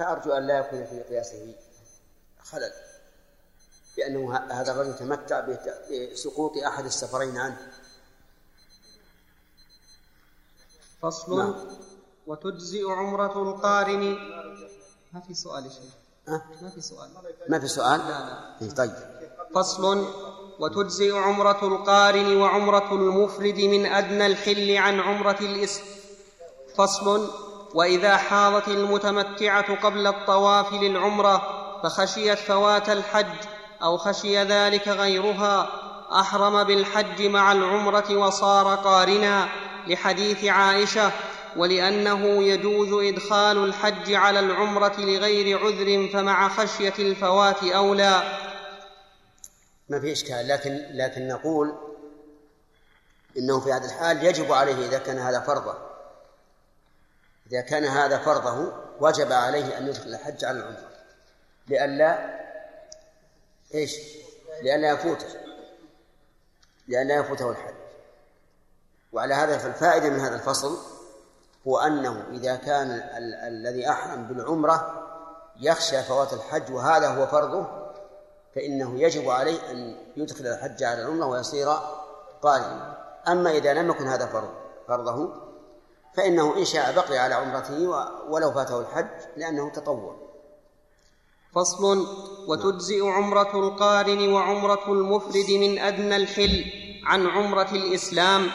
فأرجو 0.00 0.32
أن 0.32 0.46
لا 0.46 0.58
يكون 0.58 0.84
في 0.84 1.02
قياسه 1.02 1.54
خلل 2.42 2.72
لأنه 3.98 4.36
هذا 4.36 4.72
الرجل 4.72 4.96
تمتع 4.96 5.46
بسقوط 6.12 6.56
أحد 6.56 6.84
السفرين 6.84 7.36
عنه. 7.36 7.72
فصل 11.02 11.38
نعم. 11.38 11.54
وتجزئ 12.26 12.90
عمرة 12.90 13.42
القارن. 13.42 14.18
ما 15.12 15.20
في 15.20 15.34
سؤال 15.34 15.72
شيء 15.72 15.90
أه؟ 16.28 16.42
ما 16.62 16.70
في 16.70 16.80
سؤال؟ 16.80 17.10
ما 17.48 17.58
في 17.58 17.68
سؤال؟ 17.68 18.00
لا 18.00 18.06
لا. 18.06 18.62
إيه، 18.62 18.70
طيب. 18.70 18.92
فصل 19.54 20.08
وتجزئ 20.60 21.16
عمرة 21.16 21.66
القارن 21.66 22.36
وعمرة 22.36 22.94
المفرد 22.94 23.58
من 23.58 23.86
أدنى 23.86 24.26
الحل 24.26 24.76
عن 24.76 25.00
عمرة 25.00 25.40
الإسم. 25.40 25.82
فصل 26.76 27.49
وإذا 27.74 28.16
حاضت 28.16 28.68
المتمتعة 28.68 29.82
قبل 29.82 30.06
الطواف 30.06 30.72
للعمرة 30.72 31.42
فخشيت 31.82 32.38
فوات 32.38 32.88
الحج 32.88 33.34
أو 33.82 33.98
خشي 33.98 34.42
ذلك 34.42 34.88
غيرها 34.88 35.68
أحرم 36.12 36.64
بالحج 36.64 37.22
مع 37.22 37.52
العمرة 37.52 38.16
وصار 38.16 38.74
قارنا 38.74 39.48
لحديث 39.86 40.44
عائشة 40.44 41.12
ولأنه 41.56 42.42
يجوز 42.42 43.04
إدخال 43.14 43.64
الحج 43.64 44.12
على 44.12 44.40
العمرة 44.40 45.00
لغير 45.00 45.58
عذر 45.58 46.08
فمع 46.12 46.48
خشية 46.48 46.94
الفوات 46.98 47.64
أولى. 47.64 48.22
ما 49.88 50.00
في 50.00 50.12
إشكال 50.12 50.48
لكن 50.48 50.80
لكن 50.92 51.28
نقول 51.28 51.74
إنه 53.38 53.60
في 53.60 53.72
هذا 53.72 53.84
الحال 53.84 54.24
يجب 54.24 54.52
عليه 54.52 54.86
إذا 54.88 54.98
كان 54.98 55.18
هذا 55.18 55.40
فرضه 55.40 55.89
إذا 57.52 57.60
كان 57.60 57.84
هذا 57.84 58.18
فرضه 58.18 58.72
وجب 59.00 59.32
عليه 59.32 59.78
أن 59.78 59.86
يدخل 59.88 60.08
الحج 60.10 60.44
على 60.44 60.58
العمرة. 60.58 60.88
لئلا 61.68 62.40
إيش؟ 63.74 63.96
لئلا 64.62 64.90
يفوته. 64.90 65.26
لئلا 66.88 67.14
يفوته 67.14 67.50
الحج. 67.50 67.74
وعلى 69.12 69.34
هذا 69.34 69.58
فالفائدة 69.58 70.10
من 70.10 70.20
هذا 70.20 70.34
الفصل 70.34 70.78
هو 71.68 71.78
أنه 71.78 72.24
إذا 72.30 72.56
كان 72.56 72.90
ال- 72.90 73.34
الذي 73.34 73.90
أحرم 73.90 74.22
بالعمرة 74.26 75.06
يخشى 75.60 76.02
فوات 76.02 76.32
الحج 76.32 76.72
وهذا 76.72 77.08
هو 77.08 77.26
فرضه 77.26 77.66
فإنه 78.54 79.00
يجب 79.02 79.30
عليه 79.30 79.70
أن 79.70 79.96
يدخل 80.16 80.46
الحج 80.46 80.82
على 80.82 81.02
العمرة 81.02 81.26
ويصير 81.26 81.68
قارنا 82.42 82.96
أما 83.28 83.50
إذا 83.50 83.72
لم 83.74 83.90
يكن 83.90 84.06
هذا 84.06 84.26
فرض 84.26 84.50
فرضه 84.88 85.49
فإنه 86.16 86.56
إن 86.58 86.64
شاء 86.64 86.94
بقي 86.94 87.18
على 87.18 87.34
عمرته 87.34 87.80
ولو 88.28 88.52
فاته 88.52 88.80
الحج 88.80 89.06
لأنه 89.36 89.70
تطوع. 89.70 90.16
فصل 91.54 92.06
وتجزئ 92.48 93.06
عمرة 93.06 93.68
القارن 93.68 94.32
وعمرة 94.32 94.92
المفرد 94.92 95.50
من 95.50 95.78
أدنى 95.78 96.16
الحل 96.16 96.64
عن 97.06 97.26
عمرة 97.26 97.68
الإسلام 97.72 98.46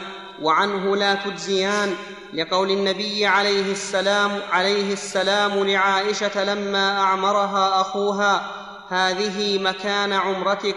وعنه 0.42 0.96
لا 0.96 1.14
تجزيان 1.14 1.94
لقول 2.34 2.70
النبي 2.70 3.26
عليه 3.26 3.72
السلام 3.72 4.40
عليه 4.50 4.92
السلام 4.92 5.64
لعائشة 5.64 6.44
لما 6.44 6.98
أعمرها 6.98 7.80
أخوها 7.80 8.52
هذه 8.88 9.58
مكان 9.58 10.12
عمرتك 10.12 10.76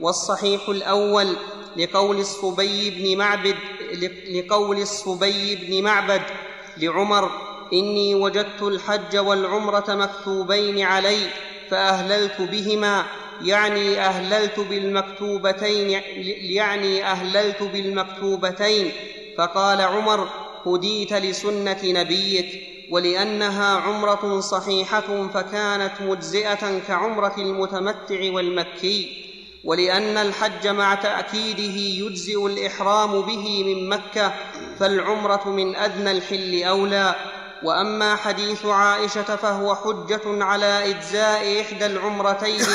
والصحيح 0.00 0.68
الأول 0.68 1.36
لقول 1.76 2.18
الصبي 2.18 2.90
بن 2.90 3.18
معبد 3.18 3.56
لقول 4.34 4.78
الصبي 4.78 5.54
بن 5.56 5.84
معبد 5.84 6.22
لعمر 6.76 7.30
إني 7.72 8.14
وجدت 8.14 8.62
الحج 8.62 9.16
والعمرة 9.16 9.84
مكتوبين 9.94 10.82
علي 10.82 11.26
فأهللت 11.70 12.40
بهما 12.40 13.04
يعني 13.46 14.00
أهللت 14.00 14.60
بالمكتوبتين 14.60 16.02
يعني 16.50 17.04
أهللت 17.04 17.62
بالمكتوبتين. 17.62 18.92
فقال 19.38 19.80
عمر 19.80 20.28
هديت 20.66 21.12
لسنة 21.12 21.78
نبيك 21.84 22.46
ولأنها 22.90 23.76
عمرة 23.76 24.40
صحيحة 24.40 25.28
فكانت 25.28 25.92
مجزئة 26.00 26.78
كعمرة 26.88 27.34
المتمتع 27.38 28.32
والمكي. 28.34 29.29
ولأن 29.64 30.16
الحج 30.16 30.68
مع 30.68 30.94
تأكيده 30.94 31.80
يجزئ 32.04 32.46
الإحرام 32.46 33.20
به 33.20 33.64
من 33.64 33.88
مكة 33.88 34.34
فالعمرة 34.80 35.48
من 35.48 35.76
أدنى 35.76 36.10
الحل 36.10 36.62
أولى. 36.62 37.14
وأما 37.62 38.16
حديث 38.16 38.66
عائشة 38.66 39.36
فهو 39.36 39.74
حجة 39.74 40.44
على 40.44 40.90
إجزاء 40.90 41.60
إحدى 41.60 41.86
العمرتين 41.86 42.66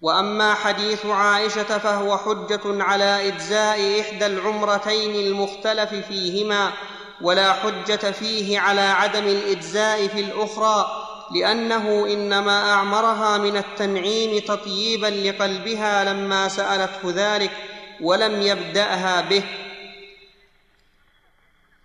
وأما 0.00 0.54
حديث 0.54 1.06
عائشة 1.06 1.78
فهو 1.78 2.18
حجة 2.18 2.84
على 2.84 3.28
إجزاء 3.28 4.00
إحدى 4.00 4.26
العمرتين 4.26 5.26
المختلف 5.26 5.94
فيهما 5.94 6.72
ولا 7.20 7.52
حجة 7.52 8.10
فيه 8.10 8.60
على 8.60 8.80
عدم 8.80 9.24
الإجزاء 9.24 10.08
في 10.08 10.20
الأخرى. 10.20 11.06
لأنه 11.30 12.06
إنما 12.06 12.72
أعمرها 12.72 13.38
من 13.38 13.56
التنعيم 13.56 14.44
تطييبا 14.46 15.06
لقلبها 15.06 16.04
لما 16.04 16.48
سألته 16.48 17.00
ذلك 17.04 17.50
ولم 18.00 18.42
يبدأها 18.42 19.20
به. 19.20 19.44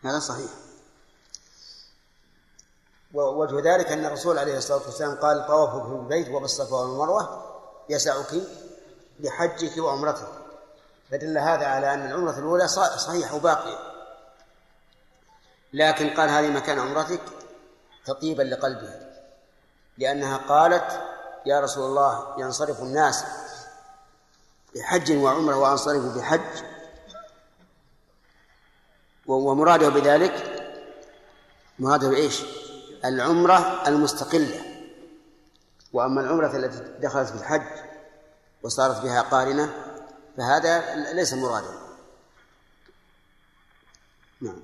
هذا 0.03 0.19
صحيح. 0.19 0.50
ووجه 3.13 3.75
ذلك 3.75 3.91
أن 3.91 4.06
الرسول 4.06 4.38
عليه 4.38 4.57
الصلاة 4.57 4.85
والسلام 4.85 5.16
قال 5.16 5.47
طوافك 5.47 5.88
في 5.88 5.95
البيت 5.95 6.29
وبالصفا 6.29 6.75
والمروه 6.75 7.45
يسعك 7.89 8.33
لحجك 9.19 9.77
وعمرتك. 9.77 10.27
فدل 11.12 11.38
هذا 11.38 11.66
على 11.66 11.94
أن 11.94 12.06
العمرة 12.06 12.39
الأولى 12.39 12.67
صحيحه 12.67 13.35
وباقية. 13.35 13.79
لكن 15.73 16.09
قال 16.09 16.29
هذه 16.29 16.50
مكان 16.50 16.79
عمرتك 16.79 17.22
تطيبا 18.06 18.44
لقلبها. 18.44 19.05
لأنها 19.97 20.38
قالت 20.38 21.01
يا 21.45 21.59
رسول 21.59 21.85
الله 21.85 22.35
ينصرف 22.39 22.81
الناس 22.81 23.25
بحج 24.75 25.11
وعمرة 25.11 25.56
وأنصرف 25.56 26.17
بحج. 26.17 26.63
ومراده 29.28 29.89
بذلك 29.89 30.61
مراده 31.79 32.09
بإيش؟ 32.09 32.41
العمرة 33.06 33.88
المستقلة. 33.88 34.61
وأما 35.94 36.22
العمرة 36.22 36.57
التي 36.57 36.77
دخلت 37.00 37.29
في 37.29 37.35
الحج 37.35 37.85
وصارت 38.63 39.01
بها 39.01 39.22
قارنة 39.22 39.73
فهذا 40.38 40.95
ليس 41.13 41.33
مرادا. 41.33 41.79
نعم. 44.41 44.63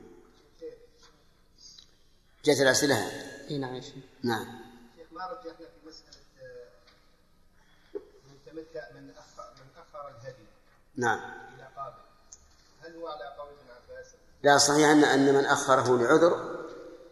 جاءت 2.46 2.62
الأسئلة؟ 2.62 3.12
اي 3.50 3.58
نعم 3.58 3.82
نعم. 4.24 4.61
رجحنا 5.28 5.68
في 5.68 5.88
مسألة 5.88 6.22
آه، 6.42 6.68
من 7.96 8.38
تمتع 8.46 8.92
من 8.92 9.10
أخر 9.10 9.54
من 9.56 9.82
أخر 9.82 10.08
الهدي 10.08 10.46
نعم. 10.96 11.20
إلى 11.56 11.68
قابل. 11.78 12.02
هل 12.82 12.96
هو 12.96 13.08
على 13.08 13.36
قول 13.38 13.50
ابن 13.50 13.70
عباس؟ 13.70 14.08
لا 14.44 14.58
صحيح 14.58 14.90
أن 14.90 15.04
أن 15.04 15.34
من 15.34 15.46
أخره 15.46 15.98
لعذر 15.98 16.66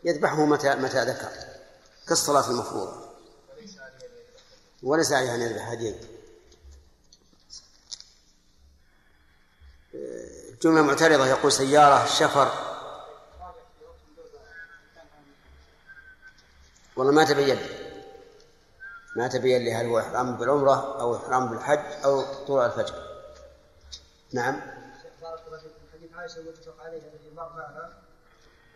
يذبحه 0.04 0.46
متى 0.46 0.76
متى 0.76 1.06
ذكر 1.06 1.32
كالصلاة 2.08 2.50
المفروضة. 2.50 3.10
وليس 4.84 5.12
عليه 5.12 5.36
أن 5.36 5.42
يذبح 5.42 5.70
هدية. 5.70 6.02
آه، 9.96 10.54
جملة 10.62 10.82
معترضة 10.82 11.26
يقول 11.26 11.52
سيارة 11.52 12.06
شفر. 12.06 12.70
والله 16.96 17.14
ما 17.14 17.24
تبين. 17.24 17.79
ما 19.20 19.28
تبين 19.28 19.62
لي 19.62 19.74
هل 19.74 19.86
هو 19.86 20.00
إحرام 20.00 20.38
بالعمرة 20.38 21.02
أو 21.02 21.16
إحرام 21.16 21.48
بالحج 21.48 22.04
أو 22.06 22.22
طلوع 22.48 22.66
الفجر. 22.66 22.96
نعم. 24.34 24.62
بارك 25.22 25.40
الله 25.48 25.60
حديث 25.94 26.14
عائشة 26.14 26.42
معنا 27.36 27.94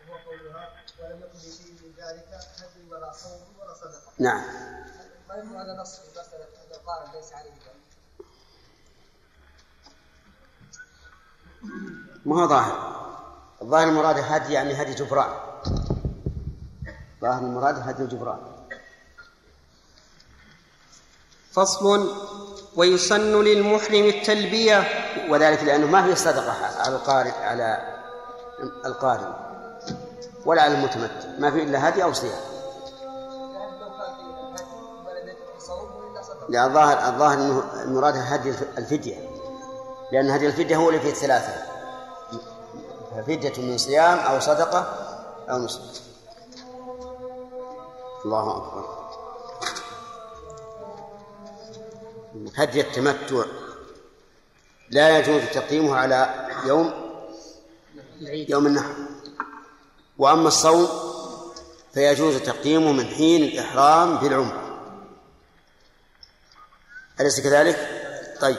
وهو 0.09 0.17
قولها 0.17 0.69
ولم 0.99 1.19
يكن 1.19 1.39
فيه 1.39 1.71
من 1.71 1.93
ذلك 1.97 2.27
هدي 2.57 2.91
ولا 2.91 3.11
صوم 3.11 3.41
ولا 3.59 3.73
صدقة 3.73 4.11
نعم. 4.19 4.41
ما 5.29 5.81
نص 5.81 5.99
في 5.99 6.19
مسألة 6.19 6.43
أن 6.43 7.13
ليس 7.15 7.33
عليه 7.33 7.51
ما 12.25 12.43
هو 12.43 12.47
ظاهر؟ 12.47 12.93
الظاهر 13.61 13.87
المراد 13.87 14.17
هدي 14.17 14.53
يعني 14.53 14.81
هدي 14.81 14.93
جبران. 14.93 15.29
ظاهر 17.21 17.41
المراد 17.41 17.89
هدي 17.89 18.03
الجبران 18.03 18.52
فصل 21.53 22.11
ويسن 22.75 23.43
للمحرم 23.43 24.05
التلبية. 24.05 24.83
وذلك 25.29 25.63
لأنه 25.63 25.87
ما 25.87 26.05
هي 26.05 26.15
صدقة 26.15 26.51
على 26.79 26.95
القارئ 26.95 27.31
على 27.31 27.97
القارئ 28.85 29.27
ولا 30.45 30.61
على 30.61 30.73
المتمتع. 30.73 31.29
ما 31.39 31.51
في 31.51 31.63
إلا 31.63 31.89
هدي 31.89 32.03
أو 32.03 32.13
صيام. 32.13 32.39
لا 36.49 36.65
الظاهر 36.65 37.13
الظاهر 37.13 37.33
إنه 37.33 37.63
المراد 37.81 38.13
هدي 38.17 38.53
الفدية. 38.77 39.29
لأن 40.11 40.29
هدي 40.29 40.47
الفدية 40.47 40.75
هو 40.75 40.89
اللي 40.89 40.99
فيه 40.99 41.13
ثلاثة 41.13 41.53
ففدية 43.11 43.61
من 43.61 43.77
صيام 43.77 44.17
أو 44.17 44.39
صدقة 44.39 44.85
أو 45.49 45.57
نسك 45.57 45.81
الله 48.25 48.57
أكبر. 48.57 49.02
هدي 52.55 52.81
التمتع. 52.81 53.43
لا 54.89 55.19
يجوز 55.19 55.41
تقديمه 55.53 55.95
على 55.95 56.49
يوم 56.65 56.93
يوم 58.21 58.67
النحر. 58.67 58.93
وأما 60.17 60.47
الصوم 60.47 60.87
فيجوز 61.93 62.37
تقديمه 62.37 62.91
من 62.91 63.05
حين 63.05 63.43
الإحرام 63.43 64.17
بالعمرة. 64.17 64.63
أليس 67.19 67.39
كذلك؟ 67.39 67.89
طيب. 68.41 68.57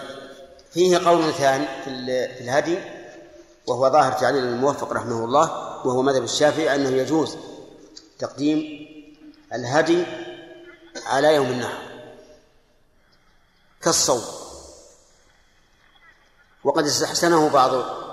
فيه 0.72 0.98
قول 0.98 1.32
ثاني 1.32 1.66
في 1.84 1.90
الهدي 2.40 2.78
وهو 3.66 3.90
ظاهر 3.90 4.12
تعليل 4.12 4.44
الموفق 4.44 4.92
رحمه 4.92 5.24
الله 5.24 5.44
وهو 5.86 6.02
مذهب 6.02 6.22
الشافعي 6.22 6.74
أنه 6.74 6.88
يجوز 6.88 7.36
تقديم 8.18 8.86
الهدي 9.52 10.04
على 11.06 11.34
يوم 11.34 11.46
النحر. 11.46 11.93
كالصوم. 13.84 14.22
وقد 16.64 16.84
استحسنه 16.84 17.48
بعض 17.48 17.72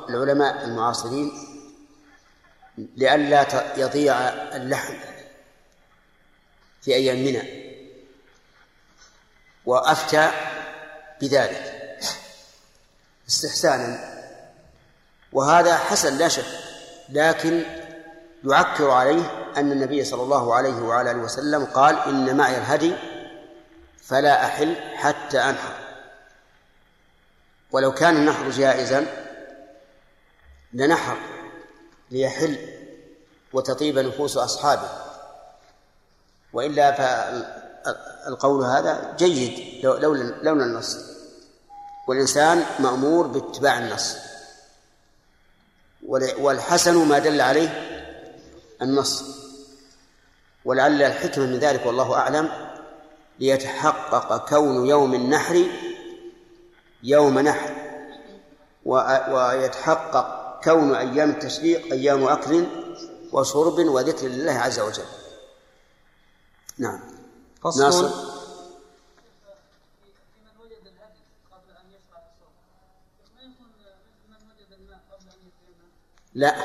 العلماء 0.09 0.65
المعاصرين 0.65 1.31
لئلا 2.77 3.45
يضيع 3.77 4.17
اللحم 4.29 4.95
في 6.81 6.95
أيام 6.95 7.17
منى. 7.17 7.71
وأفتى 9.65 10.31
بذلك 11.21 11.89
استحسانا. 13.29 14.11
وهذا 15.33 15.77
حسن 15.77 16.17
لا 16.17 16.27
شك 16.27 16.45
لكن 17.09 17.63
يعكر 18.43 18.91
عليه 18.91 19.51
أن 19.57 19.71
النبي 19.71 20.03
صلى 20.03 20.23
الله 20.23 20.55
عليه 20.55 20.75
وعلى 20.81 21.11
آله 21.11 21.19
وسلم 21.19 21.65
قال 21.65 21.99
إن 21.99 22.37
معي 22.37 22.57
الهدي 22.57 22.95
فلا 24.01 24.45
أحل 24.45 24.75
حتى 24.95 25.39
أنحر. 25.39 25.75
ولو 27.71 27.93
كان 27.93 28.15
النحر 28.15 28.49
جائزا 28.49 29.05
لنحر 30.73 31.17
ليحل 32.11 32.57
وتطيب 33.53 33.99
نفوس 33.99 34.37
أصحابه. 34.37 34.89
وإلا 36.53 36.95
القول 38.27 38.63
هذا 38.63 39.15
جيد 39.17 39.85
لولا 39.85 40.23
لولا 40.41 40.65
النص. 40.65 40.97
والإنسان 42.07 42.65
مأمور 42.79 43.27
باتباع 43.27 43.77
النص. 43.77 44.17
والحسن 46.37 46.95
ما 46.95 47.19
دل 47.19 47.41
عليه 47.41 47.69
النص. 48.81 49.23
ولعل 50.65 51.01
الحكمة 51.01 51.45
من 51.45 51.59
ذلك 51.59 51.85
والله 51.85 52.15
أعلم. 52.15 52.70
ليتحقق 53.41 54.49
كون 54.49 54.85
يوم 54.85 55.13
النحر 55.13 55.65
يوم 57.03 57.39
نحر 57.39 57.75
ويتحقق 58.85 60.59
كون 60.63 60.95
أيام 60.95 61.29
التشريق 61.29 61.93
أيام 61.93 62.23
أكل 62.23 62.65
وشرب 63.31 63.79
وذكر 63.79 64.27
لله 64.27 64.51
عز 64.51 64.79
وجل. 64.79 65.05
نعم. 66.77 66.99
فصل. 67.63 67.81
ناصر. 67.81 68.31
لا 76.33 76.55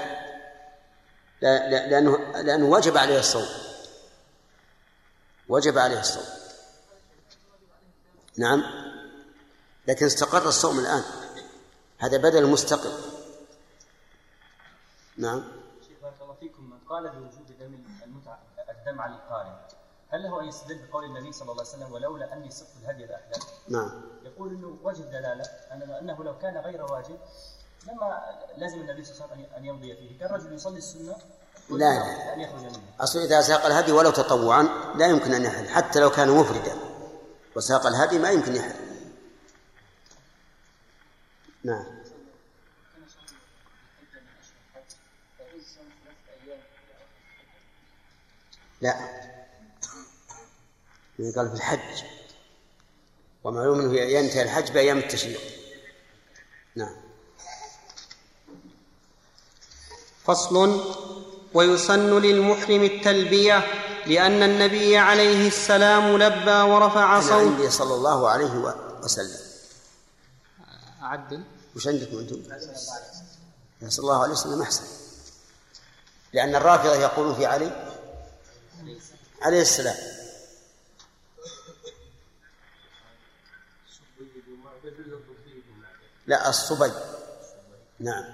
لا 1.40 1.87
لأنه 1.88 2.19
لأنه 2.43 2.67
وجب 2.67 2.96
عليه 2.96 3.19
الصوم. 3.19 3.46
وجب 5.49 5.78
عليه 5.78 6.00
الصوم. 6.00 6.46
نعم. 8.38 8.62
لكن 9.88 10.06
استقر 10.06 10.49
الصوم 10.49 10.79
الآن. 10.79 11.03
هذا 11.99 12.17
بدل 12.17 12.47
مستقل 12.47 12.93
نعم. 15.17 15.44
شيخ 15.88 15.99
بارك 16.03 16.15
الله 16.23 16.35
فيكم 16.41 16.71
من 16.71 16.79
قال 16.88 17.09
بوجوب 17.11 17.47
دم 17.61 17.79
المتعة 18.05 18.38
الدم 18.79 19.00
على 19.00 19.15
القارن 19.15 19.56
هل 20.09 20.23
له 20.23 20.41
ان 20.41 20.49
يستدل 20.49 20.79
بقول 20.87 21.05
النبي 21.05 21.33
صلى 21.33 21.53
الله 21.53 21.65
عليه 21.65 21.71
وسلم 21.71 21.93
ولولا 21.93 22.33
أني 22.33 22.50
صدت 22.50 22.69
الهدي 22.83 23.06
لاحلم؟ 23.06 23.43
نعم. 23.69 24.03
يقول 24.25 24.50
إنه 24.55 24.79
وجه 24.83 25.03
دلاله 25.03 25.44
أنه 26.00 26.25
لو 26.25 26.38
كان 26.38 26.56
غير 26.56 26.83
واجب 26.93 27.19
لما 27.87 28.25
لازم 28.56 28.81
النبي 28.81 29.05
صلى 29.05 29.15
الله 29.15 29.33
عليه 29.33 29.43
وسلم 29.43 29.55
أن 29.56 29.65
يمضي 29.65 29.97
فيه، 29.97 30.19
كان 30.19 30.31
رجل 30.31 30.53
يصلي 30.53 30.79
السنة؟ 30.79 31.17
لا 31.71 31.77
لا. 31.77 32.35
أن 32.35 32.41
يخرج 32.41 32.61
منه. 32.61 32.81
أصل 33.00 33.19
إذا 33.19 33.41
ساق 33.41 33.67
الهدي 33.67 33.93
ولو 33.93 34.11
تطوعا 34.11 34.69
لا 34.97 35.06
يمكن 35.06 35.35
أن 35.35 35.44
يحل 35.44 35.69
حتى 35.69 36.00
لو 36.00 36.11
كان 36.11 36.31
مفردا. 36.31 36.77
وساق 37.56 37.87
الهدي 37.87 38.19
ما 38.19 38.31
يمكن 38.31 38.56
يحل 38.56 38.75
نعم. 41.64 41.87
لا. 48.81 48.97
يعني 51.19 51.32
قال 51.32 51.49
في 51.49 51.55
الحج. 51.55 52.05
ومعلوم 53.44 53.81
إنه 53.81 54.00
ينتهي 54.00 54.43
الحج 54.43 54.70
بأيام 54.70 54.99
التشريق. 54.99 55.41
نعم. 56.75 56.97
فصل 60.25 60.81
ويسن 61.55 62.20
للمحرم 62.20 62.82
التلبية 62.82 63.64
لأن 64.06 64.43
النبي 64.43 64.99
عليه 64.99 65.49
السلام 65.49 66.19
لبى 66.19 66.50
ورفع 66.50 67.20
صوت. 67.20 67.70
صلى 67.70 67.94
الله 67.94 68.29
عليه 68.29 68.75
وسلم. 69.03 69.41
أعدل 71.03 71.44
وش 71.76 71.88
عندكم 71.88 72.19
أنتم؟ 72.19 72.43
صلى 73.88 74.03
الله 74.03 74.23
عليه 74.23 74.32
وسلم 74.32 74.62
أحسن. 74.62 74.85
لأن 76.32 76.55
الرافضة 76.55 76.94
يقولون 76.94 77.35
في 77.35 77.47
علي 77.47 77.94
عليه 79.43 79.62
السلام. 79.62 79.97
لا 86.26 86.49
الصبي. 86.49 86.92
نعم. 88.00 88.25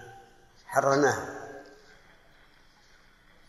حررناها 0.66 1.41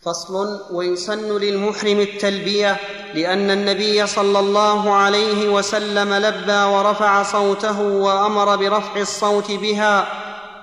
فصل 0.05 0.62
ويسن 0.72 1.38
للمحرم 1.38 2.00
التلبية 2.00 2.77
لأن 3.13 3.51
النبي 3.51 4.07
صلى 4.07 4.39
الله 4.39 4.93
عليه 4.93 5.50
وسلم 5.50 6.13
لبى 6.13 6.63
ورفع 6.63 7.24
صوته 7.24 7.81
وأمر 7.81 8.55
برفع 8.55 9.01
الصوت 9.01 9.51
بها 9.51 10.07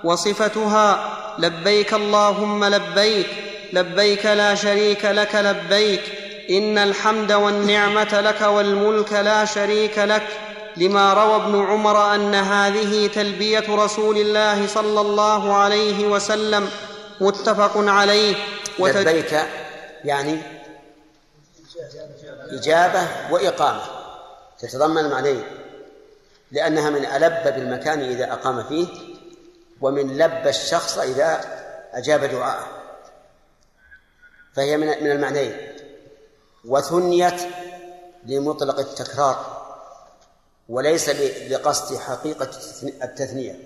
وصفتها 0.04 1.10
لبيك 1.38 1.94
اللهم 1.94 2.64
لبيك 2.64 3.26
لبيك 3.72 4.26
لا 4.26 4.54
شريك 4.54 5.04
لك 5.04 5.34
لبيك 5.34 6.02
إن 6.50 6.78
الحمد 6.78 7.32
والنعمة 7.32 8.20
لك 8.20 8.40
والملك 8.40 9.12
لا 9.12 9.44
شريك 9.44 9.98
لك 9.98 10.26
لما 10.76 11.14
روى 11.14 11.36
ابن 11.36 11.66
عمر 11.66 12.14
أن 12.14 12.34
هذه 12.34 13.06
تلبية 13.06 13.64
رسول 13.68 14.16
الله 14.16 14.66
صلى 14.66 15.00
الله 15.00 15.54
عليه 15.54 16.06
وسلم 16.06 16.68
متفق 17.20 17.72
عليه. 17.76 18.34
لبيك 18.88 19.40
يعني 20.04 20.42
إجابة 22.50 23.08
وإقامة 23.30 23.82
تتضمن 24.58 25.10
معنيين 25.10 25.44
لأنها 26.52 26.90
من 26.90 27.04
ألب 27.04 27.54
بالمكان 27.54 28.00
إذا 28.00 28.32
أقام 28.32 28.62
فيه 28.62 28.88
ومن 29.80 30.18
لب 30.18 30.46
الشخص 30.48 30.98
إذا 30.98 31.40
أجاب 31.92 32.24
دعاءه. 32.24 32.68
فهي 34.54 34.76
من 34.76 35.10
المعنيين. 35.10 35.56
وثنيت 36.64 37.40
لمطلق 38.26 38.78
التكرار 38.78 39.60
وليس 40.68 41.10
بقصد 41.50 41.96
حقيقة 41.96 42.50
التثنية. 42.82 43.60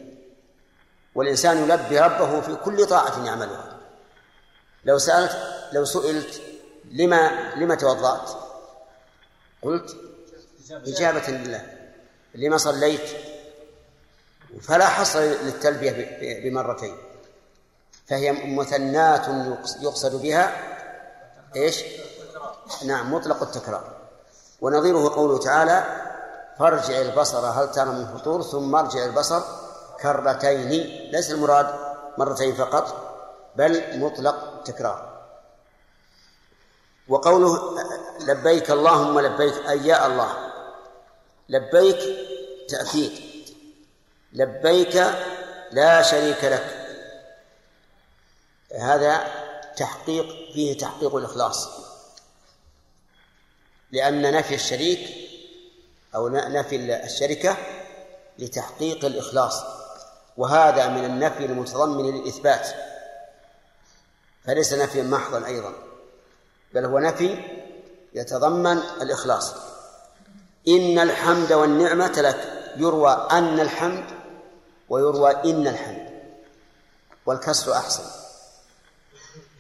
والإنسان 1.15 1.63
يلبي 1.63 1.99
ربه 1.99 2.41
في 2.41 2.55
كل 2.55 2.87
طاعة 2.87 3.27
يعملها. 3.27 3.74
لو 4.85 4.99
سألت 4.99 5.55
لو 5.73 5.85
سئلت 5.85 6.43
لما 6.93 7.55
لما 7.57 7.75
توضأت؟ 7.75 8.31
قلت 9.63 9.97
إجابة 10.71 11.29
لله 11.29 11.63
لما 12.35 12.57
صليت؟ 12.57 13.09
فلا 14.63 14.87
حصر 14.87 15.21
للتلبية 15.21 16.41
بمرتين 16.45 16.97
فهي 18.07 18.33
مثنات 18.33 19.27
يقصد 19.81 20.23
بها 20.23 20.57
إيش؟ 21.57 21.85
نعم 22.85 23.15
مطلق 23.15 23.43
التكرار 23.43 23.93
ونظيره 24.61 25.09
قوله 25.15 25.39
تعالى 25.39 25.85
فارجع 26.59 27.01
البصر 27.01 27.47
هل 27.47 27.71
ترى 27.71 27.91
من 27.91 28.07
فطور 28.07 28.43
ثم 28.43 28.75
ارجع 28.75 29.05
البصر 29.05 29.43
كرتين 30.01 30.69
ليس 31.13 31.31
المراد 31.31 31.67
مرتين 32.19 32.55
فقط 32.55 33.15
بل 33.57 34.01
مطلق 34.01 34.54
التكرار 34.69 35.15
وقوله 37.09 37.79
لبيك 38.21 38.71
اللهم 38.71 39.21
لبيك 39.21 39.55
أي 39.69 39.87
يا 39.87 40.07
الله 40.07 40.53
لبيك 41.49 41.99
تأكيد. 42.69 43.13
لبيك 44.33 44.97
لا 45.73 46.03
شريك 46.03 46.45
لك. 46.45 46.87
هذا 48.81 49.27
تحقيق 49.77 50.27
فيه 50.55 50.79
تحقيق 50.79 51.17
الإخلاص. 51.17 51.69
لأن 53.93 54.33
نفي 54.33 54.55
الشريك 54.55 55.15
أو 56.15 56.29
نفي 56.29 56.77
الشركة 57.05 57.57
لتحقيق 58.39 59.05
الإخلاص. 59.05 59.65
وهذا 60.37 60.89
من 60.89 61.05
النفي 61.05 61.45
المتضمن 61.45 62.15
للإثبات. 62.15 62.94
فليس 64.47 64.73
نفيا 64.73 65.03
محضا 65.03 65.47
أيضا 65.47 65.73
بل 66.75 66.85
هو 66.85 66.99
نفي 66.99 67.39
يتضمن 68.15 68.79
الإخلاص. 69.03 69.55
إن 70.69 70.99
الحمد 70.99 71.53
والنعمة 71.53 72.13
لك 72.17 72.73
يروى 72.77 73.29
أن 73.31 73.61
الحمد 73.61 74.05
ويروى 74.89 75.31
إن 75.31 75.67
الحمد 75.67 76.09
والكسر 77.27 77.73
أحسن 77.73 78.05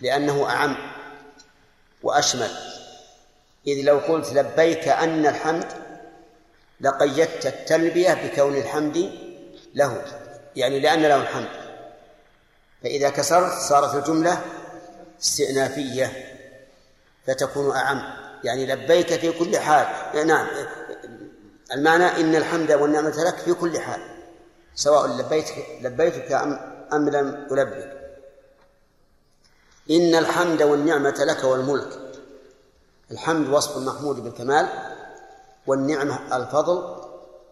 لأنه 0.00 0.48
أعم 0.48 0.76
وأشمل. 2.02 2.50
إذ 3.66 3.84
لو 3.84 3.98
قلت 3.98 4.32
لبيك 4.32 4.88
أن 4.88 5.26
الحمد 5.26 5.72
لقيدت 6.80 7.46
التلبية 7.46 8.14
بكون 8.14 8.56
الحمد 8.56 9.12
له 9.74 10.02
يعني 10.56 10.80
لأن 10.80 11.02
له 11.02 11.16
الحمد. 11.16 11.48
فإذا 12.82 13.10
كسرت 13.10 13.52
صارت 13.52 13.94
الجملة 13.94 14.44
استئنافية 15.20 16.12
فتكون 17.26 17.76
أعم. 17.76 18.02
يعني 18.44 18.66
لبيك 18.66 19.20
في 19.20 19.32
كل 19.32 19.58
حال. 19.58 19.86
نعم. 20.26 20.46
المعنى 21.72 22.06
إن 22.06 22.34
الحمد 22.36 22.72
والنعمة 22.72 23.24
لك 23.24 23.36
في 23.36 23.54
كل 23.54 23.80
حال. 23.80 24.00
سواء 24.74 25.06
لبيتك 25.06 25.66
لبيتك 25.82 26.32
أم 26.32 26.58
أم 26.92 27.08
لم 27.08 27.46
ألبك. 27.52 28.00
إن 29.90 30.14
الحمد 30.14 30.62
والنعمة 30.62 31.24
لك 31.24 31.44
والملك. 31.44 31.98
الحمد 33.10 33.48
وصف 33.48 33.76
المحمود 33.76 34.24
بالكمال 34.24 34.68
والنعمة 35.66 36.36
الفضل. 36.36 37.04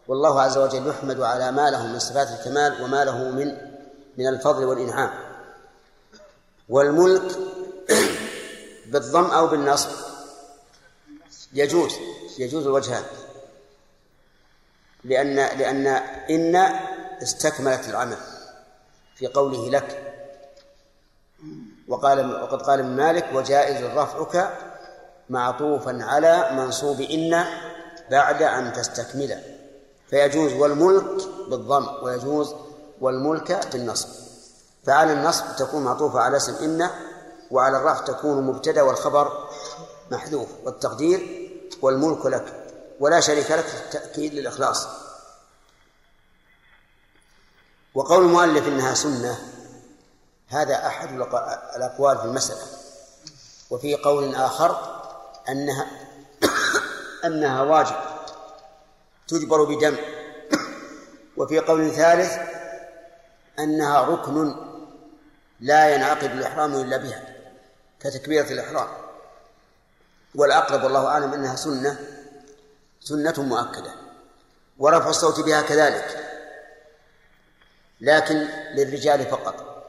والله 0.08 0.40
عز 0.40 0.58
وجل 0.58 0.88
يحمد 0.88 1.20
على 1.20 1.52
ما 1.52 1.70
له 1.70 1.86
من 1.86 1.98
صفات 1.98 2.28
الكمال 2.28 2.82
وما 2.82 3.04
له 3.04 3.18
من 3.18 3.56
من 4.18 4.28
الفضل 4.28 4.64
والإنعام. 4.64 5.31
والملك 6.68 7.38
بالضم 8.86 9.24
أو 9.24 9.46
بالنصب. 9.46 9.88
يجوز 11.52 11.92
يجوز 12.38 12.66
الوجهان 12.66 13.04
لأن 15.04 15.34
لأن 15.34 15.86
إن 16.30 16.56
استكملت 17.22 17.88
العمل 17.88 18.16
في 19.14 19.26
قوله 19.26 19.70
لك. 19.70 20.08
وقال 21.88 22.42
وقد 22.42 22.62
قال 22.62 22.78
ابن 22.78 22.88
مالك 22.96 23.26
وجائز 23.34 23.84
رفعك 23.84 24.58
معطوفا 25.30 25.98
على 26.04 26.50
منصوب 26.52 27.00
إن 27.00 27.44
بعد 28.10 28.42
أن 28.42 28.72
تستكمله 28.72 29.42
فيجوز 30.10 30.52
والملك 30.52 31.28
بالضم 31.48 31.86
ويجوز 32.02 32.54
والملك 33.00 33.68
بالنصب. 33.72 34.21
فعلى 34.86 35.12
النصب 35.12 35.56
تكون 35.56 35.84
معطوفة 35.84 36.20
على 36.20 36.36
اسم 36.36 36.54
إن 36.54 36.90
وعلى 37.50 37.76
الرفع 37.76 38.04
تكون 38.04 38.46
مبتدأ 38.46 38.82
والخبر 38.82 39.48
محذوف 40.10 40.48
والتقدير 40.64 41.50
والملك 41.82 42.26
لك 42.26 42.64
ولا 43.00 43.20
شريك 43.20 43.50
لك 43.50 43.64
في 43.64 43.84
التأكيد 43.84 44.34
للإخلاص. 44.34 44.86
وقول 47.94 48.24
المؤلف 48.24 48.66
إنها 48.68 48.94
سنة 48.94 49.38
هذا 50.48 50.86
أحد 50.86 51.08
الأقوال 51.76 52.18
في 52.18 52.24
المسألة. 52.24 52.62
وفي 53.70 53.94
قول 53.94 54.34
آخر 54.34 55.00
أنها 55.48 55.86
أنها 57.26 57.62
واجب 57.62 57.96
تجبر 59.28 59.64
بدم. 59.64 59.96
وفي 61.36 61.58
قول 61.58 61.90
ثالث 61.90 62.38
أنها 63.58 64.02
ركن 64.02 64.71
لا 65.62 65.94
ينعقد 65.94 66.30
الإحرام 66.30 66.74
إلا 66.74 66.96
بها 66.96 67.22
كتكبيرة 68.00 68.52
الإحرام. 68.52 68.88
والأقرب 70.34 70.84
والله 70.84 71.06
أعلم 71.06 71.32
أنها 71.32 71.56
سنة 71.56 71.98
سنة 73.00 73.34
مؤكدة 73.42 73.92
ورفع 74.78 75.10
الصوت 75.10 75.40
بها 75.40 75.62
كذلك. 75.62 76.28
لكن 78.00 78.48
للرجال 78.74 79.26
فقط 79.26 79.84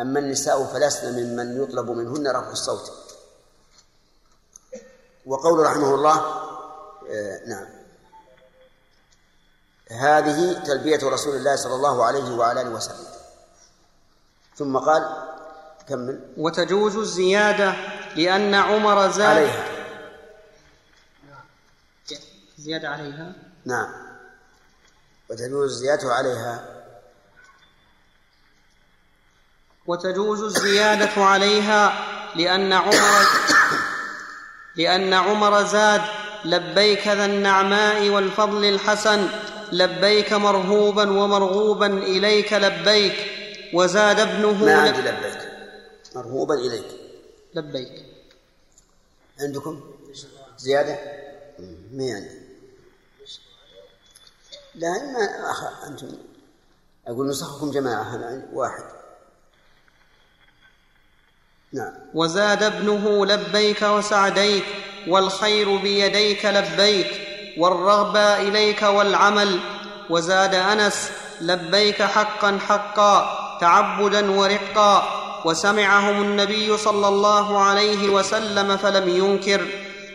أما 0.00 0.18
النساء 0.18 0.64
فلسن 0.64 1.12
ممن 1.12 1.62
يطلب 1.62 1.90
منهن 1.90 2.28
رفع 2.28 2.50
الصوت. 2.50 2.92
وقول 5.26 5.66
رحمه 5.66 5.94
الله 5.94 6.16
آه 7.10 7.40
نعم. 7.46 7.66
هذه 9.90 10.62
تلبية 10.62 11.08
رسول 11.08 11.36
الله 11.36 11.56
صلى 11.56 11.74
الله 11.74 12.04
عليه 12.04 12.34
وعلى 12.36 12.60
آله 12.60 12.70
وسلم. 12.70 13.13
ثم 14.56 14.78
قال 14.78 15.02
كمل. 15.88 16.20
وتجوز 16.36 16.96
الزيادة 16.96 17.74
لأن 18.16 18.54
عمر 18.54 19.08
زاد. 19.08 19.36
عليها. 19.36 19.64
زيادة 22.58 22.88
عليها؟ 22.88 23.32
نعم. 23.64 23.88
وتجوز 25.30 25.70
الزيادة 25.70 26.14
عليها. 26.14 26.64
وتجوز 29.86 30.42
الزيادة 30.42 31.24
عليها 31.24 31.92
لأن 32.36 32.72
عمر 32.72 33.26
لأن 34.76 35.12
عمر 35.12 35.62
زاد. 35.62 36.02
لبيك 36.44 37.08
ذا 37.08 37.24
النعماء 37.24 38.08
والفضل 38.08 38.64
الحسن. 38.64 39.28
لبيك 39.72 40.32
مرهوبا 40.32 41.10
ومرغوبا 41.10 41.86
إليك 41.86 42.52
لبيك. 42.52 43.43
وزاد 43.72 44.20
ابنه 44.20 44.64
ما 44.64 44.74
عندي 44.74 45.00
لبيك. 45.00 45.48
مرهوبا 46.14 46.54
إليك. 46.54 46.86
لبيك. 47.54 48.04
عندكم 49.40 49.80
زيادة؟ 50.58 50.98
ما 51.92 52.14
عندي. 52.14 52.44
لا 54.74 54.88
ما 54.88 55.50
أخ... 55.50 55.84
أنتم 55.86 56.08
أقول 57.06 57.28
نسخكم 57.28 57.70
جماعة 57.70 58.42
واحد؟ 58.52 58.84
نعم. 61.72 61.92
وزاد 62.14 62.62
ابنه 62.62 63.26
لبيك 63.26 63.82
وسعديك 63.82 64.64
والخير 65.08 65.76
بيديك 65.76 66.44
لبيك 66.44 67.28
والرغبة 67.58 68.40
إليك 68.40 68.82
والعمل. 68.82 69.60
وزاد 70.10 70.54
أنس 70.54 71.10
لبيك 71.40 72.02
حقا 72.02 72.58
حقا. 72.58 73.43
تعبدا 73.60 74.30
ورقا 74.30 75.24
وسمعهم 75.44 76.22
النبي 76.22 76.76
صلى 76.76 77.08
الله 77.08 77.62
عليه 77.62 78.08
وسلم 78.08 78.76
فلم 78.76 79.08
ينكر 79.08 79.68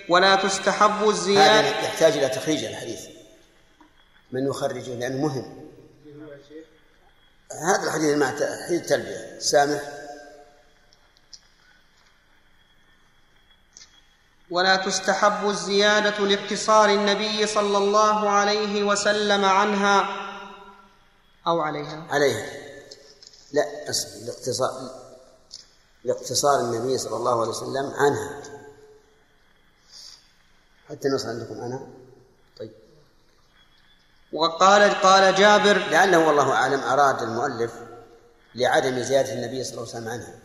ولا 0.10 0.36
تستحب 0.36 1.10
الزيادة. 1.10 1.70
هذا 1.70 1.82
يحتاج 1.82 2.18
إلى 2.18 2.30
تخريج 2.30 2.64
الحديث. 2.64 3.02
من 4.32 4.48
يخرجه 4.48 4.96
لأنه 4.96 5.28
مهم. 5.28 5.70
هذا 7.52 7.84
الحديث 7.84 8.18
مع 8.18 8.28
حديث 8.68 8.82
التلبية. 8.82 9.40
سامح. 9.40 9.82
ولا 14.52 14.76
تستحب 14.76 15.50
الزيادة 15.50 16.26
لاقتصار 16.26 16.90
النبي 16.90 17.48
صلى 17.48 17.78
الله 17.78 18.30
عليه 18.30 18.84
وسلم 18.84 19.46
عنها 19.46 20.10
أو 21.48 21.62
عليها. 21.62 22.08
عليها. 22.10 22.69
لا 23.54 23.64
الاقتصار 24.24 24.92
لاقتصار 26.04 26.60
النبي 26.60 26.98
صلى 26.98 27.16
الله 27.16 27.42
عليه 27.42 27.50
وسلم 27.50 27.94
عنها. 27.96 28.42
حتى 30.90 31.08
النص 31.08 31.26
عندكم 31.26 31.62
عنها 31.62 31.88
طيب. 32.58 32.72
وقال 34.34 35.02
قال 35.02 35.36
جابر 35.36 35.78
لعله 35.78 36.28
والله 36.28 36.52
أعلم 36.52 36.80
أراد 36.80 37.22
المؤلف 37.22 37.74
لعدم 38.56 39.00
زيادة 39.00 39.34
النبي 39.34 39.64
صلى 39.64 39.74
الله 39.74 39.82
عليه 39.88 39.98
وسلم 39.98 40.08
عنها. 40.08 40.40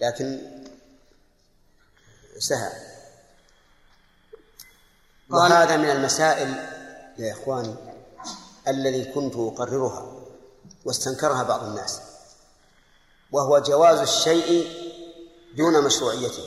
لكن 0.00 0.40
سهى 2.38 2.72
وهذا 5.30 5.76
من 5.76 5.90
المسائل 5.90 6.48
يا 7.18 7.32
إخواني 7.32 7.74
الذي 8.68 9.04
كنت 9.04 9.34
أقررها 9.36 10.12
واستنكرها 10.84 11.42
بعض 11.42 11.64
الناس. 11.64 12.11
وهو 13.32 13.58
جواز 13.58 13.98
الشيء 13.98 14.72
دون 15.56 15.84
مشروعيته. 15.84 16.42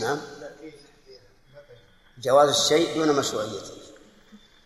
نعم. 0.00 0.20
جواز 2.18 2.48
الشيء 2.48 2.94
دون 2.94 3.16
مشروعيته. 3.16 3.74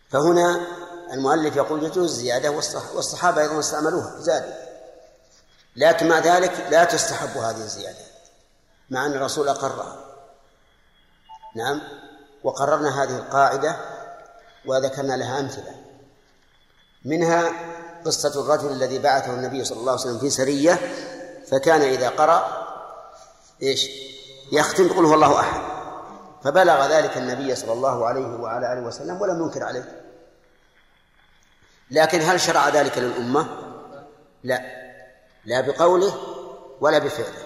فهنا 0.09 0.67
المؤلف 1.13 1.55
يقول 1.55 1.83
يجوز 1.83 1.97
الزيادة 1.97 2.51
والصحابة 2.93 3.41
أيضا 3.41 3.59
استعملوها 3.59 4.19
زادوا 4.19 4.53
لكن 5.75 6.07
مع 6.07 6.19
ذلك 6.19 6.67
لا 6.71 6.83
تستحب 6.83 7.37
هذه 7.37 7.63
الزيادة 7.63 8.05
مع 8.89 9.05
أن 9.05 9.11
الرسول 9.11 9.47
أقرها. 9.47 10.05
نعم. 11.55 11.81
وقررنا 12.43 13.03
هذه 13.03 13.17
القاعدة 13.17 13.79
وذكرنا 14.65 15.13
لها 15.13 15.39
أمثلة. 15.39 15.75
منها 17.05 17.51
قصة 18.05 18.41
الرجل 18.41 18.71
الذي 18.71 18.99
بعثه 18.99 19.33
النبي 19.33 19.65
صلى 19.65 19.79
الله 19.79 19.91
عليه 19.91 20.01
وسلم 20.01 20.19
في 20.19 20.29
سرية 20.29 20.79
فكان 21.51 21.81
إذا 21.81 22.09
قرأ 22.09 22.67
إيش؟ 23.61 23.89
يختم 24.51 24.89
قل 24.89 25.05
هو 25.05 25.13
الله 25.13 25.39
أحد. 25.39 25.61
فبلغ 26.43 26.87
ذلك 26.87 27.17
النبي 27.17 27.55
صلى 27.55 27.73
الله 27.73 28.07
عليه 28.07 28.27
وعلى 28.27 28.73
آله 28.73 28.81
وسلم 28.81 29.21
ولم 29.21 29.43
ينكر 29.43 29.63
عليه. 29.63 30.03
لكن 31.91 32.21
هل 32.21 32.39
شرع 32.39 32.69
ذلك 32.69 32.97
للأمة؟ 32.97 33.47
لا. 34.43 34.61
لا 35.45 35.61
بقوله 35.61 36.13
ولا 36.81 36.97
بفعله. 36.97 37.43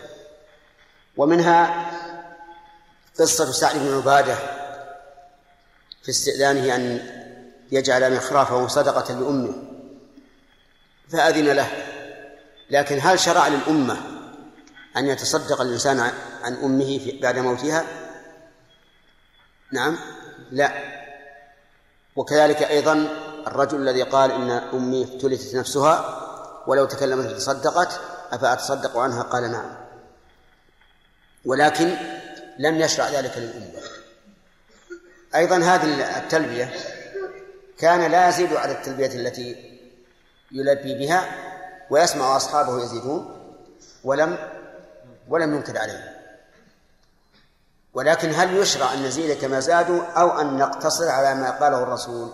ومنها 1.17 1.91
قصة 3.19 3.51
سعد 3.51 3.77
بن 3.77 3.95
عبادة 3.95 4.35
في 6.03 6.09
استئذانه 6.09 6.75
أن 6.75 7.09
يجعل 7.71 8.15
مخرافه 8.15 8.67
صدقة 8.67 9.13
لأمه. 9.13 9.72
فأذن 11.09 11.45
له. 11.45 11.67
لكن 12.69 12.99
هل 13.01 13.19
شرع 13.19 13.47
للأمة 13.47 13.97
أن 14.97 15.07
يتصدق 15.07 15.61
الإنسان 15.61 15.99
عن 16.43 16.53
أمه 16.53 17.19
بعد 17.21 17.37
موتها؟ 17.37 17.85
نعم. 19.71 19.97
لا. 20.51 20.71
وكذلك 22.15 22.63
أيضا 22.63 23.07
الرجل 23.47 23.81
الذي 23.81 24.03
قال 24.03 24.31
إن 24.31 24.51
أمي 24.51 25.03
افتلتت 25.03 25.55
نفسها 25.55 26.19
ولو 26.67 26.85
تكلمت 26.85 27.25
تصدقت 27.25 27.99
أفأتصدق 28.31 28.97
عنها؟ 28.97 29.23
قال 29.23 29.51
نعم. 29.51 29.75
ولكن 31.45 31.95
لم 32.59 32.79
يشرع 32.79 33.09
ذلك 33.09 33.37
للأمة. 33.37 33.83
أيضا 35.35 35.57
هذه 35.57 36.17
التلبية 36.17 36.73
كان 37.79 38.11
لا 38.11 38.29
يزيد 38.29 38.53
على 38.53 38.71
التلبية 38.71 39.07
التي 39.07 39.72
يلبي 40.53 40.93
بها 40.93 41.25
ويسمع 41.89 42.35
أصحابه 42.35 42.83
يزيدون 42.83 43.39
ولم 44.03 44.37
ولم 45.29 45.55
ينكر 45.55 45.77
عليه. 45.77 46.13
ولكن 47.93 48.33
هل 48.33 48.57
يشرع 48.57 48.93
أن 48.93 49.03
نزيد 49.03 49.41
كما 49.41 49.59
زادوا 49.59 50.03
أو 50.03 50.41
أن 50.41 50.57
نقتصر 50.57 51.09
على 51.09 51.35
ما 51.35 51.51
قاله 51.51 51.83
الرسول؟ 51.83 52.29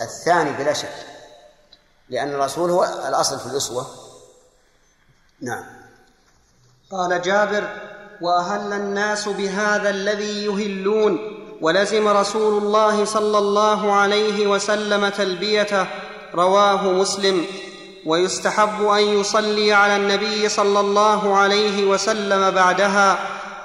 الثاني 0.00 0.52
بلا 0.52 0.72
شك. 0.72 0.94
لأن 2.08 2.28
الرسول 2.34 2.70
هو 2.70 2.84
الأصل 2.84 3.38
في 3.38 3.46
الأسوة. 3.46 3.86
نعم. 5.40 5.64
قال 6.90 7.22
جابر 7.22 7.68
وأهل 8.20 8.72
الناس 8.72 9.28
بهذا 9.28 9.90
الذي 9.90 10.44
يهلون 10.44 11.18
ولزم 11.60 12.08
رسول 12.08 12.62
الله 12.62 13.04
صلى 13.04 13.38
الله 13.38 13.92
عليه 13.92 14.46
وسلم 14.46 15.08
تلبيته 15.08 15.86
رواه 16.34 16.92
مسلم. 16.92 17.46
ويستحب 18.06 18.86
أن 18.86 19.00
يصلي 19.00 19.72
على 19.72 19.96
النبي 19.96 20.48
صلى 20.48 20.80
الله 20.80 21.36
عليه 21.36 21.84
وسلم 21.84 22.50
بعدها 22.50 23.18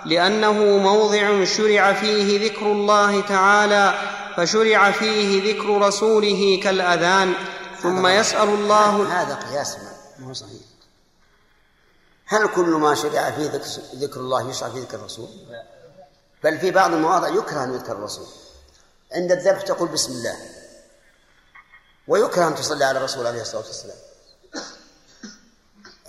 لأنه 0.06 0.54
موضع 0.78 1.43
شرع 1.43 1.93
فيه 1.93 2.45
ذكر 2.49 2.65
الله 2.71 3.21
تعالى 3.21 3.93
فشرع 4.38 4.91
فيه 4.91 5.54
ذكر 5.54 5.88
رسوله 5.88 6.60
كالأذان 6.63 7.34
ثم 7.82 8.08
يسأل 8.08 8.49
الله 8.49 9.21
هذا 9.21 9.36
قياس 9.36 9.78
ما 10.19 10.28
هو 10.28 10.34
صحيح. 10.34 10.62
هل 12.26 12.47
كل 12.47 12.69
ما 12.69 12.95
شرع 12.95 13.32
فيه 13.32 13.62
ذكر 13.95 14.19
الله 14.19 14.49
يشرع 14.49 14.69
فيه 14.69 14.82
ذكر 14.82 14.97
الرسول؟ 14.97 15.28
بل 16.43 16.60
في 16.60 16.71
بعض 16.71 16.93
المواضع 16.93 17.28
يكره 17.28 17.63
أن 17.63 17.73
يذكر 17.73 17.91
الرسول. 17.91 18.28
عند 19.15 19.32
الذبح 19.32 19.62
تقول 19.62 19.88
بسم 19.89 20.12
الله. 20.12 20.36
ويكره 22.08 22.48
أن 22.48 22.56
تصلي 22.56 22.86
على 22.86 22.98
الرسول 22.98 23.28
عليه 23.28 23.42
الصلاة 23.42 23.66
والسلام. 23.66 23.98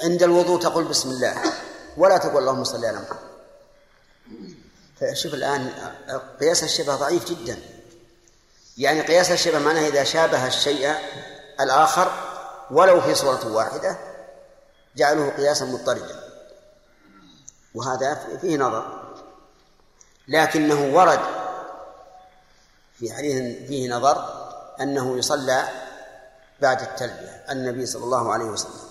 عند 0.01 0.23
الوضوء 0.23 0.61
تقول 0.61 0.85
بسم 0.85 1.11
الله 1.11 1.43
ولا 1.97 2.19
تقول 2.19 2.39
اللهم 2.39 2.65
صل 2.65 2.85
على 2.85 2.99
محمد. 2.99 3.19
فشوف 5.01 5.35
الآن 5.35 5.73
قياس 6.41 6.65
الشبه 6.65 6.97
ضعيف 6.97 7.29
جدا. 7.29 7.59
يعني 8.79 9.01
قياس 9.01 9.31
الشبه 9.31 9.59
معناه 9.59 9.89
إذا 9.89 10.05
شابه 10.05 10.47
الشيء 10.47 10.95
الآخر 11.61 12.13
ولو 12.71 13.01
في 13.01 13.15
صورة 13.15 13.53
واحدة 13.53 13.99
جعله 14.97 15.31
قياسا 15.31 15.65
مضطردا. 15.65 16.25
وهذا 17.75 18.39
فيه 18.41 18.57
نظر. 18.57 19.05
لكنه 20.29 20.95
ورد 20.95 21.21
في 22.99 23.13
حديث 23.13 23.69
فيه 23.69 23.91
نظر 23.91 24.45
أنه 24.81 25.19
يصلى 25.19 25.69
بعد 26.65 26.81
التلبية 26.81 27.45
النبي 27.51 27.87
صلى 27.87 28.05
الله 28.05 28.33
عليه 28.33 28.45
وسلم. 28.45 28.85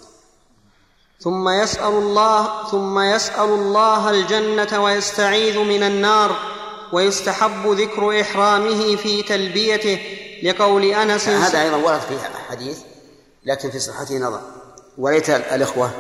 ثم 1.20 1.50
يسأل 1.50 1.94
الله 1.94 2.70
ثم 2.72 3.00
يسأل 3.00 3.50
الله 3.50 4.10
الجنة 4.10 4.84
ويستعيذ 4.84 5.60
من 5.60 5.84
النار 5.84 6.30
ويستحب 6.94 7.68
ذكر 7.68 8.22
إحرامه 8.22 8.96
في 8.96 9.24
تلبيته 9.24 10.00
لقول 10.44 10.84
أنس. 10.86 11.28
هذا 11.28 11.62
أيضا 11.62 11.78
ورد 11.78 12.00
في 12.00 12.20
حديث 12.50 12.80
لكن 13.46 13.72
في 13.72 13.80
صحته 13.80 14.18
نظر. 14.18 14.42
وليت 14.98 15.30
الإخوة 15.30 15.92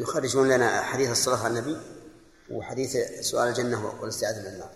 يخرجون 0.00 0.48
لنا 0.48 0.82
حديث 0.82 1.10
الصلاة 1.10 1.44
على 1.44 1.58
النبي 1.58 1.76
وحديث 2.50 2.96
سؤال 3.20 3.48
الجنة 3.48 3.92
والإستعاذة 4.00 4.40
من 4.40 4.46
النار. 4.46 4.70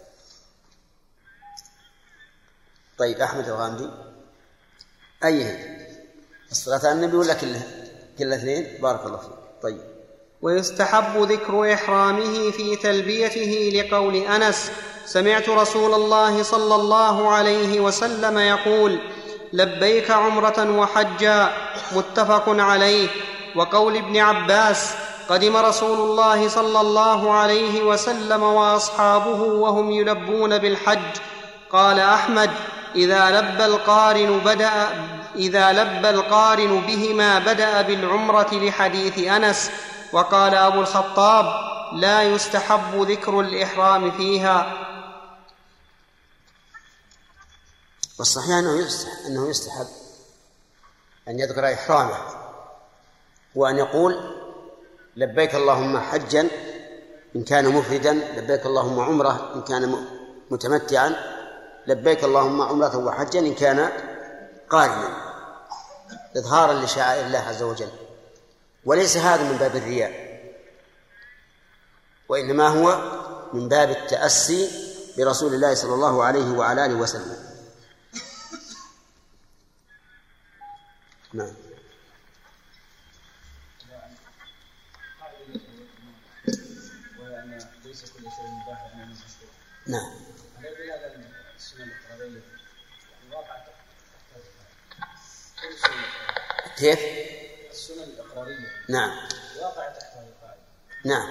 طيب 2.98 3.20
أحمد 3.20 3.48
الغامدي. 3.48 3.90
أيهن 5.24 5.59
الصلاة 6.50 6.78
على 6.78 6.92
النبي 6.92 7.16
ولا 7.16 7.35
كلها؟ 7.35 7.62
كلها 8.18 8.37
اثنين؟ 8.37 8.66
بارك 8.83 9.06
الله 9.06 9.16
فيك. 9.16 9.30
طيب. 9.62 9.80
ويستحب 10.42 11.22
ذكر 11.22 11.74
إحرامه 11.74 12.50
في 12.50 12.76
تلبيته 12.76 13.72
لقول 13.74 14.16
أنس 14.16 14.70
سمعت 15.06 15.48
رسول 15.48 15.94
الله 15.94 16.42
صلى 16.42 16.74
الله 16.74 17.28
عليه 17.28 17.80
وسلم 17.80 18.38
يقول 18.38 18.98
لبيك 19.52 20.11
عمرة 20.11 20.78
وحجا 20.78 21.52
متفق 21.92 22.44
عليه. 22.48 23.09
وقول 23.56 23.96
ابن 23.96 24.16
عباس 24.16 24.94
قدم 25.28 25.56
رسول 25.56 26.11
الله 26.11 26.48
صلى 26.48 26.80
الله 26.80 27.33
عليه 27.33 27.83
وسلم 27.83 28.42
وأصحابه 28.42 29.42
وهم 29.42 29.90
يلبون 29.90 30.59
بالحج. 30.59 31.16
قال 31.70 32.00
أحمد 32.00 32.50
إذا 32.94 33.31
لبى 33.40 33.64
القارن 33.64 34.38
بدأ 34.38 34.70
إذا 35.37 35.72
لبى 35.72 36.11
القارن 36.11 36.81
بهما 36.81 37.38
بدأ 37.38 37.83
بالعمرة 37.83 38.55
لحديث 38.55 39.18
أنس 39.18 39.70
وقال 40.12 40.55
أبو 40.55 40.81
الخطاب 40.81 41.44
لا 41.92 42.22
يستحب 42.22 43.03
ذكر 43.11 43.40
الإحرام 43.40 44.11
فيها. 44.11 44.87
والصحيح 48.18 48.57
أنه 48.57 48.88
أنه 49.26 49.48
يستحب 49.48 49.87
أن 51.29 51.38
يذكر 51.38 51.74
إحرامه 51.74 52.18
وأن 53.55 53.79
يقول 53.79 54.20
لبيك 55.16 55.55
اللهم 55.55 55.98
حجا 55.98 56.48
إن 57.37 57.44
كان 57.44 57.68
مفردا 57.68 58.12
لبيك 58.12 58.66
اللهم 58.66 59.00
عمرة 59.00 59.53
إن 59.55 59.62
كان 59.62 60.07
متمتعا. 60.50 61.39
لبيك 61.86 62.24
اللهم 62.24 62.62
عمرة 62.62 62.96
وحجا 62.96 63.40
إن 63.40 63.54
كان 63.54 63.92
قارنا. 64.70 65.30
إظهارا 66.36 66.72
لشعائر 66.72 67.26
الله 67.26 67.38
عز 67.38 67.62
وجل. 67.62 67.90
وليس 68.84 69.16
هذا 69.16 69.52
من 69.52 69.56
باب 69.56 69.76
الرياء. 69.76 70.30
وإنما 72.28 72.68
هو 72.68 72.98
من 73.52 73.68
باب 73.68 73.90
التأسي 73.90 74.70
برسول 75.18 75.54
الله 75.54 75.74
صلى 75.74 75.94
الله 75.94 76.24
عليه 76.24 76.50
وعلى 76.50 76.86
آله 76.86 76.94
وسلم. 76.94 77.36
نعم. 81.32 81.52
نعم 89.86 90.12
هل 90.58 90.64
يدل 90.64 90.90
على 90.90 91.14
أن 91.14 91.24
السنة 91.56 91.84
الإقرارية 91.84 92.42
يعني 93.10 93.34
واقعة 93.34 93.64
كل 95.62 95.78
شيء 95.78 96.69
كيف؟ 96.80 96.98
السنة 97.70 98.04
الإقرارية. 98.04 98.68
نعم. 98.88 99.10
واقعة 99.62 99.98
تحت 99.98 100.12
القاعدة 100.12 100.60
نعم. 101.04 101.28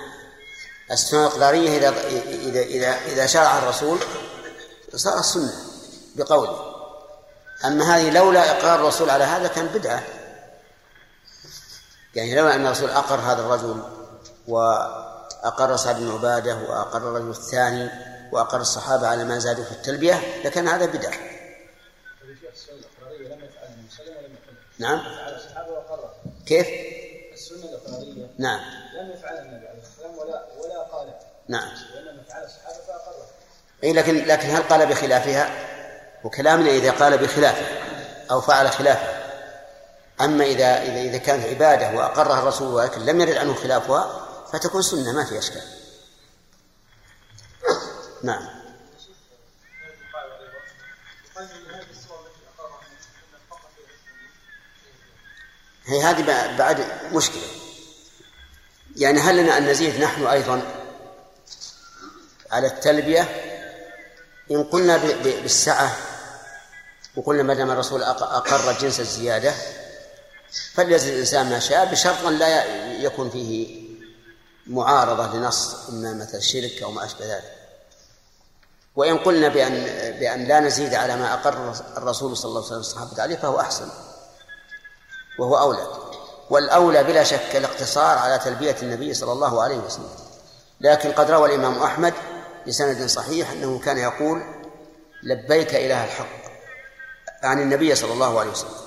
السنة 0.91 1.27
الإقرارية 1.27 1.77
إذا 1.77 1.89
إذا 2.29 2.61
إذا 2.61 2.97
إذا 3.05 3.25
شرع 3.25 3.57
الرسول 3.57 3.99
صارت 4.95 5.23
سنة 5.23 5.53
بقوله. 6.15 6.75
أما 7.65 7.95
هذه 7.95 8.09
لولا 8.09 8.51
إقرار 8.51 8.79
الرسول 8.79 9.09
على 9.09 9.23
هذا 9.23 9.47
كان 9.47 9.67
بدعة. 9.67 10.03
يعني 12.15 12.35
لولا 12.35 12.55
أن 12.55 12.65
الرسول 12.65 12.89
أقر 12.89 13.19
هذا 13.19 13.41
الرجل 13.41 13.83
وأقر 14.47 15.75
سعد 15.77 15.99
بن 15.99 16.11
عبادة 16.11 16.55
وأقر 16.55 16.97
الرجل 16.97 17.29
الثاني 17.29 17.89
وأقر 18.31 18.61
الصحابة 18.61 19.07
على 19.07 19.23
ما 19.23 19.39
زادوا 19.39 19.63
في 19.63 19.71
التلبية 19.71 20.43
لكان 20.45 20.67
هذا 20.67 20.85
بدعة 20.85 21.13
السنة 22.53 22.75
الإقرارية 22.75 23.27
لم 23.27 23.45
يفعلها 23.45 23.75
المسلم 23.79 24.17
ولم 24.17 24.33
يقل 24.33 24.55
نعم. 24.79 25.01
كيف؟ 26.45 26.67
السنة 27.33 27.69
الإقرارية 27.69 28.27
نعم. 28.37 28.59
لم 28.93 29.11
يفعلها 29.11 29.41
النبي 29.41 29.67
عليه 29.67 29.79
الصلاة 29.81 30.07
والسلام 30.07 30.17
ولا 30.17 30.45
ولا 30.59 30.83
قال. 30.83 31.13
نعم. 31.47 31.67
وإنما 31.95 32.23
فعل 32.29 32.43
الصحابة 32.43 32.77
فأقرها 32.87 33.25
أي 33.83 33.93
لكن 33.93 34.25
لكن 34.25 34.49
هل 34.49 34.63
قال 34.63 34.85
بخلافها؟ 34.85 35.49
وكلامنا 36.23 36.69
إذا 36.69 36.91
قال 36.91 37.17
بخلافها 37.17 37.67
أو 38.31 38.41
فعل 38.41 38.69
خلافها 38.69 39.19
أما 40.21 40.43
إذا 40.45 40.83
إذا 40.83 41.01
إذا 41.01 41.17
كانت 41.17 41.45
عبادة 41.45 41.97
وأقرها 41.97 42.39
الرسول 42.39 42.73
ولكن 42.73 43.05
لم 43.05 43.21
يرد 43.21 43.37
عنه 43.37 43.53
خلافها 43.53 44.27
فتكون 44.53 44.81
سنة 44.81 45.11
ما 45.11 45.25
في 45.25 45.39
أشكال. 45.39 45.61
نعم. 48.23 48.58
هي 55.89 56.03
هذه 56.03 56.55
بعد 56.57 56.85
مشكلة. 57.13 57.41
يعني 58.95 59.19
هل 59.19 59.37
لنا 59.37 59.57
أن 59.57 59.65
نزيد 59.65 60.01
نحن 60.01 60.25
أيضا 60.27 60.61
على 62.51 62.67
التلبية؟ 62.67 63.21
إن 64.51 64.63
قلنا 64.63 64.97
بالسعة 65.23 65.97
وقلنا 67.15 67.43
ما 67.43 67.53
دام 67.53 67.71
الرسول 67.71 68.03
أقر 68.03 68.79
جنس 68.81 68.99
الزيادة 68.99 69.53
فليزد 70.73 71.07
الإنسان 71.07 71.49
ما 71.49 71.59
شاء 71.59 71.85
بشرط 71.85 72.23
لا 72.23 72.65
يكون 72.91 73.29
فيه 73.29 73.89
معارضة 74.67 75.37
لنص 75.37 75.75
إما 75.89 76.13
مثل 76.13 76.41
شرك 76.41 76.83
أو 76.83 76.91
ما 76.91 77.05
أشبه 77.05 77.25
ذلك. 77.25 77.55
وإن 78.95 79.17
قلنا 79.17 79.47
بأن 79.47 79.73
بأن 80.19 80.45
لا 80.45 80.59
نزيد 80.59 80.93
على 80.93 81.15
ما 81.15 81.33
أقر 81.33 81.73
الرسول 81.97 82.37
صلى 82.37 82.49
الله 82.49 82.59
عليه 82.59 82.67
وسلم 82.67 82.79
الصحابة 82.79 83.21
عليه 83.21 83.35
فهو 83.35 83.59
أحسن. 83.59 83.89
وهو 85.39 85.57
أولى. 85.59 85.87
والأولى 86.49 87.03
بلا 87.03 87.23
شك 87.23 87.55
الاقتصار 87.55 88.17
على 88.17 88.39
تلبية 88.39 88.75
النبي 88.81 89.13
صلى 89.13 89.31
الله 89.31 89.63
عليه 89.63 89.77
وسلم. 89.77 90.09
لكن 90.81 91.11
قد 91.11 91.31
روى 91.31 91.49
الإمام 91.49 91.83
أحمد 91.83 92.13
بسند 92.67 93.05
صحيح 93.05 93.51
أنه 93.51 93.79
كان 93.79 93.97
يقول 93.97 94.43
لبيك 95.23 95.75
إله 95.75 96.05
الحق 96.05 96.49
عن 97.43 97.61
النبي 97.61 97.95
صلى 97.95 98.13
الله 98.13 98.39
عليه 98.39 98.51
وسلم. 98.51 98.77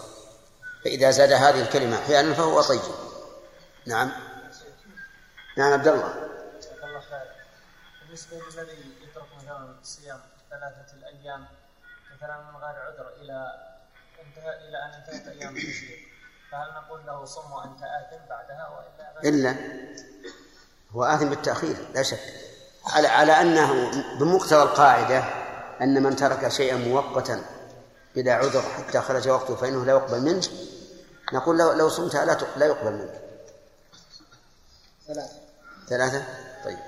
فإذا 0.84 1.10
زاد 1.10 1.32
هذه 1.32 1.62
الكلمة 1.62 1.98
أحيانا 1.98 2.34
فهو 2.34 2.62
طيب. 2.62 2.80
نعم. 3.86 4.12
نعم 5.58 5.72
عبد 5.72 5.88
الله. 5.88 6.14
الله 6.84 7.00
خير. 7.00 7.32
بالنسبة 8.04 8.36
للذي 8.36 8.94
يترك 9.02 9.26
مثلا 9.42 9.74
صيام 9.82 10.20
ثلاثة 10.50 10.92
الأيام 10.98 11.46
مثلا 12.16 12.36
من 12.36 12.56
غير 12.56 12.76
عذر 12.82 13.08
إلى 13.20 13.52
انتهى 14.26 14.68
إلى 14.68 14.76
أن 14.84 14.90
انتهت 14.90 15.28
أيام 15.28 15.56
التشريق 15.56 16.11
فهل 16.52 16.74
نقول 16.74 17.06
له 17.06 17.24
صم 17.24 17.52
وأنت 17.52 17.82
آثم 17.82 18.28
بعدها 18.28 18.68
وإلا 18.68 19.28
إلا 19.28 19.54
هو 20.90 21.04
آثم 21.04 21.28
بالتأخير 21.28 21.76
لا 21.94 22.02
شك. 22.02 22.20
على 22.86 23.08
على 23.08 23.32
أنه 23.32 23.90
بمقتضى 24.18 24.62
القاعدة 24.62 25.24
أن 25.80 26.02
من 26.02 26.16
ترك 26.16 26.48
شيئا 26.48 26.76
مؤقتا 26.76 27.44
بلا 28.14 28.34
عذر 28.34 28.62
حتى 28.62 29.00
خرج 29.00 29.28
وقته 29.28 29.54
فإنه 29.56 29.84
لا 29.84 29.92
يقبل 29.92 30.20
منه 30.20 30.42
نقول 31.32 31.58
لو 31.58 31.72
لو 31.72 31.88
صمتها 31.88 32.24
لا 32.24 32.38
لا 32.56 32.66
يقبل 32.66 32.92
منك. 32.92 33.20
ثلاثة. 35.08 35.32
ثلاثة؟ 35.88 36.24
طيب. 36.64 36.78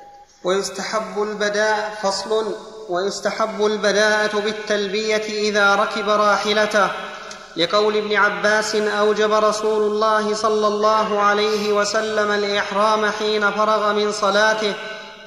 ويستحب 0.45 1.23
البداء 1.23 1.91
فصل 2.03 2.57
ويستحب 2.89 3.67
البداءة 3.67 4.41
بالتلبية 4.41 5.49
إذا 5.51 5.75
ركب 5.75 6.09
راحلته. 6.09 7.14
لقول 7.57 7.97
ابن 7.97 8.17
عباس 8.17 8.75
أوجب 8.75 9.33
رسول 9.33 9.83
الله 9.93 10.35
صلى 10.35 10.67
الله 10.67 11.21
عليه 11.21 11.73
وسلم 11.73 12.31
الإحرام 12.31 13.11
حين 13.11 13.51
فرغ 13.51 13.93
من 13.93 14.13
صلاته 14.13 14.73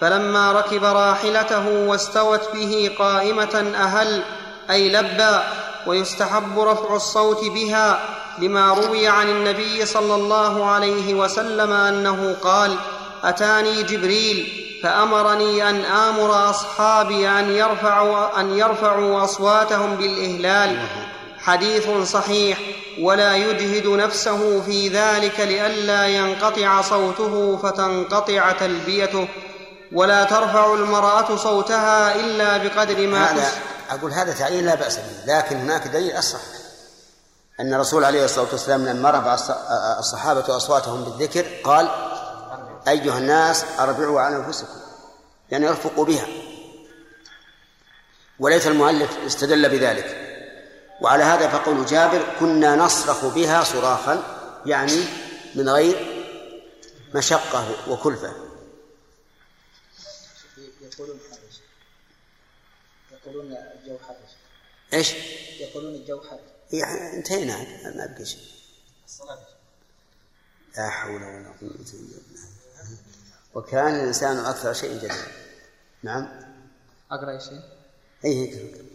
فلما 0.01 0.51
ركب 0.51 0.83
راحلته 0.83 1.69
واستوت 1.87 2.41
به 2.53 2.91
قائمة 2.99 3.73
أهل 3.75 4.23
أي 4.69 4.89
لبى 4.89 5.39
ويستحب 5.87 6.59
رفع 6.59 6.95
الصوت 6.95 7.45
بها 7.45 7.99
لما 8.39 8.73
روي 8.73 9.07
عن 9.07 9.29
النبي 9.29 9.85
صلى 9.85 10.15
الله 10.15 10.65
عليه 10.65 11.13
وسلم 11.13 11.71
أنه 11.73 12.35
قال 12.41 12.75
أتاني 13.23 13.83
جبريل 13.83 14.63
فأمرني 14.83 15.69
أن 15.69 15.85
آمر 15.85 16.49
أصحابي 16.49 17.29
أن 17.29 17.49
يرفعوا 17.49 18.39
أن 18.39 18.57
يرفعوا 18.57 19.23
أصواتهم 19.23 19.95
بالإهلال. 19.95 20.79
حديث 21.47 21.89
صحيح 21.89 22.60
ولا 23.01 23.36
يجهد 23.36 23.88
نفسه 23.88 24.62
في 24.62 24.89
ذلك 24.89 25.39
لئلا 25.39 26.07
ينقطع 26.07 26.81
صوته 26.81 27.57
فتنقطع 27.57 28.51
تلبيته 28.51 29.27
ولا 29.91 30.23
ترفع 30.23 30.73
المرأة 30.73 31.36
صوتها 31.36 32.15
إلا 32.15 32.57
بقدر 32.57 33.07
ما 33.07 33.31
هذا 33.31 33.51
أقول 33.89 34.12
هذا 34.12 34.33
تعليل 34.33 34.65
لا 34.65 34.75
بأس 34.75 34.97
به 34.97 35.38
لكن 35.38 35.55
هناك 35.55 35.88
دليل 35.88 36.19
أصح. 36.19 36.39
أن 37.60 37.73
الرسول 37.73 38.03
عليه 38.05 38.25
الصلاة 38.25 38.47
والسلام 38.51 38.86
لما 38.86 39.10
رفع 39.10 39.33
الصحابة 39.99 40.57
أصواتهم 40.57 41.03
بالذكر 41.03 41.45
قال 41.63 41.89
أيها 42.88 43.17
الناس 43.17 43.65
أربعوا 43.79 44.21
على 44.21 44.36
أنفسكم 44.36 44.79
يعني 45.51 45.69
ارفقوا 45.69 46.05
بها. 46.05 46.27
وليس 48.39 48.67
المؤلف 48.67 49.17
استدل 49.25 49.69
بذلك. 49.69 50.26
وعلى 51.01 51.23
هذا 51.23 51.47
فقول 51.47 51.86
جابر 51.86 52.36
كنا 52.39 52.75
نصرخ 52.75 53.25
بها 53.25 53.63
صراخا 53.63 54.23
يعني 54.65 55.03
من 55.55 55.69
غير 55.69 56.23
مشقة 57.15 57.89
وكلفة. 57.91 58.33
يقولون 60.81 61.19
يقولون 63.12 63.51
الجو 63.51 63.97
حر 64.07 64.15
إيش؟ 64.93 65.13
يقولون 65.60 65.95
الجو 65.95 66.21
حر 66.21 66.39
يعني 66.73 67.17
انتهينا 67.17 67.57
ما 67.95 68.05
بقي 68.05 68.25
شيء. 68.25 68.41
لا 70.77 70.89
حول 70.89 71.23
ولا 71.23 71.47
قوة 71.47 71.69
إلا 71.93 72.17
بالله. 72.27 72.47
وكان 73.53 73.95
الإنسان 73.95 74.38
أكثر 74.38 74.73
شيء 74.73 74.97
جدلا. 74.97 75.27
نعم. 76.03 76.27
أقرأ 77.12 77.39
شيء. 77.39 77.62
أي 78.25 78.39
هيك. 78.39 78.87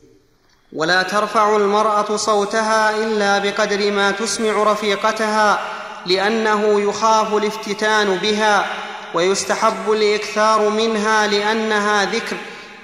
ولا 0.72 1.02
ترفع 1.02 1.56
المرأة 1.56 2.16
صوتها 2.16 2.96
إلا 2.96 3.38
بقدر 3.38 3.90
ما 3.90 4.11
تسمع 4.11 4.62
رفيقتها 4.72 5.61
لأنه 6.06 6.80
يخاف 6.80 7.35
الافتتان 7.35 8.16
بها 8.16 8.66
ويستحب 9.14 9.92
الإكثار 9.92 10.68
منها 10.68 11.26
لأنها 11.26 12.04
ذكر 12.04 12.37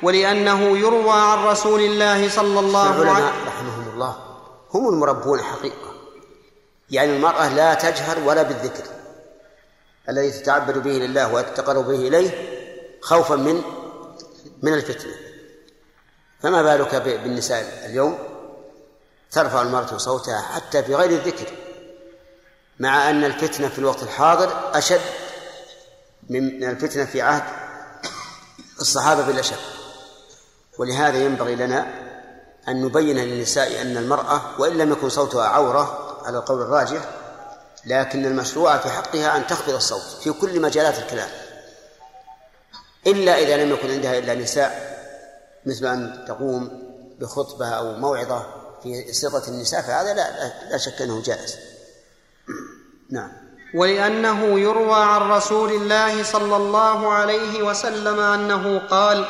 ولأنه 0.02 0.78
يروى 0.78 1.10
عن 1.12 1.44
رسول 1.44 1.80
الله 1.80 2.28
صلى 2.28 2.60
الله 2.60 2.88
عليه 2.88 3.00
وسلم 3.00 3.46
رحمهم 3.46 3.88
الله. 3.94 4.16
هم 4.74 4.88
المربون 4.88 5.40
حقيقة. 5.42 5.92
يعني 6.90 7.16
المرأة 7.16 7.54
لا 7.54 7.74
تجهر 7.74 8.18
ولا 8.24 8.42
بالذكر. 8.42 8.84
الذي 10.08 10.30
تتعبد 10.30 10.78
به 10.78 10.90
لله 10.90 11.34
وتتقرب 11.34 11.86
به 11.86 12.08
إليه 12.08 12.30
خوفا 13.02 13.36
من 13.36 13.62
من 14.62 14.74
الفتنة. 14.74 15.27
فما 16.42 16.62
بالك 16.62 16.94
بالنساء 16.94 17.82
اليوم؟ 17.86 18.18
ترفع 19.30 19.62
المرأة 19.62 19.96
صوتها 19.96 20.42
حتى 20.42 20.82
في 20.82 20.94
غير 20.94 21.10
الذكر 21.10 21.46
مع 22.78 23.10
أن 23.10 23.24
الفتنة 23.24 23.68
في 23.68 23.78
الوقت 23.78 24.02
الحاضر 24.02 24.78
أشد 24.78 25.00
من 26.30 26.64
الفتنة 26.64 27.04
في 27.04 27.22
عهد 27.22 27.42
الصحابة 28.80 29.22
بلا 29.22 29.42
شك. 29.42 29.58
ولهذا 30.78 31.16
ينبغي 31.18 31.54
لنا 31.54 31.86
أن 32.68 32.84
نبين 32.84 33.16
للنساء 33.16 33.82
أن 33.82 33.96
المرأة 33.96 34.42
وإن 34.58 34.78
لم 34.78 34.92
يكن 34.92 35.08
صوتها 35.08 35.48
عورة 35.48 36.18
على 36.24 36.38
القول 36.38 36.62
الراجح 36.62 37.00
لكن 37.86 38.26
المشروع 38.26 38.78
في 38.78 38.90
حقها 38.90 39.36
أن 39.36 39.46
تخفض 39.46 39.74
الصوت 39.74 40.22
في 40.22 40.32
كل 40.32 40.60
مجالات 40.60 40.98
الكلام. 40.98 41.28
إلا 43.06 43.38
إذا 43.38 43.64
لم 43.64 43.72
يكن 43.72 43.90
عندها 43.90 44.18
إلا 44.18 44.34
نساء 44.34 44.97
مثل 45.68 45.86
أن 45.86 46.24
تقوم 46.28 46.70
بخطبة 47.20 47.68
أو 47.68 47.96
موعظة 47.96 48.46
في 48.82 49.12
سرة 49.12 49.48
النساء 49.48 49.82
فهذا 49.82 50.14
لا, 50.14 50.52
لا 50.70 50.78
شك 50.78 51.02
أنه 51.02 51.22
جائز. 51.22 51.56
نعم. 53.10 53.30
ولأنه 53.74 54.60
يروى 54.60 55.04
عن 55.04 55.30
رسول 55.30 55.72
الله 55.72 56.22
صلى 56.22 56.56
الله 56.56 57.12
عليه 57.12 57.62
وسلم 57.62 58.20
أنه 58.20 58.78
قال 58.78 59.26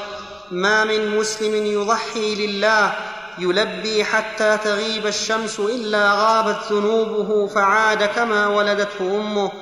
ما 0.51 0.85
من 0.85 1.19
مسلم 1.19 1.67
يضحي 1.67 2.47
لله 2.47 2.93
يلبي 3.39 4.05
حتى 4.05 4.59
تغيب 4.65 5.07
الشمس 5.07 5.61
إلا 5.61 6.13
غابت 6.13 6.73
ذنوبه 6.73 7.47
فعاد 7.47 8.05
كما 8.05 8.47
ولدته 8.47 9.01
أمه. 9.01 9.53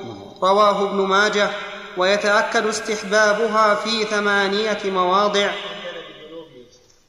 رواه 0.42 0.90
ابن 0.90 0.96
ماجه. 0.96 1.50
ويتأكد 1.96 2.66
استحبابها 2.66 3.74
في 3.74 4.04
ثمانية 4.04 4.78
مواضع. 4.84 5.50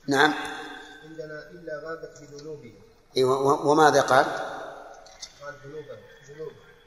نعم. 0.08 0.34
عندنا 1.04 1.50
إلا 1.52 1.82
غابت 1.86 2.22
بذنوبه 2.22 2.74
إيه، 3.18 3.26
و- 3.26 3.72
وماذا 3.72 4.02
قال؟ 4.02 4.26
قال 4.26 5.54
ذنوبا 5.66 5.98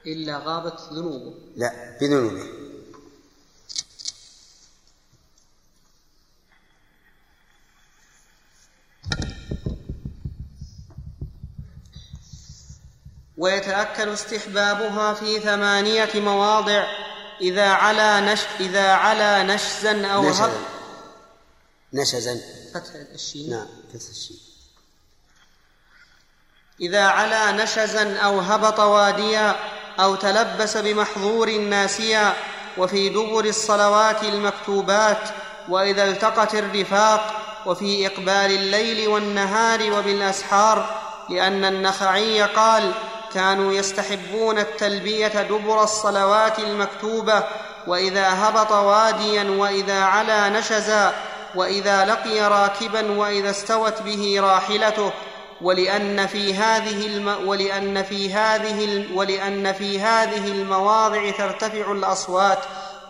إلا 0.07 0.39
غابت 0.39 0.81
ذنوبه. 0.93 1.35
لا 1.57 1.99
بذنوبه. 2.01 2.45
ويتأكد 13.37 14.09
استحبابها 14.09 15.15
في 15.15 15.41
ثمانية 15.41 16.09
مواضع 16.15 16.85
إذا 17.41 17.69
علا 17.69 18.21
نش 18.33 18.41
إذا 18.61 18.93
علا 18.93 19.43
نشزا 19.43 20.07
أو 20.07 20.29
هب 20.29 20.51
نشزا. 21.93 22.41
فتح 22.75 22.95
الشين. 23.15 23.51
نعم 23.51 23.67
كسر 23.95 24.11
الشين. 24.11 24.39
إذا 26.81 27.03
علا 27.03 27.53
نشزا 27.53 28.17
أو 28.17 28.41
هبط 28.41 28.81
واديا 28.81 29.57
أو 30.01 30.15
تلبس 30.15 30.77
بمحظور 30.77 31.59
ناسيا 31.59 32.35
وفي 32.79 33.09
دبر 33.09 33.45
الصلوات 33.45 34.23
المكتوبات 34.23 35.29
وإذا 35.69 36.05
التقت 36.05 36.55
الرفاق 36.55 37.35
وفي 37.67 38.07
إقبال 38.07 38.31
الليل 38.31 39.09
والنهار 39.09 39.93
وبالأسحار 39.93 41.01
لأن 41.29 41.65
النخعي 41.65 42.43
قال 42.43 42.93
كانوا 43.35 43.73
يستحبون 43.73 44.59
التلبية 44.59 45.29
دبر 45.29 45.83
الصلوات 45.83 46.59
المكتوبة 46.59 47.45
وإذا 47.87 48.29
هبط 48.29 48.73
واديا 48.73 49.43
وإذا 49.43 50.01
علا 50.01 50.49
نشزا 50.49 51.15
وإذا 51.55 52.05
لقي 52.05 52.41
راكبا 52.41 53.11
وإذا 53.19 53.51
استوت 53.51 54.03
به 54.03 54.37
راحلته 54.41 55.13
ولأن 55.63 56.27
في 56.27 56.55
هذه 56.55 57.07
الم... 57.07 57.49
ولأن 57.49 58.03
في 58.03 58.33
هذه 58.33 58.85
ال... 58.85 59.07
ولأن 59.15 59.73
في 59.73 60.01
هذه 60.01 60.49
المواضع 60.49 61.31
ترتفع 61.31 61.93
الأصوات 61.93 62.59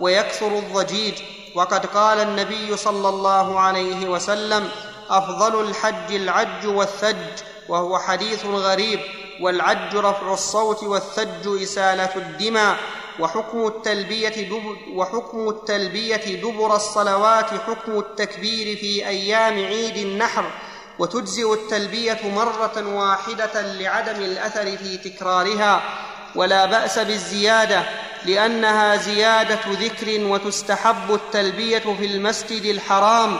ويكثر 0.00 0.58
الضجيج. 0.58 1.14
وقد 1.54 1.86
قال 1.86 2.20
النبي 2.20 2.76
صلى 2.76 3.08
الله 3.08 3.60
عليه 3.60 4.08
وسلم 4.08 4.68
أفضل 5.10 5.68
الحج 5.68 6.14
العج 6.14 6.66
والثج 6.66 7.42
وهو 7.68 7.98
حديث 7.98 8.44
غريب 8.46 9.00
والعج 9.40 9.96
رفع 9.96 10.32
الصوت 10.32 10.82
والثج 10.82 11.62
إسالة 11.62 12.16
الدماء. 12.16 12.76
وحكم 13.20 13.66
التلبية 13.66 14.28
دبر 14.28 14.76
وحكم 14.94 15.48
التلبية 15.48 16.40
دبر 16.42 16.76
الصلوات 16.76 17.46
حكم 17.46 17.98
التكبير 17.98 18.76
في 18.76 19.06
أيام 19.08 19.54
عيد 19.54 19.96
النحر. 19.96 20.44
وتجزئ 20.98 21.52
التلبية 21.52 22.18
مرة 22.34 22.94
واحدة 22.94 23.72
لعدم 23.72 24.22
الأثر 24.22 24.76
في 24.76 24.96
تكرارها. 24.96 25.82
ولا 26.34 26.66
بأس 26.66 26.98
بالزيادة 26.98 27.82
لأنها 28.24 28.96
زيادة 28.96 29.60
ذكر 29.70 30.24
وتستحب 30.24 31.14
التلبية 31.14 31.78
في 31.98 32.06
المسجد 32.06 32.64
الحرام 32.64 33.36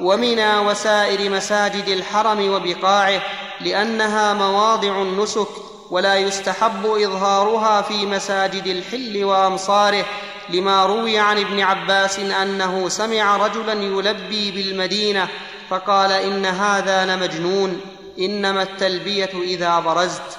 ومنى 0.00 0.58
وسائر 0.58 1.30
مساجد 1.30 1.88
الحرم 1.88 2.50
وبقاعه 2.52 3.22
لأنها 3.60 4.32
مواضع 4.34 5.02
النسك 5.02 5.48
ولا 5.94 6.16
يستحب 6.16 6.86
إظهارها 6.86 7.82
في 7.82 8.06
مساجد 8.06 8.66
الحل 8.66 9.24
وأمصاره 9.24 10.04
لما 10.50 10.86
روي 10.86 11.18
عن 11.18 11.38
ابن 11.38 11.60
عباس 11.60 12.18
أنه 12.18 12.88
سمع 12.88 13.36
رجلا 13.36 13.72
يلبي 13.72 14.50
بالمدينة 14.50 15.28
فقال 15.70 16.12
إن 16.12 16.46
هذا 16.46 17.04
لمجنون 17.04 17.80
إنما 18.18 18.62
التلبية 18.62 19.30
إذا 19.42 19.78
برزت. 19.78 20.38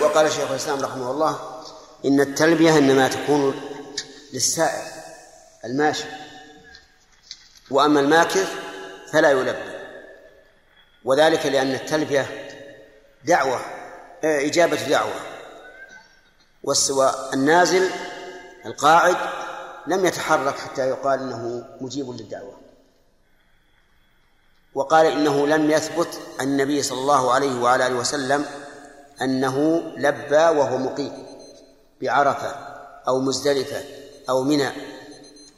وقال 0.00 0.32
شيخ 0.32 0.50
الإسلام 0.50 0.80
رحمه 0.80 1.10
الله 1.10 1.62
إن 2.04 2.20
التلبية 2.20 2.78
إنما 2.78 3.08
تكون 3.08 3.60
للسائر 4.32 4.82
الماشي. 5.64 6.04
وأما 7.70 8.00
الماكث 8.00 8.52
فلا 9.12 9.30
يلبي. 9.30 9.72
وذلك 11.04 11.46
لأن 11.46 11.74
التلبية 11.74 12.51
دعوة 13.24 13.60
آه، 14.24 14.46
إجابة 14.46 14.88
دعوة. 14.88 15.14
والسواء 16.62 17.34
النازل 17.34 17.90
القاعد 18.66 19.16
لم 19.86 20.06
يتحرك 20.06 20.58
حتى 20.58 20.88
يقال 20.88 21.20
إنه 21.20 21.64
مجيب 21.80 22.10
للدعوة. 22.10 22.58
وقال 24.74 25.06
إنه 25.06 25.46
لم 25.46 25.70
يثبت 25.70 26.20
النبي 26.40 26.82
صلى 26.82 26.98
الله 26.98 27.32
عليه 27.32 27.60
وعلى 27.60 27.86
آله 27.86 27.94
وسلم 27.96 28.46
أنه 29.22 29.82
لبى 29.96 30.36
وهو 30.36 30.78
مقيم 30.78 31.26
بعرفة 32.00 32.50
أو 33.08 33.20
مزدلفة 33.20 33.84
أو 34.28 34.42
منى 34.42 34.70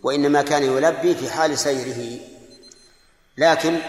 وإنما 0.02 0.42
كان 0.42 0.62
يلبي 0.62 1.14
في 1.14 1.30
حال 1.30 1.58
سيره. 1.58 2.20
لكن 3.38 3.80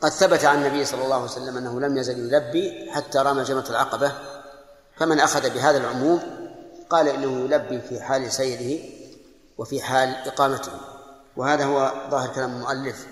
قد 0.00 0.10
ثبت 0.10 0.44
عن 0.44 0.58
النبي 0.58 0.84
صلى 0.84 1.04
الله 1.04 1.14
عليه 1.14 1.24
وسلم 1.24 1.56
أنه 1.56 1.80
لم 1.80 1.96
يزل 1.96 2.18
يلبي 2.18 2.92
حتى 2.92 3.18
رمى 3.18 3.42
جمره 3.42 3.70
العقبة. 3.70 4.12
فمن 4.96 5.20
أخذ 5.20 5.50
بهذا 5.50 5.78
العموم 5.78 6.20
قال 6.90 7.08
إنه 7.08 7.44
يلبي 7.44 7.80
في 7.80 8.00
حال 8.00 8.32
سيره 8.32 8.84
وفي 9.58 9.82
حال 9.82 10.08
إقامته. 10.08 10.72
وهذا 11.36 11.64
هو 11.64 12.08
ظاهر 12.10 12.34
كلام 12.34 12.54
المؤلف. 12.54 13.06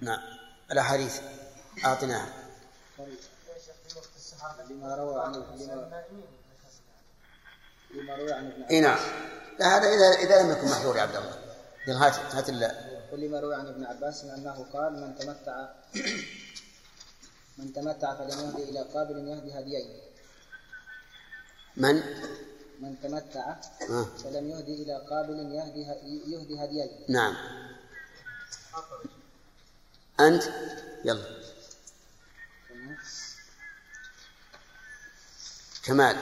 نعم. 0.00 0.20
الأحاديث 0.72 1.20
أعطناها 1.84 2.26
لما 4.70 4.94
روى 4.94 5.20
عن 5.20 5.32
لما 7.94 8.16
روى 8.16 8.32
عن 8.32 8.64
اي 8.70 8.80
نعم. 8.80 8.98
لا 9.58 9.76
هذا 9.76 9.88
اذا 9.88 10.18
إذا 10.18 10.42
لم 10.42 10.50
يكن 10.50 10.68
محظور 10.68 10.96
يا 10.96 11.02
عبد 11.02 11.16
الله. 11.16 11.45
قال 11.86 11.96
هات 11.96 12.14
هات 12.34 12.48
ال- 12.48 12.96
ولما 13.12 13.40
روى 13.40 13.54
عن 13.54 13.66
ابن 13.66 13.84
عباس 13.84 14.24
أنه 14.24 14.66
قال 14.72 14.92
من 14.92 15.14
تمتع 15.18 15.68
من 17.58 17.72
تمتع 17.72 18.14
فلم 18.14 18.38
يهدي 18.50 18.62
إلى 18.70 18.80
قابل 18.82 19.28
يهدي 19.28 19.58
هديين. 19.60 20.00
من؟ 21.76 21.94
من 22.80 22.96
تمتع 23.02 23.54
آه. 23.90 24.04
فلم 24.24 24.50
يهدي 24.50 24.82
إلى 24.82 25.06
قابل 25.10 25.38
يهدي 25.54 25.80
يهدي 26.32 26.64
هديين. 26.64 26.90
نعم. 27.08 27.36
أنت؟ 30.20 30.42
يلا. 31.04 31.36
كمال. 35.84 36.16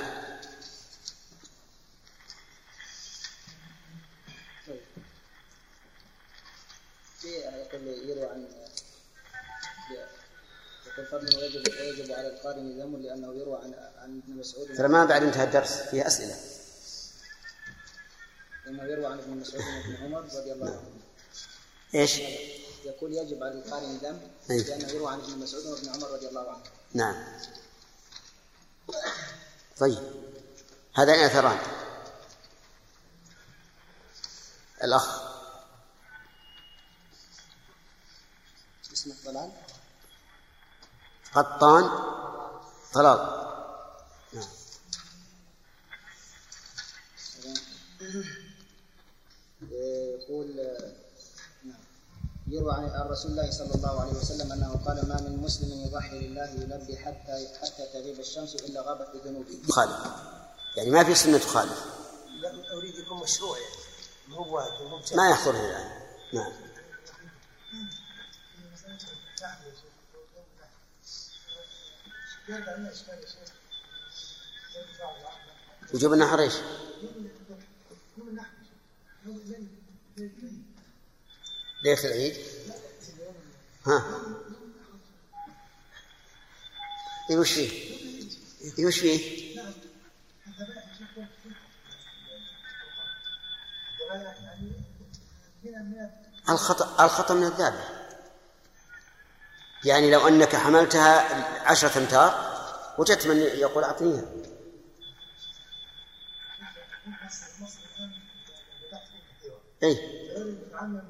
يروى 7.84 8.26
عن 8.26 8.46
ويجب 11.80 12.12
على 12.12 12.28
ذم 12.78 12.96
لأنه 13.02 13.34
يروى 13.34 13.58
عن 13.98 14.22
ابن 14.24 14.36
مسعود 14.38 14.76
ترى 14.76 14.88
ما 14.88 15.04
بعد 15.04 15.22
انتهى 15.22 15.44
الدرس 15.44 15.72
فيه 15.72 16.06
أسئلة. 16.06 16.36
لأنه 18.66 18.84
يروى 18.84 19.06
عن 19.06 19.18
ابن 19.18 19.30
مسعود 19.30 19.64
وابن 19.64 20.04
عمر 20.04 20.20
رضي 20.20 20.52
الله 20.52 20.70
عنه 20.70 21.00
إيش؟ 21.94 22.18
يقول 22.84 23.12
يجب 23.12 23.42
على 23.42 23.52
القارن 23.52 23.96
ذم. 23.96 24.20
لأنه 24.48 24.88
يروى 24.88 25.12
عن 25.12 25.20
ابن 25.20 25.38
مسعود 25.38 25.66
وابن 25.66 25.88
عمر 25.88 26.10
رضي 26.10 26.28
الله 26.28 26.50
عنه 26.50 26.62
نعم. 26.94 27.24
طيب. 29.78 29.98
هذان 30.94 31.18
أثران؟ 31.24 31.58
الأخ. 34.84 35.33
اسمه 39.04 39.32
ضلال 39.32 39.50
قطان 41.34 41.90
طلال 42.92 43.18
نعم 44.32 44.48
يقول 49.70 50.56
نعم. 51.64 51.74
يروى 52.48 52.72
عن 52.74 53.08
رسول 53.08 53.30
الله 53.30 53.50
صلى 53.50 53.74
الله 53.74 54.00
عليه 54.00 54.12
وسلم 54.12 54.52
أنه 54.52 54.80
قال 54.86 55.08
ما 55.08 55.20
من 55.20 55.42
مسلم 55.42 55.86
يضحي 55.86 56.18
لله 56.18 56.50
يلبي 56.50 56.96
حتى 56.96 57.48
حتى 57.62 57.86
تغيب 57.92 58.20
الشمس 58.20 58.54
إلا 58.54 58.80
غابت 58.80 59.08
بذنوبه. 59.14 59.58
تخالف 59.68 59.96
يعني 60.76 60.90
ما 60.90 61.04
في 61.04 61.14
سنة 61.14 61.38
تخالف 61.38 61.84
لا 62.40 62.50
اريد 62.78 62.94
يكون 62.94 63.18
مشروع 63.18 63.58
يعني. 63.58 63.74
مو 64.28 64.44
بشرط. 64.98 65.14
ما 65.14 65.30
يحصل 65.30 65.50
الآن. 65.50 65.90
نعم. 66.32 66.52
وجوب 75.94 76.12
النحر 76.12 76.40
إيش؟ 76.40 76.54
ليلة 81.84 82.04
العيد 82.04 82.36
ها 83.86 84.04
وش 87.30 87.52
فيه؟ 87.52 88.86
وش 88.86 88.98
فيه؟ 88.98 89.44
الخطأ 96.48 97.04
الخطأ 97.04 97.34
من 97.34 97.46
الذابح 97.46 98.03
يعني 99.84 100.10
لو 100.10 100.28
أنك 100.28 100.56
حملتها 100.56 101.20
عشرة 101.70 101.98
أمتار 101.98 102.54
وجدت 102.98 103.26
من 103.26 103.36
يقول 103.36 103.84
أعطنيها. 103.84 104.24
أي 109.82 109.98
ما 110.82 111.04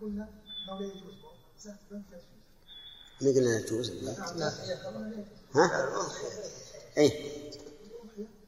قلنا 0.00 0.28
لا. 4.02 4.52
ها؟ 5.54 5.88
اي 6.98 7.12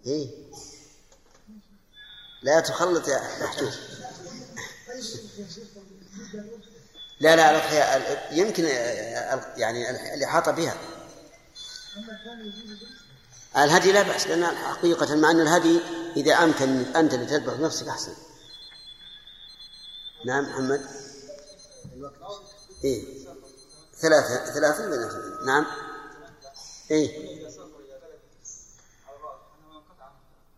اي 0.06 0.30
لا 2.42 2.60
تخلط 2.60 3.08
يا 3.08 3.20
محجوب 3.42 3.72
لا 7.20 7.36
لا 7.36 7.50
الأضحية 7.50 8.18
يمكن 8.30 8.64
يعني 9.56 10.14
الإحاطة 10.14 10.52
بها. 10.52 10.74
الهدي 13.56 13.92
لا 13.92 14.02
بأس 14.02 14.26
لأن 14.26 14.46
حقيقة 14.46 15.14
مع 15.14 15.30
أن 15.30 15.40
الهدي 15.40 15.80
إذا 16.16 16.34
أمكن 16.34 16.96
أنت 16.96 17.14
اللي 17.14 17.26
تذبح 17.26 17.54
بنفسك 17.54 17.88
أحسن. 17.88 18.12
نعم 20.26 20.44
محمد. 20.44 20.86
إيه. 22.84 23.04
ثلاثة 24.00 24.52
ثلاثة. 24.54 24.88
نعم. 25.46 25.66
إيه. 26.90 27.40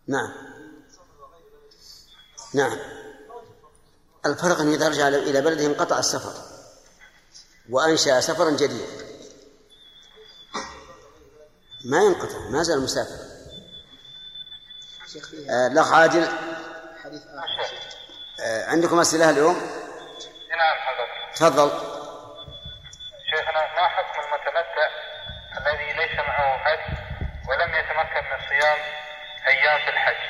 نعم. 0.07 0.33
نعم. 2.53 2.77
الفرق 4.25 4.59
أن 4.59 4.73
إذا 4.73 4.87
رجع 4.87 5.07
إلى 5.07 5.41
بلده 5.41 5.65
انقطع 5.65 5.99
السفر. 5.99 6.52
وأنشأ 7.69 8.19
سفرا 8.21 8.49
جديدا. 8.51 9.03
ما 11.85 11.97
ينقطع 11.97 12.39
ما 12.49 12.63
زال 12.63 12.81
مسافر 12.83 13.33
شيخ 15.13 15.29
فيه 15.29 15.51
آه، 15.51 15.67
الأخ 15.67 15.93
عادل. 15.93 16.27
حديث 17.03 17.21
آخر. 17.21 17.75
آه، 18.39 18.65
عندكم 18.65 18.99
أسئلة 18.99 19.29
اليوم؟ 19.29 19.55
نعم 20.49 20.77
حضرتك. 20.79 21.35
تفضل. 21.35 21.69
شيخنا 23.29 23.61
ما 23.75 23.87
حكم 23.87 24.19
المتمتع 24.19 24.87
الذي 25.57 25.93
ليس 25.93 26.19
معه 26.19 26.55
هدي 26.55 26.97
ولم 27.49 27.69
يتمكن 27.75 28.23
من 28.31 28.39
صيام 28.49 28.77
أيام 29.47 29.79
في 29.85 29.89
الحج؟ 29.89 30.23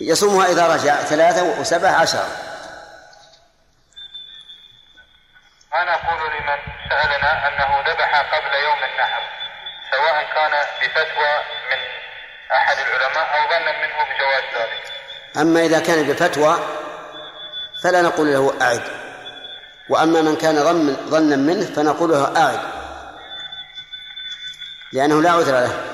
يصومها 0.00 0.46
إذا 0.46 0.74
رجع 0.74 1.02
ثلاثة 1.02 1.60
وسبعة 1.60 1.90
عشر. 1.90 2.51
نقول 5.84 6.30
لمن 6.32 6.58
سألنا 6.88 7.48
أنه 7.48 7.80
ذبح 7.86 8.20
قبل 8.20 8.54
يوم 8.54 8.78
النحر 8.92 9.22
سواء 9.90 10.26
كان 10.34 10.50
بفتوى 10.82 11.34
من 11.70 11.78
أحد 12.52 12.76
العلماء 12.78 13.38
أو 13.38 13.48
ظنا 13.48 13.72
منه 13.72 13.96
بجواز 14.04 14.42
ذلك. 14.54 14.92
أما 15.36 15.60
إذا 15.60 15.80
كان 15.80 16.06
بفتوى 16.08 16.58
فلا 17.82 18.02
نقول 18.02 18.32
له 18.32 18.62
أعد. 18.62 18.82
وأما 19.88 20.22
من 20.22 20.36
كان 20.36 20.54
ظن 20.54 20.96
ظنا 21.10 21.36
منه 21.36 21.74
فنقول 21.74 22.10
له 22.10 22.36
أعد. 22.36 22.60
لأنه 24.92 25.22
لا 25.22 25.30
عذر 25.30 25.52
له. 25.52 25.92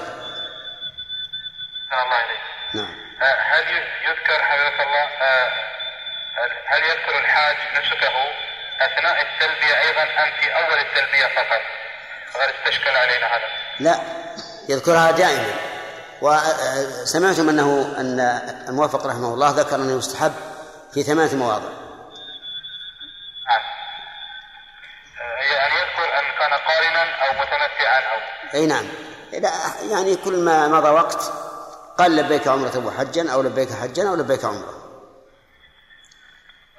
الله 1.92 2.24
إليك 2.24 2.40
نعم. 2.74 2.94
آه، 3.22 3.36
هل 3.40 3.64
يذكر 4.08 4.42
حفظك 4.42 4.80
الله 4.80 5.08
آه، 5.22 5.52
هل 6.66 6.84
يذكر 6.84 7.18
الحاج 7.18 7.56
نسكه 7.78 8.12
أثناء 8.80 9.22
التلبية 9.22 9.80
أيضا 9.80 10.02
أم 10.02 10.30
في 10.40 10.54
أول 10.56 10.78
التلبية 10.78 11.26
فقط؟ 11.26 11.60
وهل 12.34 12.54
استشكل 12.54 12.90
علينا 12.90 13.26
هذا؟ 13.26 13.48
لا 13.80 14.00
يذكرها 14.68 15.10
دائما 15.10 15.54
وسمعتم 16.20 17.48
أنه 17.48 17.94
أن 17.98 18.20
الموفق 18.68 19.06
رحمه 19.06 19.34
الله 19.34 19.50
ذكر 19.50 19.76
أنه 19.76 19.98
يستحب 19.98 20.32
في 20.94 21.02
ثمانية 21.02 21.34
مواضع 21.34 21.68
نعم. 23.48 23.62
يعني 25.50 25.74
يذكر 25.74 26.18
أن 26.18 26.24
كان 26.38 26.52
قارنا 26.58 27.02
أو 27.02 27.32
متمتعا 27.32 28.00
أو 28.00 28.18
أي 28.54 28.66
نعم 28.66 28.88
لا 29.32 29.50
يعني 29.90 30.16
كل 30.16 30.44
ما 30.44 30.68
مضى 30.68 30.88
وقت 30.90 31.32
قال 31.98 32.16
لبيك 32.16 32.48
عمرة 32.48 32.86
وحجا 32.86 33.32
أو 33.32 33.42
لبيك 33.42 33.68
حجا 33.72 34.08
أو 34.08 34.14
لبيك 34.14 34.44
عمرة 34.44 34.74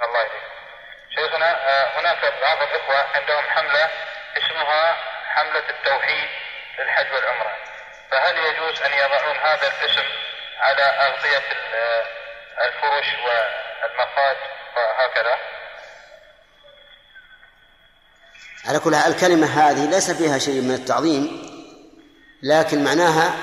الله 0.03 0.19
يهديك. 0.19 0.43
شيخنا 1.15 1.51
آه، 1.51 1.99
هناك 1.99 2.33
بعض 2.41 2.57
الإخوة 2.57 2.95
عندهم 3.15 3.43
حملة 3.43 3.89
اسمها 4.37 4.95
التوحيد 5.69 6.29
للحج 6.79 7.13
والعمرة. 7.13 7.53
فهل 8.11 8.37
يجوز 8.37 8.81
أن 8.81 8.91
يضعون 8.91 9.35
هذا 9.37 9.67
الاسم 9.67 10.05
على 10.59 10.81
أغطية 10.83 11.37
ال- 11.51 12.03
الفرش 12.67 13.07
والمخاج 13.25 14.37
وهكذا؟ 14.77 15.35
على 18.65 18.79
كل 18.79 18.93
الكلمة 18.93 19.47
هذه 19.47 19.89
ليس 19.89 20.11
فيها 20.11 20.37
شيء 20.37 20.61
من 20.61 20.71
التعظيم 20.75 21.49
لكن 22.43 22.83
معناها 22.83 23.33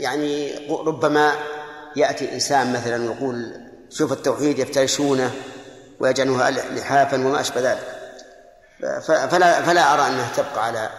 يعني 0.00 0.52
ربما 0.86 1.34
يأتي 1.96 2.32
إنسان 2.32 2.72
مثلا 2.72 3.10
ويقول 3.10 3.60
شوف 3.90 4.12
التوحيد 4.12 4.58
يفترشونه 4.58 5.34
ويجعلونها 6.00 6.50
لحافا 6.50 7.16
وما 7.16 7.40
أشبه 7.40 7.60
ذلك. 7.60 7.96
فلا 9.08 9.62
فلا 9.62 9.94
أرى 9.94 10.06
أنها 10.06 10.30
تبقى 10.36 10.64
على 10.66 10.90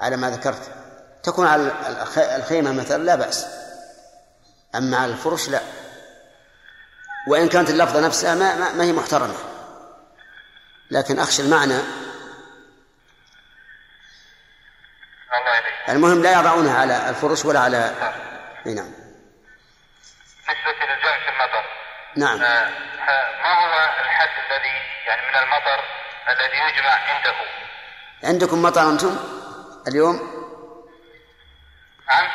على 0.00 0.16
ما 0.16 0.30
ذكرت. 0.30 0.70
تكون 1.22 1.46
على 1.46 1.62
الخ- 2.02 2.18
الخيمة 2.18 2.72
مثلا 2.72 3.02
لا 3.02 3.14
بأس. 3.14 3.46
أما 4.74 4.96
على 4.96 5.12
الفرش 5.12 5.48
لا. 5.48 5.60
وإن 7.28 7.48
كانت 7.48 7.70
اللفظة 7.70 8.00
نفسها 8.06 8.34
ما, 8.34 8.54
ما, 8.54 8.72
ما 8.72 8.84
هي 8.84 8.92
محترمة. 8.92 9.34
لكن 10.90 11.18
أخشى 11.18 11.42
المعنى. 11.42 11.78
المهم 15.88 16.22
لا 16.22 16.32
يضعونها 16.40 16.78
على 16.80 17.08
الفرش 17.10 17.44
ولا 17.44 17.60
على 17.60 17.76
إي 18.66 18.74
نعم. 18.74 18.90
بالنسبة 20.46 21.10
في 21.24 21.28
المطر. 21.32 21.64
نعم. 22.16 22.42
آه، 22.42 22.68
ما 23.42 23.52
هو 23.54 23.90
الحد 24.04 24.28
الذي 24.50 24.76
يعني 25.06 25.22
من 25.28 25.36
المطر 25.36 25.80
الذي 26.28 26.56
يجمع 26.56 26.90
عنده؟ 26.90 27.34
عندكم 28.24 28.62
مطر 28.62 28.90
أنتم؟ 28.90 29.16
اليوم؟ 29.88 30.16
نعم 32.10 32.28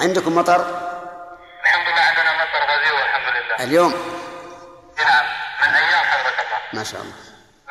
عندكم 0.00 0.34
مطر؟ 0.34 0.60
الحمد 1.64 1.88
لله 1.88 2.00
عندنا 2.02 2.32
مطر 2.34 2.62
غزير 2.72 2.94
والحمد 2.94 3.34
لله. 3.34 3.64
اليوم؟ 3.64 3.92
نعم 4.98 5.24
من 5.62 5.74
أيام 5.74 6.04
حضرة 6.04 6.28
الله. 6.30 6.58
ما 6.72 6.84
شاء 6.84 7.00
الله. 7.00 7.14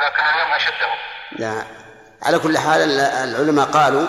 لكن 0.08 0.24
اليوم 0.36 0.52
أشده. 0.54 0.88
لا. 1.32 1.64
على 2.24 2.40
كل 2.40 2.58
حال 2.58 2.82
ال- 2.82 3.00
العلماء 3.30 3.66
قالوا 3.66 4.08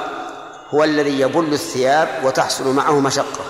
هو 0.75 0.85
الذي 0.85 1.21
يبل 1.21 1.53
الثياب 1.53 2.25
وتحصل 2.25 2.75
معه 2.75 3.01
مشقة. 3.01 3.45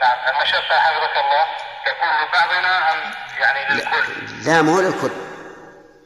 نعم 0.00 0.34
المشقة 0.36 0.74
حفظك 0.80 1.16
الله 1.16 1.44
تكون 1.86 2.08
لبعضنا 2.28 2.92
أم 2.92 3.14
يعني 3.40 3.74
للكل؟ 3.74 4.44
لا 4.46 4.62
مو 4.62 4.80
للكل. 4.80 5.10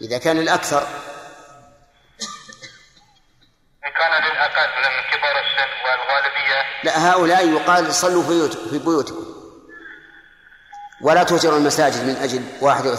إذا 0.00 0.18
كان 0.18 0.36
للأكثر. 0.36 0.86
إن 3.86 3.92
كان 3.92 4.22
للأقل 4.22 4.68
من 4.78 5.10
كبار 5.10 5.40
السن 5.40 5.68
الغالبية 5.94 6.62
لا 6.84 7.10
هؤلاء 7.12 7.48
يقال 7.48 7.94
صلوا 7.94 8.22
في 8.22 8.28
بيوت- 8.28 8.68
في 8.70 8.78
بيوتكم. 8.78 9.24
ولا 11.02 11.22
تهجروا 11.22 11.58
المساجد 11.58 12.04
من 12.04 12.16
أجل 12.16 12.44
واحد 12.60 12.86
أو 12.86 12.96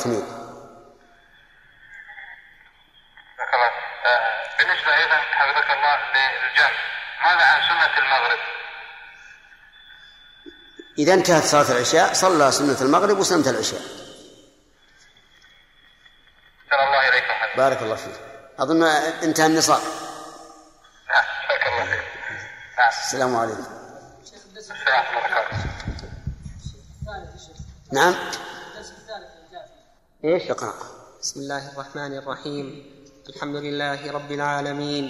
آه، 4.05 4.57
بالنسبة 4.57 4.97
أيضا 4.97 5.15
حفظك 5.17 5.71
الله 5.71 5.97
للجمع 6.13 6.69
ماذا 7.23 7.45
عن 7.45 7.61
سنة 7.61 7.97
المغرب؟ 8.05 8.39
إذا 10.97 11.13
انتهت 11.13 11.43
صلاة 11.43 11.71
العشاء 11.71 12.13
صلى 12.13 12.51
سنة 12.51 12.81
المغرب 12.81 13.17
وسنة 13.17 13.49
العشاء. 13.49 13.81
الله 16.87 17.09
إليكم 17.09 17.33
بارك 17.57 17.81
الله 17.81 17.95
فيك. 17.95 18.15
أظن 18.59 18.83
انتهى 19.23 19.45
النصاب. 19.45 19.81
جزاك 21.59 21.73
الله 21.73 21.85
خير 21.85 22.03
نعم 22.77 22.89
السلام 22.89 23.35
عليكم. 23.35 23.63
السلام 24.57 25.05
وبركاته 25.17 25.57
نعم. 27.91 28.15
إيش؟ 30.25 30.51
اقرأ 30.51 30.73
بسم 31.21 31.39
الله 31.39 31.71
الرحمن 31.71 32.17
الرحيم. 32.17 32.85
الحمد 33.29 33.55
لله 33.55 34.11
رب 34.11 34.31
العالمين. 34.31 35.05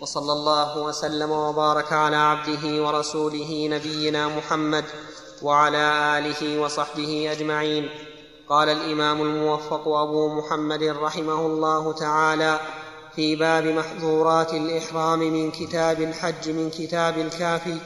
وصلى 0.00 0.32
الله 0.32 0.78
وسلم 0.78 1.30
وبارك 1.30 1.92
على 1.92 2.16
عبده 2.16 2.82
ورسوله 2.84 3.68
نبينا 3.70 4.28
محمد 4.28 4.84
وعلى 5.42 6.18
آله 6.18 6.60
وصحبه 6.60 7.32
أجمعين. 7.32 7.90
قال 8.48 8.68
الإمام 8.68 9.22
الموفق 9.22 9.88
أبو 9.88 10.28
محمد 10.38 10.82
رحمه 10.82 11.40
الله 11.46 11.92
تعالى 11.92 12.60
في 13.16 13.36
باب 13.36 13.64
محظورات 13.66 14.54
الإحرام 14.54 15.18
من 15.18 15.50
كتاب 15.50 16.00
الحج 16.00 16.48
من 16.50 16.70
كتاب 16.70 17.18
الكافي. 17.18 17.76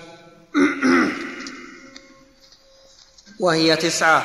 وهي 3.41 3.77
تسعة. 3.77 4.25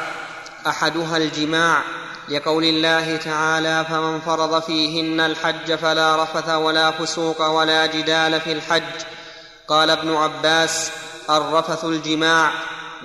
أحدها 0.67 1.17
الجماع 1.17 1.83
لقول 2.29 2.63
الله 2.63 3.17
تعالى 3.17 3.85
فمن 3.89 4.19
فرض 4.19 4.61
فيهن 4.61 5.19
الحج 5.19 5.75
فلا 5.75 6.23
رفث 6.23 6.49
ولا 6.49 6.91
فسوق 6.91 7.47
ولا 7.47 7.85
جدال 7.85 8.41
في 8.41 8.51
الحج. 8.51 8.93
قال 9.67 9.89
ابن 9.89 10.15
عباس 10.15 10.91
الرفث 11.29 11.85
الجماع 11.85 12.51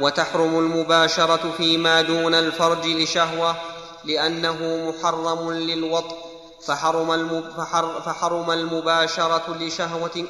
وتحرم 0.00 0.58
المباشرة 0.58 1.54
فيما 1.56 2.02
دون 2.02 2.34
الفرج 2.34 2.86
لشهوة 2.86 3.56
لأنه 4.04 4.58
محرم 4.90 5.52
للوطء 5.52 6.23
فحرم, 6.66 7.50
فحر 7.56 8.00
فحرم 8.00 8.50
المباشرة 8.50 9.56
لشهوه 9.56 10.26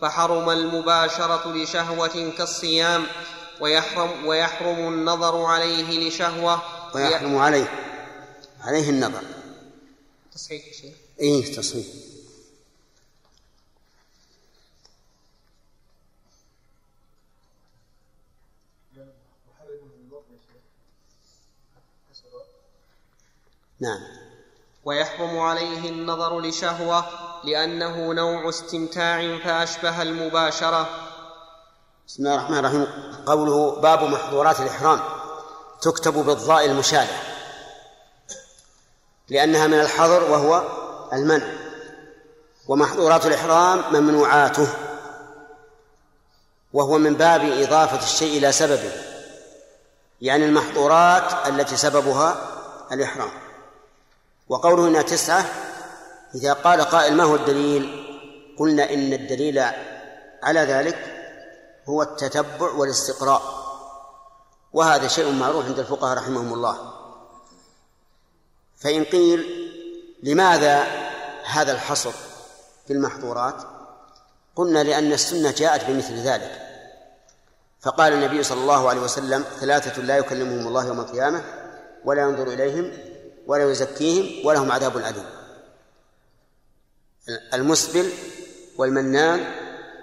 فحرم 0.00 0.50
المباشرة 0.50 1.52
لشهوة 1.52 2.32
كالصيام 2.38 3.06
ويحرم, 3.60 4.26
ويحرم 4.26 4.78
النظر 4.78 5.44
عليه 5.44 6.08
لشهوة. 6.08 6.62
ويحرم 6.94 7.36
عليه 7.36 7.68
عليه 8.60 8.90
النظر. 8.90 9.22
تصحيح 10.32 10.62
شيخ. 10.72 10.94
إيه 11.20 11.56
تصحيح. 11.56 11.86
نعم. 23.80 24.27
ويحرم 24.88 25.38
عليه 25.38 25.90
النظر 25.90 26.40
لشهوة 26.40 27.04
لأنه 27.44 28.12
نوع 28.12 28.48
استمتاع 28.48 29.38
فأشبه 29.44 30.02
المباشرة. 30.02 30.88
بسم 32.06 32.22
الله 32.22 32.34
الرحمن 32.34 32.58
الرحيم. 32.58 32.86
قوله 33.26 33.80
باب 33.80 34.02
محظورات 34.02 34.60
الإحرام. 34.60 35.00
تكتب 35.80 36.12
بالضاء 36.12 36.64
المشابه 36.64 37.16
لأنها 39.28 39.66
من 39.66 39.80
الحظر 39.80 40.30
وهو 40.30 40.62
المنع. 41.12 41.46
ومحظورات 42.68 43.26
الإحرام 43.26 43.82
ممنوعاته. 43.94 44.68
وهو 46.72 46.98
من 46.98 47.14
باب 47.14 47.40
إضافة 47.40 48.02
الشيء 48.02 48.38
إلى 48.38 48.52
سببه. 48.52 48.92
يعني 50.20 50.44
المحظورات 50.44 51.48
التي 51.48 51.76
سببها 51.76 52.36
الإحرام. 52.92 53.47
وقوله 54.48 54.88
إنها 54.88 55.02
تسعة 55.02 55.44
إذا 56.34 56.52
قال 56.52 56.80
قائل 56.80 57.14
ما 57.14 57.24
هو 57.24 57.34
الدليل؟ 57.34 58.04
قلنا 58.58 58.94
إن 58.94 59.12
الدليل 59.12 59.58
على 60.42 60.60
ذلك 60.60 60.98
هو 61.88 62.02
التتبع 62.02 62.70
والاستقراء. 62.70 63.42
وهذا 64.72 65.08
شيء 65.08 65.32
معروف 65.32 65.64
عند 65.64 65.78
الفقهاء 65.78 66.18
رحمهم 66.18 66.54
الله. 66.54 66.92
فإن 68.76 69.04
قيل 69.04 69.46
لماذا 70.22 70.86
هذا 71.44 71.72
الحصر 71.72 72.12
في 72.86 72.92
المحظورات؟ 72.92 73.62
قلنا 74.56 74.82
لأن 74.82 75.12
السنة 75.12 75.50
جاءت 75.50 75.84
بمثل 75.84 76.14
ذلك. 76.14 76.68
فقال 77.80 78.12
النبي 78.12 78.42
صلى 78.42 78.60
الله 78.60 78.88
عليه 78.88 79.00
وسلم 79.00 79.44
ثلاثة 79.60 80.02
لا 80.02 80.16
يكلمهم 80.16 80.68
الله 80.68 80.86
يوم 80.86 81.00
القيامة 81.00 81.44
ولا 82.04 82.22
ينظر 82.22 82.46
إليهم 82.46 83.07
ولا 83.48 83.70
يزكيهم 83.70 84.46
ولهم 84.46 84.72
عذاب 84.72 84.96
أليم. 84.96 85.24
المسبل 87.54 88.12
والمنان 88.78 89.54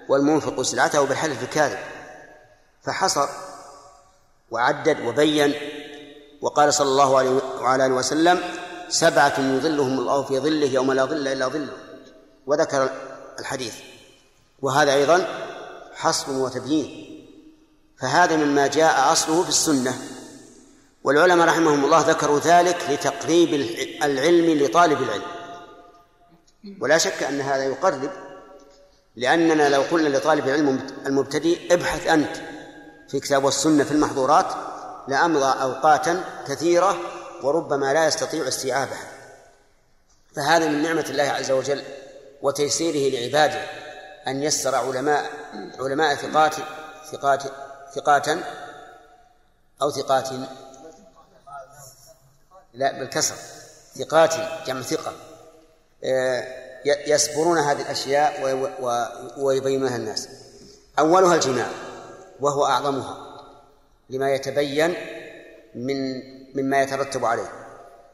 والمنفق 0.10 0.62
سلعته 0.62 1.06
بالحلف 1.06 1.44
الكاذب. 1.44 1.80
فحصر 2.84 3.28
وعدد 4.52 5.00
وبين 5.00 5.54
وقال 6.42 6.74
صلى 6.74 6.88
الله 6.88 7.18
عليه 7.18 7.30
وعلى 7.62 7.86
آله 7.86 7.94
وسلم 7.94 8.40
سبعة 8.90 9.40
يظلهم 9.40 10.00
الله 10.00 10.24
في 10.24 10.40
ظله 10.40 10.68
يوم 10.68 10.94
لا 10.94 11.06
ظل 11.06 11.28
إلا 11.28 11.48
ظله. 11.48 11.78
وذكر 12.48 12.90
الحديث. 13.40 13.76
وهذا 14.62 14.94
أيضا 14.94 15.28
حصر 15.94 16.32
وتبيين. 16.32 17.16
فهذا 18.00 18.36
مما 18.36 18.68
جاء 18.68 19.12
أصله 19.12 19.44
في 19.44 19.50
السنة. 19.50 20.02
والعلماء 21.06 21.48
رحمهم 21.48 21.86
الله 21.86 22.00
ذكروا 22.00 22.40
ذلك 22.40 22.78
لتقريب 22.90 23.54
العلم 24.04 24.64
لطالب 24.64 25.02
العلم. 25.02 25.24
ولا 26.82 26.98
شك 26.98 27.24
أن 27.24 27.42
هذا 27.42 27.64
يقرب 27.64 28.10
لأننا 29.16 29.70
لو 29.70 29.82
قلنا 29.82 30.18
لطالب 30.18 30.48
العلم 30.48 30.88
المبتدئ 31.06 31.74
ابحث 31.74 32.08
أنت 32.08 32.38
في 33.08 33.20
كتاب 33.20 33.44
والسنة 33.44 33.84
في 33.84 33.92
المحظورات 33.92 34.46
لأمضى 35.08 35.62
أوقاتا 35.62 36.24
كثيرة 36.48 36.98
وربما 37.44 37.94
لا 37.94 38.08
يستطيع 38.08 38.48
استيعابها. 38.48 39.08
فهذا 40.36 40.68
من 40.68 40.82
نعمة 40.82 41.06
الله 41.10 41.24
عز 41.24 41.52
وجل 41.52 41.84
وتيسيره 42.42 43.16
لعباده 43.16 43.62
أن 44.28 44.44
يسر 44.44 44.76
علماء 44.76 45.30
علماء 45.80 46.16
ثقات 46.16 46.56
ثقات 47.12 47.44
ثقاتا 47.96 48.44
أو 49.82 49.92
ثقات 49.92 50.30
لا 52.76 53.00
بالكسر 53.00 53.36
ثقات 53.96 54.34
جمع 54.68 54.82
ثقة. 54.82 55.14
يسبرون 56.86 57.58
هذه 57.58 57.82
الأشياء 57.82 58.44
ويبينونها 59.38 59.96
الناس. 59.96 60.28
أولها 61.00 61.36
الجماع 61.36 61.68
وهو 62.40 62.66
أعظمها 62.66 63.18
لما 64.10 64.32
يتبين 64.32 64.94
من 65.76 66.22
مما 66.56 66.82
يترتب 66.82 67.26
عليه. 67.26 67.52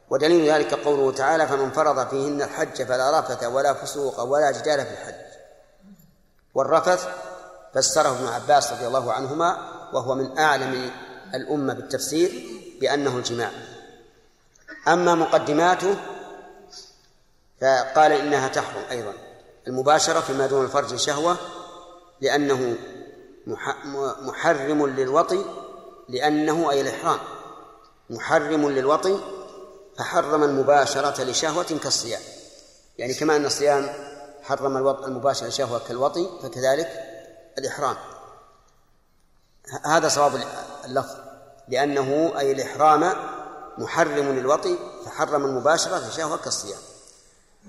ودليل 0.10 0.52
ذلك 0.52 0.74
قوله 0.74 1.12
تعالى 1.12 1.48
فمن 1.48 1.72
فرض 1.72 2.10
فيهن 2.10 2.42
الحج 2.42 2.84
فلا 2.84 3.20
رفث 3.20 3.44
ولا 3.44 3.74
فسوق 3.74 4.20
ولا 4.22 4.52
جدال 4.52 4.86
في 4.86 4.92
الحج. 4.92 5.22
والرفث 6.56 7.08
فسره 7.74 8.10
ابن 8.10 8.28
عباس 8.28 8.72
رضي 8.72 8.88
الله 8.88 9.14
عنهما 9.14 9.58
وهو 9.94 10.16
من 10.16 10.38
أعلم 10.38 10.92
الأمة 11.36 11.74
بالتفسير 11.74 12.32
بأنه 12.82 13.18
الجماع. 13.18 13.52
أما 14.88 15.16
مقدماته 15.16 15.96
فقال 17.62 18.12
إنها 18.12 18.48
تحرم 18.48 18.84
أيضا 18.92 19.14
المباشرة 19.68 20.20
فيما 20.20 20.48
دون 20.48 20.66
الفرج 20.66 20.96
شهوة 20.96 21.38
لأنه 22.22 22.76
محرم 24.22 24.88
للوطي 24.88 25.46
لأنه 26.10 26.72
أي 26.72 26.82
الإحرام 26.82 27.20
محرم 28.10 28.70
للوطي 28.70 29.20
فحرم 29.98 30.44
المباشرة 30.44 31.24
لشهوة 31.24 31.80
كالصيام. 31.84 32.22
يعني 32.98 33.14
كما 33.14 33.36
أن 33.36 33.46
الصيام 33.46 33.90
حرم 34.44 34.78
المباشرة 34.88 35.48
لشهوة 35.48 35.82
كالوطي 35.88 36.30
فكذلك 36.44 36.90
الإحرام. 37.58 37.96
هذا 39.86 40.08
صواب 40.08 40.42
اللفظ 40.86 41.16
لأنه 41.68 42.34
أي 42.40 42.52
الإحرام 42.52 43.31
محرم 43.78 44.40
للوطي 44.40 44.78
فحرم 45.06 45.46
المباشرة 45.46 46.08
لشهوة 46.08 46.38
كالصيام. 46.38 46.80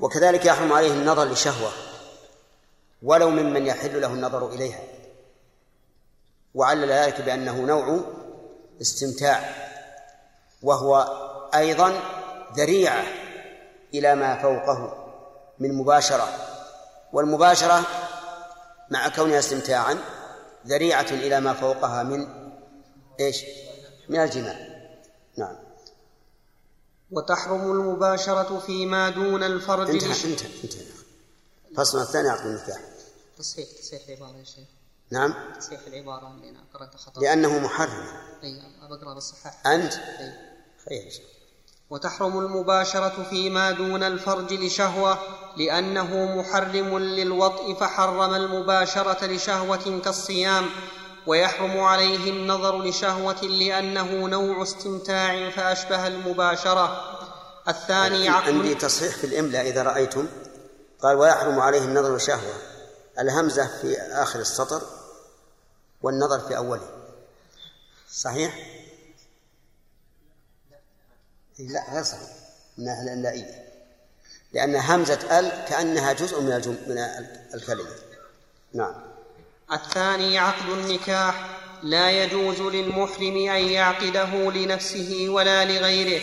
وكذلك 0.01 0.45
يحرم 0.45 0.73
عليه 0.73 0.93
النظر 0.93 1.25
لشهوة 1.25 1.73
ولو 3.03 3.31
ممن 3.31 3.67
يحل 3.67 4.01
له 4.01 4.07
النظر 4.07 4.49
إليها. 4.49 4.81
وعلل 6.55 6.93
ذلك 6.93 7.21
بأنه 7.21 7.57
نوع 7.57 8.01
استمتاع 8.81 9.55
وهو 10.63 10.99
أيضا 11.55 12.01
ذريعة 12.57 13.05
إلى 13.95 14.15
ما 14.15 14.43
فوقه 14.43 15.09
من 15.59 15.75
مباشرة. 15.75 16.29
والمباشرة 17.13 17.83
مع 18.91 19.09
كونها 19.09 19.39
استمتاعا 19.39 19.99
ذريعة 20.67 21.07
إلى 21.11 21.41
ما 21.41 21.53
فوقها 21.53 22.03
من 22.03 22.29
إيش؟ 23.21 23.45
من 24.09 24.21
الجماع 24.21 24.57
نعم. 25.37 25.57
وتحرم 27.13 27.73
المباشرة 27.73 28.59
فيما 28.67 29.11
دون 29.11 29.43
الفرج 29.43 29.91
انتهى 29.91 30.11
انتهى 30.11 30.49
انتهى. 30.65 30.81
الفصل 31.71 32.01
الثاني 32.01 32.29
عقد 32.29 32.47
النكاح 32.47 32.81
تصحيح 33.39 33.69
تصحيح 33.81 34.03
العبارة 34.09 34.39
يا 34.39 34.45
شيخ. 34.45 34.69
نعم. 35.11 35.35
تصحيح 35.59 35.81
العبارة 35.87 36.31
اللي 36.31 36.51
أنا 36.51 36.59
قرأتها 36.75 36.99
خطأ. 36.99 37.21
لأنه 37.21 37.59
محرم. 37.59 38.07
أي 38.45 38.63
بقرأ 38.91 39.15
بالصحاح 39.15 39.67
أنت؟ 39.67 39.93
أي. 39.95 40.33
خير 40.89 41.23
وتحرم 41.91 42.39
المباشرة 42.39 43.27
فيما 43.31 43.71
دون 43.71 44.03
الفرج 44.03 44.53
لشهوة 44.53 45.19
لأنه 45.57 46.37
محرم 46.37 46.99
للوطء 46.99 47.75
فحرم 47.75 48.35
المباشرة 48.35 49.27
لشهوة 49.27 50.01
كالصيام. 50.05 50.67
ويحرم 51.27 51.81
عليه 51.81 52.31
النظر 52.31 52.83
لشهوة 52.83 53.43
لأنه 53.43 54.27
نوع 54.27 54.63
استمتاع 54.63 55.51
فأشبه 55.51 56.07
المباشرة. 56.07 57.19
الثاني 57.69 58.29
عندي 58.29 58.69
عقد 58.69 58.79
تصحيح 58.79 59.17
في 59.17 59.25
الإملاء 59.25 59.69
إذا 59.69 59.83
رأيتم. 59.83 60.27
قال 61.03 61.17
ويحرم 61.17 61.61
عليه 61.61 61.85
النظر 61.85 62.19
شهوة 62.19 62.55
الهمزة 63.19 63.67
في 63.81 63.97
آخر 64.01 64.41
السطر 64.41 64.83
والنظر 66.03 66.41
في 66.41 66.57
أوله. 66.57 66.89
صحيح؟ 68.13 68.55
إيه، 71.61 71.69
لا 71.69 71.95
غير 71.95 72.03
صحيح. 72.03 72.29
الناحية 72.79 73.03
الإملائية 73.03 73.69
لأن 74.53 74.77
همزة 74.77 75.39
ال 75.39 75.65
كأنها 75.69 76.13
جزء 76.13 76.41
من 76.41 76.53
الجم... 76.53 76.77
من 76.87 76.99
الكلمة. 77.55 77.91
نعم. 78.73 79.12
الثاني 79.73 80.39
عقد 80.39 80.69
النكاح 80.69 81.35
لا 81.83 82.11
يجوز 82.11 82.61
للمحرم 82.61 83.37
أن 83.37 83.69
يعقده 83.69 84.51
لنفسه 84.55 85.27
ولا 85.29 85.65
لغيره 85.65 86.23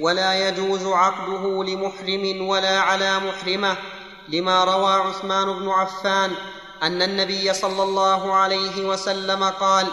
ولا 0.00 0.48
يجوز 0.48 0.86
عقده 0.86 1.64
لمحرم 1.64 2.48
ولا 2.48 2.80
على 2.80 3.18
محرمة 3.18 3.76
لما 4.28 4.64
روى 4.64 4.92
عثمان 4.92 5.58
بن 5.58 5.68
عفان 5.68 6.32
أن 6.82 7.02
النبي 7.02 7.54
صلى 7.54 7.82
الله 7.82 8.34
عليه 8.34 8.86
وسلم 8.86 9.44
قال 9.44 9.86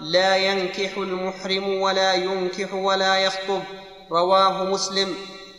لا 0.00 0.36
ينكح 0.36 0.96
المحرم 0.96 1.68
ولا 1.68 2.14
ينكح 2.14 2.74
ولا 2.74 3.16
يخطب 3.16 3.62
رواه 4.12 4.64
مسلم. 4.64 5.14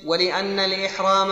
ولأن 0.06 0.60
الإحرام 0.60 1.32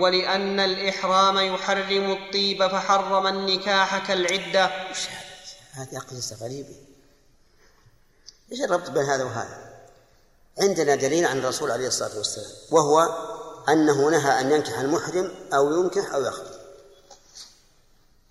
ولأن 0.00 0.60
الإحرام 0.60 1.38
يحرم 1.38 2.10
الطيب 2.10 2.66
فحرم 2.66 3.26
النكاح 3.26 4.06
كالعدة؟ 4.06 4.70
هذه 5.72 5.98
قصة 5.98 6.36
غريبة 6.36 6.74
إيش 8.52 8.60
الربط 8.60 8.90
بين 8.90 9.02
هذا 9.02 9.24
وهذا؟ 9.24 9.66
عندنا 10.58 10.94
دليل 10.94 11.26
عن 11.26 11.38
الرسول 11.38 11.70
عليه 11.70 11.86
الصلاة 11.86 12.16
والسلام 12.16 12.50
وهو 12.70 12.98
أنه 13.68 14.10
نهى 14.10 14.40
أن 14.40 14.52
ينكح 14.52 14.78
المحرم 14.78 15.30
أو 15.54 15.82
ينكح 15.82 16.14
أو 16.14 16.22
يخطب 16.22 16.56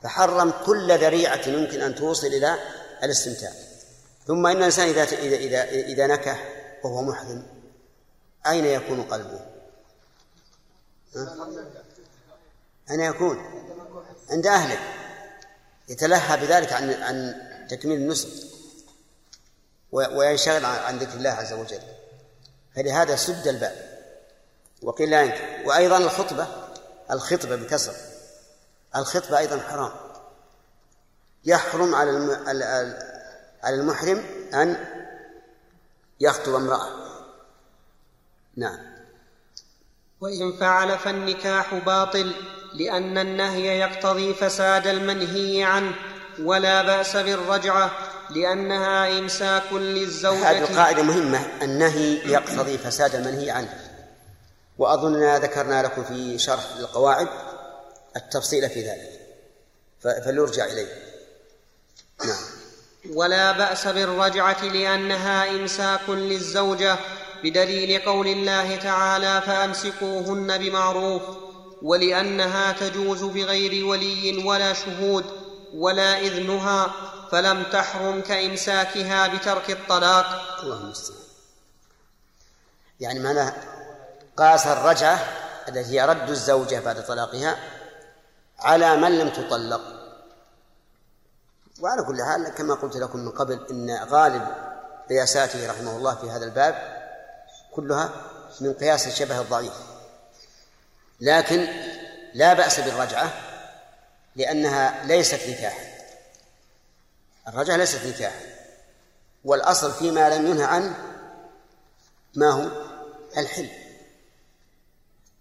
فحرم 0.04 0.54
كل 0.66 0.98
ذريعة 0.98 1.48
يمكن 1.48 1.82
أن 1.82 1.96
توصل 1.96 2.28
إلى 2.28 2.58
الاستمتاع 3.04 3.52
ثم 4.28 4.48
إن 4.48 4.58
الإنسان 4.58 4.88
إذا 4.88 5.04
إذا, 5.04 5.64
إذا 5.64 6.08
نكح 6.08 6.50
وهو 6.84 7.02
محرم 7.02 7.44
أين 8.48 8.66
يكون 8.66 9.04
قلبه؟ 9.04 9.55
أين 12.92 13.00
يكون؟ 13.00 13.38
عند 14.30 14.48
أهله. 14.48 14.80
يتلهى 15.90 16.38
بذلك 16.38 16.74
عن 16.74 16.94
عن 16.94 17.36
تكميل 17.70 17.98
النسك 17.98 18.30
وينشغل 19.92 20.66
عن 20.66 20.98
ذكر 20.98 21.14
الله 21.14 21.30
عز 21.30 21.54
وجل. 21.54 21.82
فلهذا 22.76 23.16
سد 23.16 23.48
الباب. 23.48 23.96
وقيل 24.82 25.10
لا 25.10 25.22
ينكح 25.22 25.64
وأيضا 25.66 25.98
الخطبة 25.98 26.48
الخطبة 27.12 27.56
بكسر. 27.56 27.96
الخطبة 28.96 29.38
أيضا 29.38 29.60
حرام. 29.60 29.92
يحرم 31.46 31.96
على 31.96 32.10
على 33.64 33.76
المحرم 33.76 34.24
أن 34.54 34.86
يخطب 36.20 36.56
امرأة. 36.56 36.90
نعم. 38.56 38.95
وإن 40.26 40.54
فعل 40.60 40.98
فالنكاح 40.98 41.74
باطل 41.74 42.32
لأن 42.74 43.18
النهي 43.18 43.80
يقتضي 43.80 44.34
فساد 44.34 44.88
المنهي 44.88 45.64
عنه 45.64 45.96
ولا 46.44 46.82
بأس 46.82 47.18
بالرجعة 47.18 47.92
لأنها 48.30 49.20
إمساك 49.20 49.64
هذه 49.72 49.78
للزوجة 49.78 50.76
قاعدة 50.76 51.04
مهمة 51.04 51.40
النهي 51.62 52.32
يقتضي 52.32 52.78
فساد 52.78 53.16
المنهي 53.16 53.52
عنه. 53.52 53.74
وأظننا 54.78 55.40
ذكرنا 55.40 55.84
لكم 55.84 56.04
في 56.04 56.38
شرح 56.40 56.64
القواعد 56.80 57.28
التفصيل 58.16 58.70
في 58.70 58.82
ذلك. 58.82 59.20
فليرجع 60.24 60.66
إليه. 60.66 60.88
نعم. 62.26 62.44
ولا 63.14 63.52
بأس 63.52 63.88
بالرجعة 63.88 64.66
لأنها 64.66 65.50
إمساك 65.50 66.10
للزوجة 66.10 66.98
بدليل 67.46 68.02
قول 68.06 68.28
الله 68.28 68.76
تعالى 68.76 69.42
فأمسكوهن 69.42 70.58
بمعروف 70.58 71.22
ولأنها 71.82 72.72
تجوز 72.72 73.24
بغير 73.24 73.86
ولي 73.86 74.44
ولا 74.46 74.74
شهود 74.74 75.26
ولا 75.74 76.20
إذنها 76.20 76.92
فلم 77.32 77.64
تحرم 77.64 78.22
كإمساكها 78.22 79.28
بترك 79.28 79.72
الطلاق. 79.72 80.26
الله 80.64 80.78
المستعان 80.78 81.20
يعني 83.00 83.20
معناه 83.20 83.54
قاس 84.38 84.68
الرجعة 84.68 85.20
التي 85.68 85.92
هي 85.92 86.06
رد 86.06 86.30
الزوجة 86.30 86.80
بعد 86.80 87.06
طلاقها 87.06 87.58
على 88.60 88.98
من 88.98 89.20
لم 89.20 89.30
تطلق. 89.30 89.82
وعلى 91.82 92.04
كل 92.04 92.24
حال 92.24 92.50
كما 92.50 92.74
قلت 92.74 92.96
لكم 92.96 93.20
من 93.20 93.32
قبل 93.32 93.60
إن 93.72 94.00
غالب 94.10 94.48
قياساته 95.10 95.70
رحمه 95.70 95.98
الله 95.98 96.16
في 96.16 96.30
هذا 96.30 96.46
الباب 96.46 96.95
كلها 97.76 98.10
من 98.62 98.74
قياس 98.74 99.08
الشبه 99.08 99.42
الضعيف. 99.42 99.74
لكن 101.20 101.68
لا 102.34 102.54
بأس 102.54 102.80
بالرجعة 102.80 103.34
لأنها 104.36 105.06
ليست 105.06 105.50
نكاحا. 105.50 105.96
الرجعة 107.48 107.76
ليست 107.76 108.06
نكاحا. 108.06 108.42
والأصل 109.46 109.94
فيما 109.94 110.38
لم 110.38 110.48
ينهى 110.48 110.64
عنه 110.64 110.96
ما 112.36 112.50
هو؟ 112.50 112.86
الحل. 113.38 113.70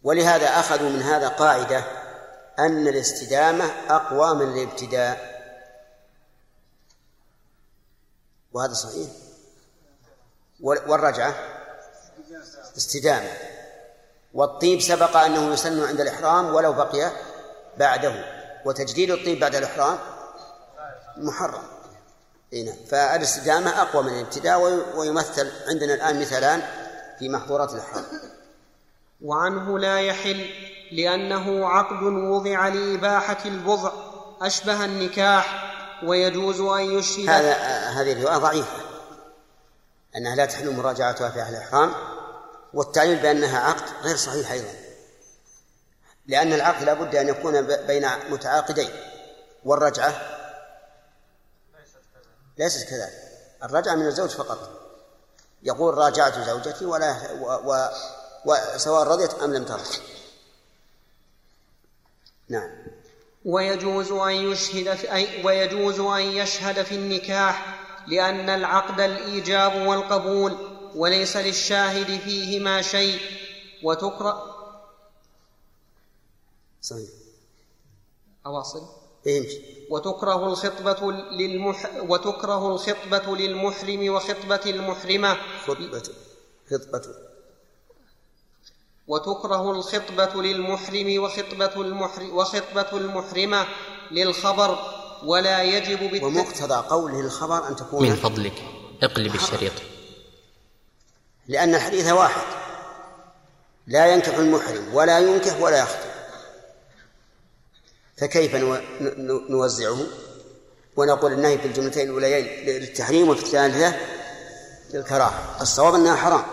ولهذا 0.03 0.47
أخذوا 0.47 0.91
من 0.91 1.03
هذا 1.03 1.29
قاعدة 1.29 1.85
أن 2.59 2.89
الاستدامة 2.89 3.65
أقوى 3.89 4.35
من 4.35 4.59
الابتداء. 4.59 5.35
وهذا 8.53 8.73
صحيح. 8.73 9.09
والرجعة 10.61 11.54
استدامة. 12.77 13.31
والطيب 14.35 14.81
سبق 14.81 15.17
أنه 15.17 15.53
يسن 15.53 15.85
عند 15.89 16.01
الإحرام 16.01 16.55
ولو 16.55 16.73
بقي 16.73 17.11
بعده 17.79 18.25
وتجديد 18.65 19.11
الطيب 19.11 19.41
بعد 19.41 19.55
الإحرام 19.55 19.99
محرم. 21.17 21.63
إي 22.53 22.63
نعم. 22.63 22.75
فالاستدامة 22.91 23.83
أقوى 23.83 24.03
من 24.03 24.13
الابتداء 24.19 24.61
وي- 24.61 24.83
ويمثل 24.97 25.53
عندنا 25.69 25.95
الآن 25.95 26.21
مثالان 26.21 26.63
في 27.19 27.29
محظورات 27.29 27.73
الإحرام. 27.73 28.05
وعنه 29.25 29.79
لا 29.79 30.01
يحل 30.01 30.47
لأنه 30.93 31.69
عقد 31.69 32.03
وضع 32.03 32.69
لإباحة 32.69 33.39
البضع 33.45 33.93
أشبه 34.43 34.85
النكاح 34.85 35.71
ويجوز 36.07 36.61
أن 36.61 36.99
يشهد 36.99 37.29
هذا 37.29 37.53
هذه 37.89 38.13
الرواية 38.13 38.37
ضعيفة 38.39 38.77
أنها 40.17 40.37
لا 40.37 40.47
تحل 40.47 40.71
مراجعتها 40.77 41.29
في 41.31 41.41
أهل 41.41 41.55
الإحرام. 41.55 41.93
والتعليل 42.75 43.19
بأنها 43.19 43.59
عقد 43.59 44.03
غير 44.03 44.17
صحيح 44.17 44.51
أيضا. 44.51 44.75
لأن 46.27 46.53
العقد 46.53 46.83
لا 46.83 46.95
بد 46.95 47.15
أن 47.15 47.29
يكون 47.29 47.63
بين 47.87 48.09
متعاقدين. 48.31 48.91
والرجعة 49.65 50.15
ليست 52.59 52.85
كذلك. 52.89 53.13
الرجعة 53.63 53.95
من 53.95 54.07
الزوج 54.07 54.31
فقط. 54.31 54.85
يقول 55.63 55.95
راجعت 55.95 56.39
زوجتي 56.39 56.85
ولا 56.85 57.33
و 57.33 57.73
و 57.73 57.89
وسواء 58.45 59.07
رضيت 59.07 59.35
أم 59.35 59.55
لم 59.55 59.65
ترضى 59.65 59.99
نعم. 62.49 62.71
ويجوز 63.45 64.13
أن 64.13 64.33
يشهد 64.33 64.95
في 64.95 65.43
ويجوز 65.45 66.01
أن 66.01 66.21
يشهد 66.21 66.83
في 66.83 66.95
النكاح 66.95 67.81
لأن 68.07 68.51
العقد 68.51 69.01
الإيجاب 69.01 69.87
والقبول 69.87 70.74
وليس 70.95 71.37
للشاهد 71.37 72.21
فيهما 72.21 72.83
شيء. 72.83 73.21
وتكره 73.83 74.55
صحيح. 76.83 77.09
أواصل. 78.47 78.87
إيه 79.27 79.75
وتكره 79.91 80.47
الخطبة 80.47 81.13
للمح 81.13 81.91
وتكره 82.09 82.69
الخطبة 82.69 83.37
للمحرم 83.37 84.15
وخطبة 84.15 84.61
المحرمة. 84.67 85.37
خطبة. 85.67 86.03
خطبة. 86.71 87.15
وتكره 89.07 89.71
الخطبة 89.71 90.43
للمحرم 90.43 91.23
وخطبة 91.23 91.81
المحرم 91.81 92.37
وخطبة 92.37 92.93
المحرمة 92.93 93.67
للخبر. 94.11 94.79
ولا 95.25 95.63
يجب 95.63 96.11
بالت... 96.11 96.23
ومقتضى 96.23 96.89
قوله 96.89 97.21
الخبر 97.21 97.69
أن 97.69 97.77
تكون 97.77 98.03
من 98.09 98.17
فضلك. 98.17 98.63
اقلب 99.03 99.35
الشريط. 99.35 99.73
لأن 101.49 101.75
الحديث 101.75 102.13
واحد. 102.13 102.43
لا 103.87 104.07
ينكح 104.07 104.35
المحرم 104.35 104.95
ولا 104.95 105.19
ينكح 105.19 105.61
ولا 105.61 105.79
يخطب. 105.79 106.11
فكيف 108.17 108.55
نوزعه؟ 109.51 109.99
ونقول 110.97 111.33
النهي 111.33 111.59
في 111.59 111.67
الجملتين 111.67 112.09
الأوليين 112.09 112.67
للتحريم 112.67 113.29
وفي 113.29 113.43
الثالثة 113.43 113.97
للكراهة. 114.95 115.57
الصواب 115.61 115.95
أنها 115.95 116.17
حرام. 116.17 116.45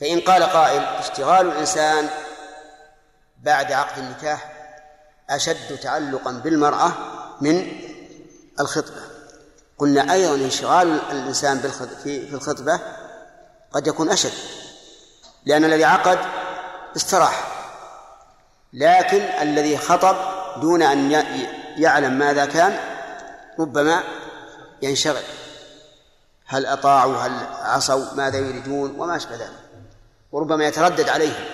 فإن 0.00 0.20
قال 0.20 0.42
قائل 0.42 0.82
اشتغال 0.82 1.46
الإنسان 1.46 2.08
بعد 3.42 3.72
عقد 3.72 3.98
النكاح 3.98 4.52
أشد 5.30 5.78
تعلقا 5.82 6.32
بالمرأة 6.32 6.92
من 7.40 7.72
الخطبة. 8.60 9.00
قلنا 9.78 10.12
أيضا 10.12 10.34
انشغال 10.34 11.00
الإنسان 11.10 11.60
في 12.04 12.34
الخطبة 12.34 12.80
قد 13.74 13.86
يكون 13.86 14.10
أشد 14.10 14.32
لأن 15.46 15.64
الذي 15.64 15.84
عقد 15.84 16.18
استراح 16.96 17.54
لكن 18.72 19.20
الذي 19.20 19.78
خطب 19.78 20.16
دون 20.60 20.82
أن 20.82 21.10
يعلم 21.76 22.12
ماذا 22.12 22.46
كان 22.46 22.78
ربما 23.58 24.04
ينشغل. 24.82 25.22
هل 26.46 26.66
أطاعوا 26.66 27.16
هل 27.16 27.46
عصوا 27.62 28.14
ماذا 28.14 28.38
يريدون 28.38 29.00
وما 29.00 29.16
أشبه 29.16 29.36
ذلك 29.36 29.50
وربما 30.32 30.66
يتردد 30.66 31.08
عليهم. 31.08 31.44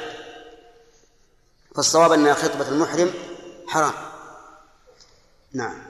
فالصواب 1.77 2.13
أن 2.13 2.35
خطبة 2.35 2.69
المحرم 2.69 3.11
حرام. 3.69 3.93
نعم. 5.53 5.83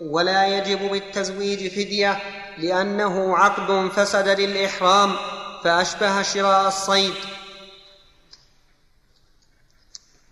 ولا 0.00 0.46
يجب 0.46 0.90
بالتزويج 0.90 1.70
فدية 1.70 2.18
لأنه 2.58 3.38
عقد 3.38 3.88
فسد 3.92 4.28
للإحرام 4.28 5.16
فأشبه 5.64 6.22
شراء 6.22 6.68
الصيد. 6.68 7.14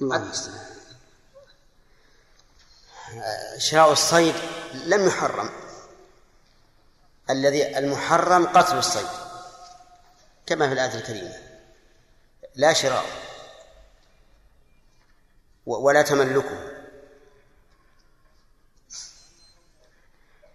الله 0.01 0.33
شراء 3.59 3.93
الصيد 3.93 4.35
لم 4.75 5.07
يحرم. 5.07 5.51
الذي 7.31 7.79
المحرم 7.79 8.47
قتل 8.47 8.79
الصيد 8.79 9.09
كما 10.47 10.67
في 10.67 10.73
الآية 10.73 10.95
الكريمة. 10.95 11.35
لا 12.55 12.73
شراء. 12.73 13.05
ولا 15.67 16.03
تملكه. 16.03 16.72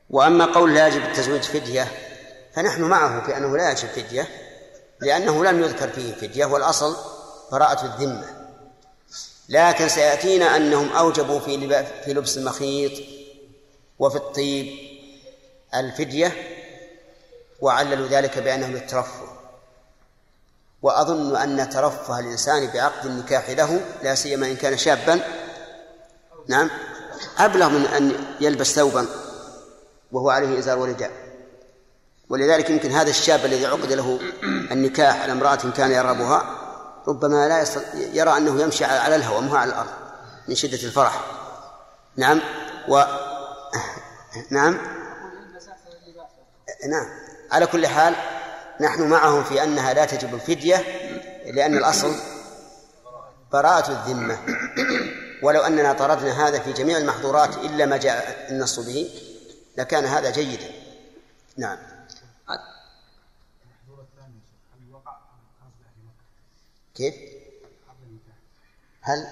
وأما 0.09 0.45
قول 0.45 0.75
لا 0.75 0.87
يجب 0.87 1.01
التزويج 1.01 1.41
فدية 1.41 1.91
فنحن 2.53 2.81
معه 2.81 3.25
في 3.25 3.37
أنه 3.37 3.57
لا 3.57 3.71
يجب 3.71 3.87
فدية 3.87 4.27
لأنه 4.99 5.45
لم 5.45 5.63
يذكر 5.63 5.87
فيه 5.87 6.13
فدية 6.13 6.45
والأصل 6.45 6.95
براءة 7.51 7.85
الذمة. 7.85 8.37
لكن 9.49 9.89
سيأتينا 9.89 10.55
أنهم 10.55 10.91
أوجبوا 10.91 11.39
في 11.39 11.85
في 12.05 12.13
لبس 12.13 12.37
المخيط 12.37 12.91
وفي 13.99 14.15
الطيب 14.15 14.67
الفدية 15.75 16.31
وعللوا 17.61 18.07
ذلك 18.07 18.37
بأنه 18.37 18.67
للترفه 18.67 19.27
وأظن 20.81 21.35
أن 21.35 21.69
ترفه 21.69 22.19
الإنسان 22.19 22.67
بعقد 22.67 23.05
النكاح 23.05 23.49
له 23.49 23.81
لا 24.03 24.15
سيما 24.15 24.47
إن 24.47 24.55
كان 24.55 24.77
شابا. 24.77 25.19
نعم. 26.47 26.69
أبلغ 27.37 27.69
من 27.69 27.85
أن 27.85 28.25
يلبس 28.41 28.75
ثوبا. 28.75 29.07
وهو 30.11 30.29
عليه 30.29 30.59
إزار 30.59 30.79
ورداء 30.79 31.11
ولذلك 32.29 32.69
يمكن 32.69 32.91
هذا 32.91 33.09
الشاب 33.09 33.45
الذي 33.45 33.65
عقد 33.65 33.91
له 33.91 34.19
النكاح 34.43 35.21
على 35.21 35.31
امرأة 35.31 35.71
كان 35.77 35.91
يرغبها 35.91 36.57
ربما 37.07 37.47
لا. 37.47 37.65
يرى 38.13 38.37
أنه 38.37 38.61
يمشي 38.61 38.85
على 38.85 39.15
الهواء 39.15 39.41
مو 39.41 39.55
على 39.55 39.71
الأرض 39.71 39.89
من 40.47 40.55
شدة 40.55 40.83
الفرح. 40.83 41.21
نعم 42.15 42.41
و 42.89 43.03
نعم. 44.51 44.77
نعم. 46.89 47.05
على 47.51 47.67
كل 47.67 47.87
حال 47.87 48.15
نحن 48.81 49.09
معهم 49.09 49.43
في 49.43 49.63
أنها 49.63 49.93
لا 49.93 50.05
تجب 50.05 50.33
الفدية 50.33 50.83
لأن 51.45 51.77
الأصل 51.77 52.15
براءة 53.51 53.91
الذمة. 53.91 54.37
ولو 55.43 55.61
أننا 55.61 55.93
طردنا 55.93 56.47
هذا 56.47 56.59
في 56.59 56.73
جميع 56.73 56.97
المحظورات 56.97 57.57
إلا 57.57 57.85
ما 57.85 57.97
جاء 57.97 58.47
النص 58.49 58.79
به 58.79 59.09
لكان 59.77 60.05
هذا 60.05 60.31
جيدا 60.31 60.71
نعم 61.57 61.77
كيف؟ 66.95 67.15
هل 69.01 69.27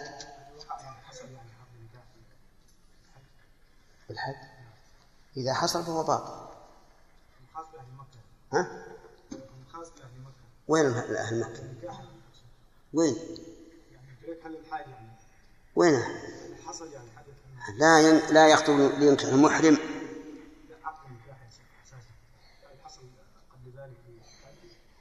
بالحج 4.09 4.35
إذا 5.37 5.53
حصل 5.53 5.83
فهو 5.83 6.03
باطل 6.03 6.55
ها؟ 8.53 8.85
وين 10.67 10.85
أهل 10.85 11.39
مكة؟ 11.39 11.63
وين؟ 12.93 13.15
وين؟ 15.75 16.01
لا 17.77 17.99
ين... 17.99 18.33
لا 18.33 18.47
يخطب 18.47 18.79
لينكح 18.79 19.25
المحرم 19.25 19.94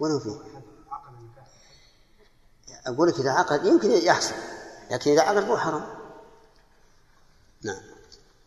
هو 0.02 0.18
فيه؟ 0.18 0.36
أقول 2.86 3.08
لك 3.08 3.14
إذا 3.18 3.30
عقد 3.30 3.66
يمكن 3.66 3.90
يحصل 3.90 4.34
لكن 4.90 5.10
إذا 5.10 5.22
عقد 5.22 5.46
مو 5.46 5.56
حرام. 5.56 5.86
نعم. 7.62 7.80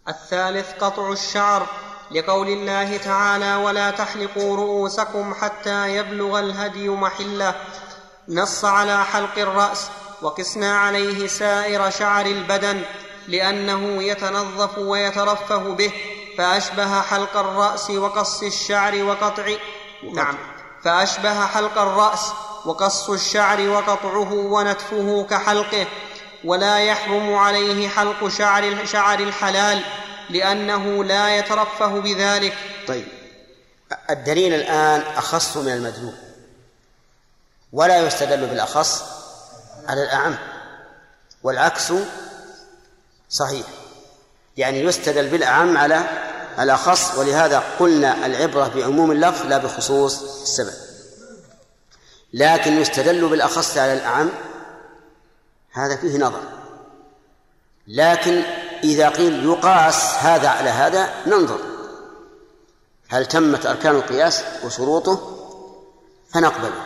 الثالث 0.07 0.83
قطع 0.83 1.11
الشعر 1.11 1.67
لقول 2.11 2.47
الله 2.47 2.97
تعالى 2.97 3.55
ولا 3.55 3.91
تحلقوا 3.91 4.55
رؤوسكم 4.55 5.33
حتى 5.33 5.95
يبلغ 5.95 6.39
الهدي 6.39 6.89
محلة 6.89 7.55
نص 8.29 8.65
على 8.65 9.05
حلق 9.05 9.39
الرأس 9.39 9.87
وقسنا 10.21 10.77
عليه 10.77 11.27
سائر 11.27 11.89
شعر 11.89 12.25
البدن 12.25 12.81
لأنه 13.27 14.03
يتنظف 14.03 14.77
ويترفه 14.77 15.73
به 15.73 15.93
فأشبه 16.37 17.01
حلق 17.01 17.37
الرأس 17.37 17.89
وقص 17.89 18.43
الشعر 18.43 19.03
وقطع. 19.03 19.55
نعم. 20.13 20.37
فأشبه 20.87 21.45
حلق 21.45 21.77
الرأس 21.77 22.31
وقص 22.65 23.09
الشعر 23.09 23.69
وقطعه 23.69 24.33
ونتفه 24.33 25.27
كحلقه 25.29 25.87
ولا 26.43 26.79
يحرم 26.79 27.35
عليه 27.35 27.89
حلق 27.89 28.27
شعر 28.27 28.85
شعر 28.85 29.19
الحلال 29.19 29.81
لأنه 30.29 31.03
لا 31.03 31.37
يترفه 31.37 31.99
بذلك. 31.99 32.57
طيب. 32.87 33.07
الدليل 34.09 34.53
الآن 34.53 35.01
أخص 35.17 35.57
من 35.57 35.73
المدلول. 35.73 36.13
ولا 37.73 38.07
يستدل 38.07 38.47
بالأخص 38.47 39.03
على 39.87 40.03
الأعم. 40.03 40.37
والعكس 41.43 41.93
صحيح. 43.29 43.65
يعني 44.57 44.79
يستدل 44.79 45.29
بالأعم 45.29 45.77
على 45.77 46.03
الأخص 46.59 47.17
ولهذا 47.17 47.63
قلنا 47.79 48.25
العبرة 48.25 48.67
بعموم 48.75 49.11
اللفظ 49.11 49.45
لا 49.45 49.57
بخصوص 49.57 50.41
السبب. 50.41 50.73
لكن 52.33 52.73
يستدل 52.73 53.27
بالأخص 53.27 53.77
على 53.77 53.93
الأعم 53.93 54.29
هذا 55.71 55.95
فيه 55.95 56.17
نظر. 56.17 56.41
لكن 57.87 58.43
إذا 58.83 59.09
قيل 59.09 59.45
يقاس 59.45 60.13
هذا 60.19 60.49
على 60.49 60.69
هذا 60.69 61.09
ننظر. 61.27 61.59
هل 63.09 63.25
تمت 63.25 63.65
أركان 63.65 63.95
القياس 63.95 64.43
وشروطه؟ 64.63 65.37
فنقبله. 66.33 66.85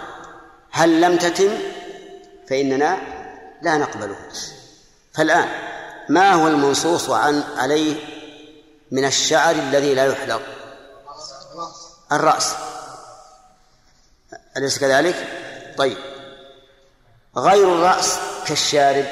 هل 0.72 1.02
لم 1.02 1.18
تتم؟ 1.18 1.58
فإننا 2.50 2.98
لا 3.62 3.78
نقبله. 3.78 4.16
فالآن 5.14 5.50
ما 6.10 6.34
هو 6.34 6.48
المنصوص 6.48 7.10
عن 7.10 7.44
عليه 7.58 7.96
من 8.92 9.06
الشعر 9.06 9.56
الذي 9.56 9.94
لا 9.94 10.06
يحلق. 10.06 10.42
الرأس. 12.12 12.54
أليس 14.58 14.80
كذلك؟ 14.80 15.28
طيب. 15.78 15.98
غير 17.38 17.76
الرأس 17.76 18.20
كالشارب 18.48 19.06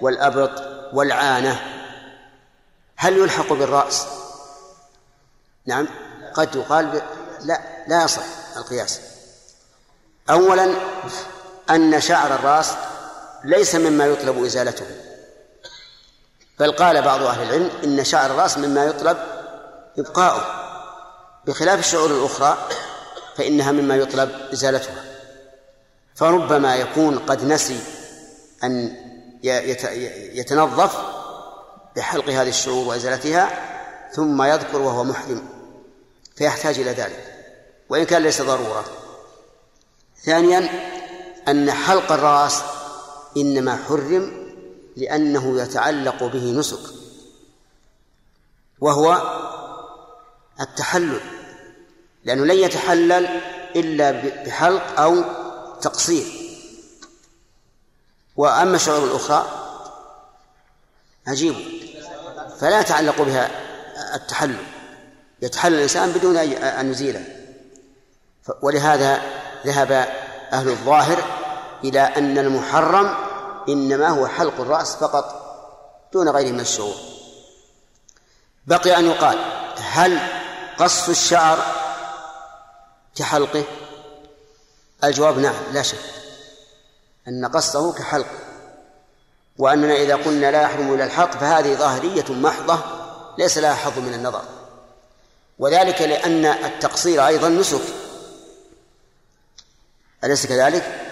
والأبط 0.00 0.62
والعانة. 0.92 1.60
هل 2.96 3.16
يلحق 3.16 3.52
بالرأس؟ 3.52 4.06
نعم. 5.66 5.88
قد 6.34 6.56
يقال 6.56 6.86
ب... 6.86 7.02
لا 7.40 7.60
لا 7.88 8.04
يصح 8.04 8.22
القياس. 8.56 9.00
أولا 10.30 10.74
أن 11.70 12.00
شعر 12.00 12.34
الرأس 12.34 12.70
ليس 13.44 13.74
مما 13.74 14.06
يطلب 14.06 14.44
إزالته. 14.44 14.86
بل 16.60 16.72
قال 16.72 17.02
بعض 17.02 17.22
أهل 17.22 17.42
العلم 17.42 17.70
إن 17.84 18.04
شعر 18.04 18.30
الرأس 18.30 18.58
مما 18.58 18.84
يطلب 18.84 19.18
إبقاؤه 19.98 20.44
بخلاف 21.46 21.78
الشعور 21.78 22.10
الأخرى 22.10 22.58
فإنها 23.36 23.72
مما 23.72 23.96
يطلب 23.96 24.30
إزالتها. 24.52 25.04
فربما 26.14 26.76
يكون 26.76 27.18
قد 27.18 27.44
نسي 27.44 27.80
أن 28.64 28.96
يتنظف 30.34 30.96
بحلق 31.96 32.28
هذه 32.30 32.48
الشعور 32.48 32.88
وإزالتها 32.88 33.48
ثم 34.12 34.42
يذكر 34.42 34.78
وهو 34.78 35.04
محرم 35.04 35.48
فيحتاج 36.36 36.78
إلى 36.78 36.90
ذلك 36.90 37.34
وإن 37.88 38.04
كان 38.04 38.22
ليس 38.22 38.42
ضرورة. 38.42 38.84
ثانيا 40.24 40.68
أن 41.48 41.72
حلق 41.72 42.12
الرأس 42.12 42.62
إنما 43.36 43.78
حرم 43.88 44.47
لأنه 44.98 45.62
يتعلق 45.62 46.24
به 46.24 46.52
نسك 46.52 46.80
وهو 48.80 49.22
التحلل 50.60 51.20
لأنه 52.24 52.44
لن 52.44 52.58
يتحلل 52.58 53.26
إلا 53.76 54.10
بحلق 54.46 55.00
أو 55.00 55.24
تقصير. 55.80 56.26
وأما 58.36 58.76
الشعور 58.76 59.04
الأخرى 59.04 59.46
عجيب. 61.26 61.54
فلا 62.60 62.80
يتعلق 62.80 63.22
بها 63.22 63.50
التحلل 64.14 64.64
يتحلل 65.42 65.74
الإنسان 65.74 66.12
بدون 66.12 66.36
أن 66.36 66.90
يزيله 66.90 67.24
ولهذا 68.62 69.22
ذهب 69.66 69.92
أهل 70.52 70.68
الظاهر 70.68 71.18
إلى 71.84 72.00
أن 72.00 72.38
المحرم 72.38 73.27
إنما 73.68 74.08
هو 74.08 74.26
حلق 74.26 74.60
الرأس 74.60 74.96
فقط 74.96 75.48
دون 76.12 76.28
غيره 76.28 76.52
من 76.52 76.60
الشعور 76.60 76.94
بقي 78.66 78.98
أن 78.98 79.06
يقال 79.06 79.38
هل 79.78 80.18
قص 80.78 81.08
الشعر 81.08 81.58
كحلقه؟ 83.16 83.64
الجواب 85.04 85.38
نعم 85.38 85.54
لا 85.72 85.82
شك 85.82 85.98
أن 87.28 87.46
قصه 87.46 87.92
كحلقه 87.92 88.38
وأننا 89.58 89.94
إذا 89.94 90.16
قلنا 90.16 90.50
لا 90.50 90.62
يحرم 90.62 90.94
إلى 90.94 91.04
الحلق 91.04 91.30
فهذه 91.30 91.74
ظاهرية 91.74 92.24
محضة 92.30 92.78
ليس 93.38 93.58
لها 93.58 93.74
حظ 93.74 93.98
من 93.98 94.14
النظر. 94.14 94.42
وذلك 95.58 96.02
لأن 96.02 96.44
التقصير 96.44 97.26
أيضا 97.26 97.48
نسك. 97.48 97.80
أليس 100.24 100.46
كذلك؟ 100.46 101.06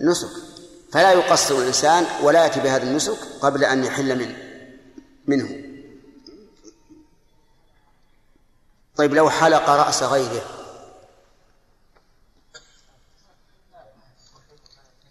نسك. 0.00 0.47
فلا 0.92 1.12
يقصر 1.12 1.54
الإنسان 1.54 2.06
ولا 2.22 2.44
يأتي 2.44 2.60
بهذا 2.60 2.82
النسك 2.82 3.18
قبل 3.40 3.64
أن 3.64 3.84
يحل 3.84 4.18
منه 4.18 4.36
منه. 5.26 5.68
طيب 8.96 9.14
لو 9.14 9.30
حلق 9.30 9.70
رأس 9.70 10.02
غيره. 10.02 10.44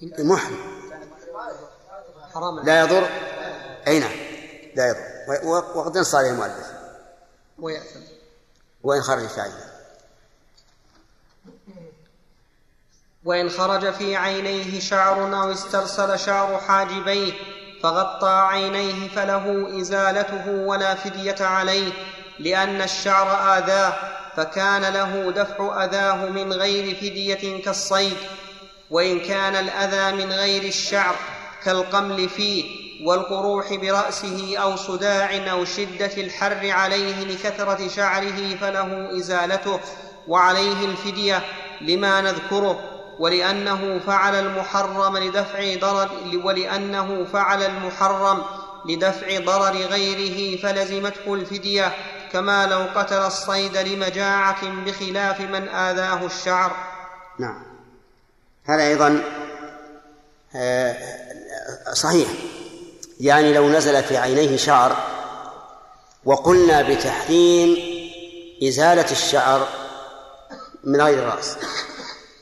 محرم. 0.02 0.78
لا 2.64 2.80
يضر. 2.80 3.10
أي 3.88 4.00
نعم. 4.00 4.18
لا 4.76 4.88
يضر. 4.88 5.46
وقد 5.76 5.98
نص 5.98 6.16
عليه 6.16 6.30
المؤلف. 6.30 6.68
ويأثم. 7.60 8.00
وإن 8.84 9.02
خرج 9.02 9.28
في 9.28 9.42
وإن 13.28 13.50
خرج 13.50 13.94
في 13.94 14.16
عينيه 14.16 14.80
شعر 14.80 15.42
أو 15.44 15.52
استرسل 15.52 16.20
شعر 16.20 16.58
حاجبيه 16.68 17.32
فغطى 17.84 18.48
عينيه 18.50 19.08
فله 19.16 19.80
إزالته 19.82 20.50
ولا 20.50 20.96
فدية 20.96 21.46
عليه 21.46 21.92
لأن 22.40 22.82
الشعر 22.82 23.58
آذاه 23.58 23.94
فكان 24.38 24.94
له 24.94 25.32
دفع 25.32 25.84
أذاه 25.84 26.30
من 26.30 26.54
غير 26.54 26.96
فدية 26.96 27.64
كالصيد 27.64 28.18
وإن 28.90 29.20
كان 29.20 29.56
الأذى 29.56 30.26
من 30.26 30.32
غير 30.32 30.64
الشعر 30.64 31.16
كالقمل 31.64 32.30
فيه 32.30 32.66
والقروح 33.06 33.74
برأسه 33.74 34.58
أو 34.58 34.76
صداع 34.76 35.52
أو 35.52 35.66
شدة 35.66 36.12
الحر 36.18 36.70
عليه 36.70 37.26
لكثرة 37.26 37.88
شعره 37.88 38.56
فله 38.62 39.18
إزالته 39.18 39.80
وعليه 40.28 40.86
الفدية 40.86 41.42
لما 41.82 42.22
نذكره. 42.22 42.97
ولأنه 43.20 44.00
فعل 44.00 44.36
المحرم 44.36 45.18
لدفع 45.18 45.76
ضرر 45.80 46.10
ولأنه 46.44 47.26
فعل 47.34 47.64
المحرم 47.64 48.44
لدفع 48.86 49.40
ضرر 49.40 49.76
غيره 49.76 50.62
فلزمته 50.62 51.34
الفدية 51.34 51.94
كما 52.32 52.66
لو 52.66 52.86
قتل 52.96 53.18
الصيد 53.18 53.78
لمجاعة 53.78 54.70
بخلاف 54.86 55.40
من 55.40 55.70
آذاه 55.70 56.26
الشعر. 56.26 56.72
نعم. 57.40 57.64
هذا 58.66 58.84
أيضا 58.84 59.24
صحيح. 61.94 62.30
يعني 63.20 63.54
لو 63.54 63.70
نزل 63.70 64.04
في 64.04 64.18
عينيه 64.18 64.58
شعر 64.58 64.98
وقلنا 66.26 66.82
بتحريم 66.82 67.78
إزالة 68.64 69.12
الشعر 69.12 69.68
من 70.84 71.02
غير 71.02 71.20
الرأس 71.20 71.58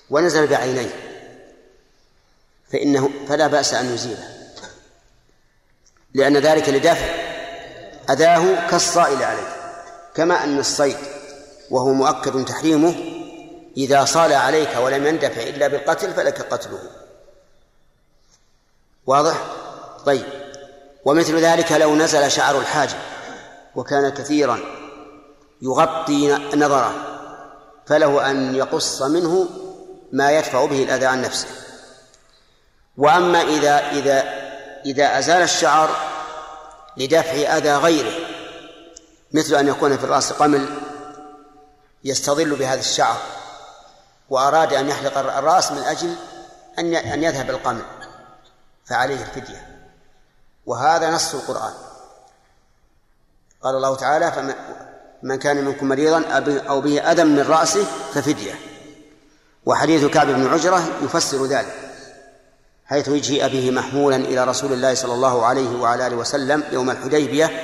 ونزل 0.10 0.48
بعينيه. 0.48 0.90
فإنه 2.72 3.10
فلا 3.28 3.48
بأس 3.48 3.74
أن 3.74 3.94
يزيله. 3.94 4.30
لأن 6.14 6.38
ذلك 6.38 6.70
لدفع 6.70 7.06
أذاه 8.10 8.70
كالصائل 8.70 9.24
عليه. 9.24 9.56
كما 10.16 10.44
أن 10.44 10.60
الصيد 10.60 10.98
وهو 11.72 11.94
مؤكد 11.94 12.46
تحريمه 12.46 12.96
إذا 13.78 14.06
صال 14.06 14.34
عليك 14.34 14.70
ولم 14.78 15.06
يندفع 15.06 15.42
إلا 15.42 15.68
بالقتل 15.68 16.14
فلك 16.14 16.42
قتله. 16.42 16.80
واضح؟ 19.06 19.38
طيب. 20.06 20.26
ومثل 21.06 21.36
ذلك 21.36 21.72
لو 21.72 21.96
نزل 21.96 22.32
شعر 22.32 22.60
الحاجب 22.60 22.98
وكان 23.76 24.10
كثيرا 24.10 24.60
يغطي 25.62 26.32
نظره 26.56 26.94
فله 27.86 28.32
أن 28.32 28.56
يقص 28.56 29.02
منه 29.02 29.48
ما 30.12 30.32
يدفع 30.32 30.66
به 30.66 30.84
الأذى 30.84 31.06
عن 31.06 31.22
نفسه. 31.22 31.48
وأما 32.98 33.42
إذا 33.42 33.92
إذا 33.92 34.24
إذا 34.86 35.20
أزال 35.20 35.42
الشعر 35.42 35.90
لدفع 36.98 37.58
أذى 37.58 37.76
غيره 37.76 38.14
مثل 39.32 39.56
أن 39.56 39.68
يكون 39.68 39.98
في 39.98 40.04
الرأس 40.04 40.34
قمل 40.34 40.70
يستظل 42.04 42.56
بهذا 42.56 42.80
الشعر 42.80 43.18
وأراد 44.30 44.74
أن 44.74 44.90
يحلق 44.90 45.18
الرأس 45.18 45.72
من 45.72 45.84
أجل 45.84 46.16
أن 46.80 46.96
أن 46.96 47.24
يذهب 47.24 47.50
القمل 47.50 47.82
فعليه 48.86 49.22
الفدية. 49.22 49.68
وهذا 50.66 51.12
نص 51.12 51.34
القرآن. 51.36 51.74
قال 53.62 53.76
الله 53.76 53.96
تعالى 53.96 54.32
فمن 54.32 55.36
كان 55.40 55.66
منكم 55.66 55.88
مريضا 55.88 56.24
أو 56.70 56.82
به 56.82 57.12
أذى 57.12 57.24
من 57.24 57.42
رأسه 57.42 57.84
ففدية. 58.14 58.75
وحديث 59.66 60.06
كعب 60.06 60.28
بن 60.28 60.48
عجرة 60.48 60.84
يفسر 61.04 61.46
ذلك 61.46 61.76
حيث 62.86 63.08
يجيء 63.08 63.48
به 63.48 63.72
محمولا 63.72 64.16
إلى 64.16 64.44
رسول 64.44 64.74
الله 64.74 64.94
صلى 64.94 65.14
الله 65.14 65.46
عليه 65.46 65.82
وعلى 65.82 66.08
آله 66.08 66.16
وسلم 66.16 66.64
يوم 66.72 66.90
الحديبية 66.90 67.64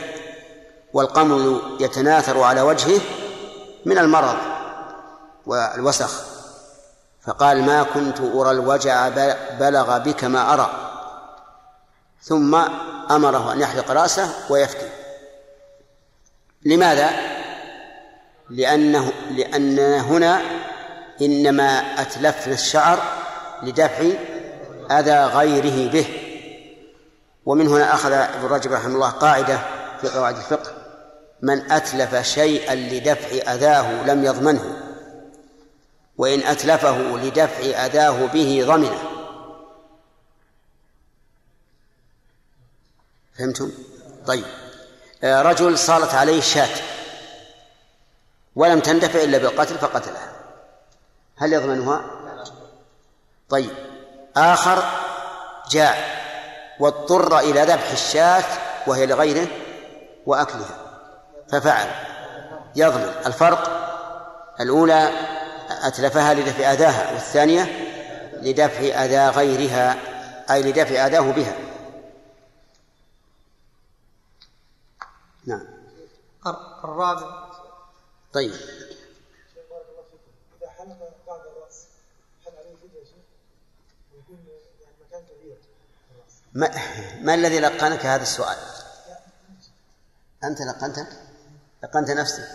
والقمل 0.93 1.61
يتناثر 1.79 2.43
على 2.43 2.61
وجهه 2.61 3.01
من 3.85 3.97
المرض 3.97 4.37
والوسخ 5.45 6.23
فقال 7.21 7.63
ما 7.63 7.83
كنت 7.83 8.19
أرى 8.19 8.51
الوجع 8.51 9.09
بلغ 9.59 9.97
بك 9.97 10.23
ما 10.23 10.53
أرى 10.53 10.71
ثم 12.21 12.55
أمره 13.11 13.53
أن 13.53 13.61
يحلق 13.61 13.91
رأسه 13.91 14.33
ويفتي 14.49 14.89
لماذا؟ 16.65 17.09
لأنه 18.49 19.11
لأننا 19.31 20.01
هنا 20.01 20.41
إنما 21.21 22.01
أتلفنا 22.01 22.53
الشعر 22.53 22.99
لدفع 23.63 24.05
أذى 24.91 25.23
غيره 25.23 25.91
به. 25.91 26.05
ومن 27.45 27.67
هنا 27.67 27.93
أخذ 27.93 28.11
ابن 28.11 28.47
رجب 28.47 28.71
رحمه 28.71 28.95
الله 28.95 29.09
قاعدة 29.09 29.59
في 30.01 30.07
قواعد 30.07 30.35
الفقه. 30.35 30.71
من 31.41 31.71
أتلف 31.71 32.15
شيئا 32.15 32.75
لدفع 32.75 33.53
أذاه 33.53 34.05
لم 34.05 34.25
يضمنه. 34.25 34.77
وإن 36.17 36.39
أتلفه 36.39 36.97
لدفع 36.97 37.85
أداه 37.85 38.25
به 38.25 38.63
ضمنه. 38.67 39.03
فهمتم؟ 43.37 43.71
طيب. 44.27 44.45
آه، 45.23 45.41
رجل 45.41 45.77
صالت 45.77 46.13
عليه 46.13 46.41
شاة. 46.41 46.81
ولم 48.55 48.79
تندفع 48.79 49.23
إلا 49.23 49.37
بالقتل 49.37 49.77
فقتلها. 49.77 50.30
هل 51.41 51.53
يضمنها؟ 51.53 52.05
طيب. 53.49 53.71
آخر 54.37 54.83
جاء. 55.69 56.21
واضطر 56.79 57.39
إلى 57.39 57.61
ذبح 57.61 57.91
الشاة 57.91 58.43
وهي 58.87 59.05
لغيره 59.05 59.47
وأكلها. 60.25 60.77
ففعل. 61.49 61.87
يضمن. 62.75 63.13
الفرق 63.25 63.81
الأولى 64.59 65.11
أتلفها 65.69 66.33
لدفع 66.33 66.73
أذاها 66.73 67.11
والثانية 67.11 67.63
لدفع 68.41 69.05
أذى 69.05 69.29
غيرها 69.29 69.97
أي 70.51 70.61
لدفع 70.63 71.07
أذاه 71.07 71.31
بها. 71.31 71.55
نعم. 75.45 75.67
الرابع. 76.83 77.51
طيب 78.33 78.53
إذا 80.61 80.69
حلق 80.69 80.97
بعد 81.27 81.39
الرأس 81.39 81.87
هل 82.47 82.53
عليه 82.57 82.75
فدية 82.75 83.03
شيء؟ 83.03 83.23
ويكون 84.13 84.45
يعني 84.81 84.95
مكان 85.07 85.23
كبير 85.23 85.57
ما, 86.53 86.71
ما 87.21 87.33
الذي 87.33 87.59
لقنك 87.59 88.05
هذا 88.05 88.23
السؤال؟ 88.23 88.57
أنت 90.43 90.61
لقنته 90.61 91.07
لقنت 91.83 92.11
نفسك 92.11 92.47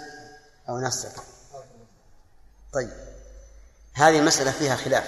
أو 0.69 0.79
نفسك؟ 0.79 1.13
طيب. 2.75 2.91
هذه 3.95 4.19
المسألة 4.19 4.51
فيها 4.51 4.77
خلاف. 4.77 5.05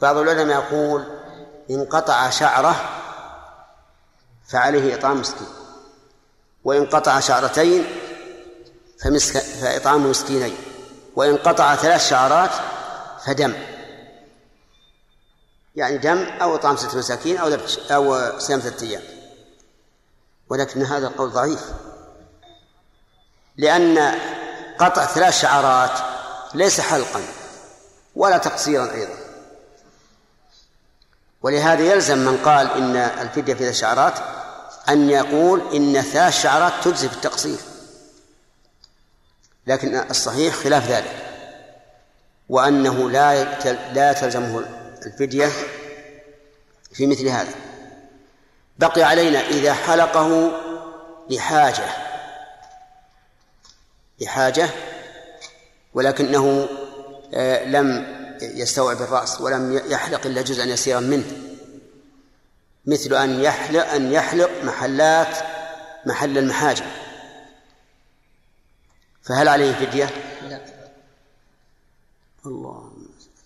بعض 0.00 0.16
العلماء 0.16 0.56
يقول 0.56 1.18
إن 1.70 1.84
قطع 1.84 2.30
شعره 2.30 2.76
فعليه 4.48 4.94
إطعام 4.94 5.20
مسكين 5.20 5.46
وإن 6.64 6.86
قطع 6.86 7.20
شعرتين 7.20 7.86
فمسك 9.04 9.38
فإطعام 9.38 10.10
مسكينين 10.10 10.56
وإن 11.16 11.36
قطع 11.36 11.76
ثلاث 11.76 12.08
شعرات 12.08 12.50
فدم. 13.24 13.75
يعني 15.76 15.98
دم 15.98 16.18
أو 16.42 16.54
إطعام 16.54 16.76
ستة 16.76 16.98
مساكين 16.98 17.36
أو 17.36 17.48
ذبح 17.48 17.62
أو 17.90 18.38
صيام 18.38 18.60
ثلاثة 18.60 18.86
أيام. 18.86 19.02
ولكن 20.48 20.82
هذا 20.82 21.06
القول 21.06 21.30
ضعيف. 21.30 21.64
لأن 23.56 24.18
قطع 24.78 25.06
ثلاث 25.06 25.40
شعرات 25.40 25.98
ليس 26.54 26.80
حلقا 26.80 27.22
ولا 28.14 28.38
تقصيرا 28.38 28.92
أيضا. 28.92 29.14
ولهذا 31.42 31.82
يلزم 31.82 32.18
من 32.18 32.36
قال 32.36 32.70
إن 32.70 32.96
الفدية 32.96 33.54
في 33.54 33.68
الشعرات 33.68 34.14
أن 34.88 35.10
يقول 35.10 35.74
إن 35.74 36.02
ثلاث 36.02 36.42
شعرات 36.42 36.72
تجزي 36.84 37.08
في 37.08 37.14
التقصير. 37.14 37.58
لكن 39.66 40.10
الصحيح 40.10 40.54
خلاف 40.54 40.90
ذلك. 40.90 41.22
وأنه 42.48 43.10
لا 43.10 43.44
لا 43.92 44.12
تلزمه 44.12 44.75
الفدية 45.06 45.50
في 46.92 47.06
مثل 47.06 47.28
هذا. 47.28 47.54
بقي 48.78 49.02
علينا 49.02 49.40
إذا 49.40 49.74
حلقه 49.74 50.50
لحاجة 51.30 51.88
لحاجة 54.20 54.68
ولكنه 55.94 56.68
آه، 57.34 57.64
لم 57.64 58.16
يستوعب 58.42 59.02
الرأس 59.02 59.40
ولم 59.40 59.82
يحلق 59.88 60.26
إلا 60.26 60.42
جزءا 60.42 60.64
يسيرا 60.64 61.00
منه. 61.00 61.42
مثل 62.86 63.14
أن 63.14 63.40
يحلق 63.40 63.86
أن 63.86 64.12
يحلق 64.12 64.50
محلات 64.64 65.36
محل 66.06 66.38
المحاجم. 66.38 66.86
فهل 69.22 69.48
عليه 69.48 69.72
فدية؟ 69.72 70.10
لا. 70.48 70.60
الله 72.46 72.92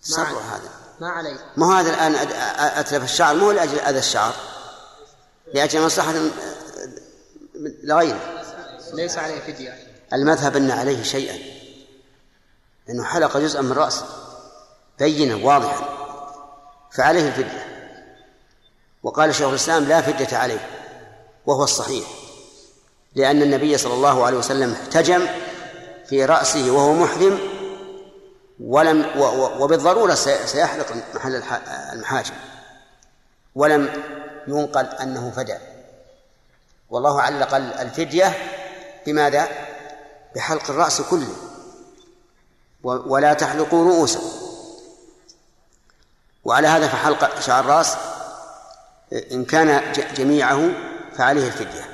سر 0.01 0.23
هذا. 0.23 0.80
ما 1.01 1.09
عليه 1.09 1.37
ما 1.57 1.65
هو 1.65 1.71
هذا 1.71 1.89
الآن 1.89 2.15
أتلف 2.59 3.03
الشعر؟ 3.03 3.35
مو 3.35 3.51
لأجل 3.51 3.79
أذى 3.79 3.99
الشعر. 3.99 4.33
لأجل 5.53 5.81
مصلحة 5.81 6.13
لغيره. 7.83 8.43
ليس 8.93 9.17
عليه 9.17 9.39
فدية. 9.39 9.73
المذهب 10.13 10.55
أن 10.55 10.71
عليه 10.71 11.03
شيئا. 11.03 11.39
أنه 12.89 13.03
حلق 13.03 13.37
جزءا 13.37 13.61
من 13.61 13.71
رأسه. 13.71 14.05
بينا 14.99 15.35
واضحا. 15.45 15.89
فعليه 16.91 17.27
الفدية 17.27 17.65
وقال 19.03 19.35
شيخ 19.35 19.47
الإسلام 19.47 19.83
لا 19.83 20.01
فدية 20.01 20.37
عليه. 20.37 20.67
وهو 21.45 21.63
الصحيح. 21.63 22.07
لأن 23.15 23.41
النبي 23.41 23.77
صلى 23.77 23.93
الله 23.93 24.25
عليه 24.25 24.37
وسلم 24.37 24.73
احتجم 24.73 25.27
في 26.09 26.25
رأسه 26.25 26.71
وهو 26.71 26.93
محرم 26.93 27.39
ولم 28.61 29.11
وبالضرورة 29.59 30.15
سيحلق 30.45 30.93
محل 31.15 31.43
المحاجم 31.93 32.33
ولم 33.55 34.03
ينقل 34.47 34.85
أنه 34.85 35.31
فدى. 35.35 35.57
والله 36.89 37.21
علق 37.21 37.55
الفدية 37.55 38.37
بماذا؟ 39.05 39.47
بحلق 40.35 40.69
الرأس 40.69 41.01
كله. 41.01 41.35
ولا 42.83 43.33
تحلقوا 43.33 43.85
رؤوسكم 43.85 44.31
وعلى 46.45 46.67
هذا 46.67 46.87
فحلق 46.87 47.39
شعر 47.39 47.63
الرأس. 47.63 47.95
إن 49.31 49.45
كان 49.45 49.93
جميعه 49.93 50.69
فعليه 51.17 51.47
الفدية. 51.47 51.85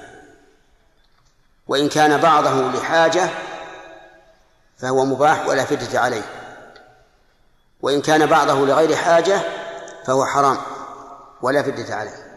وإن 1.68 1.90
كان 1.90 2.18
بعضه 2.22 2.72
لحاجة 2.72 3.30
فهو 4.78 5.06
مباح 5.06 5.48
ولا 5.48 5.66
فدية 5.66 6.00
عليه. 6.00 6.37
وإن 7.82 8.02
كان 8.02 8.26
بعضه 8.26 8.66
لغير 8.66 8.96
حاجة 8.96 9.42
فهو 10.06 10.26
حرام 10.26 10.58
ولا 11.42 11.64
فدية 11.64 11.94
عليه. 11.94 12.28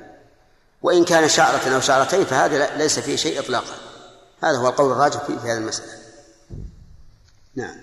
وإن 0.83 1.05
كان 1.05 1.29
شعرة 1.29 1.75
أو 1.75 1.81
شعرتين 1.81 2.25
فهذا 2.25 2.77
ليس 2.77 2.99
فيه 2.99 3.17
شيء 3.17 3.41
إطلاقا. 3.41 3.75
هذا 4.43 4.59
هو 4.59 4.69
القول 4.69 4.93
الراجح 4.93 5.25
في 5.25 5.33
هذه 5.33 5.57
المسألة. 5.57 5.93
نعم. 7.55 7.77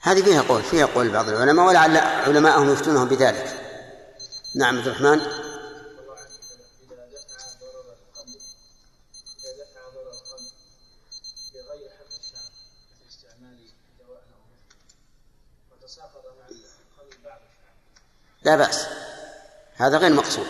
هذه 0.00 0.22
فيها 0.22 0.42
قول 0.42 0.62
فيها 0.62 0.86
قول 0.86 1.08
بعض 1.08 1.28
العلماء 1.28 1.66
ولعل 1.66 1.96
علماءهم 1.96 2.72
يفتونهم 2.72 3.08
بذلك. 3.08 3.60
نعم 4.54 4.78
عبد 4.78 4.86
الرحمن. 4.86 5.45
لا 18.46 18.56
بأس. 18.56 18.86
هذا 19.76 19.98
غير 19.98 20.12
مقصود. 20.12 20.46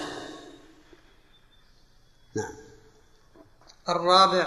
نعم. 2.36 2.52
الرابع 3.88 4.46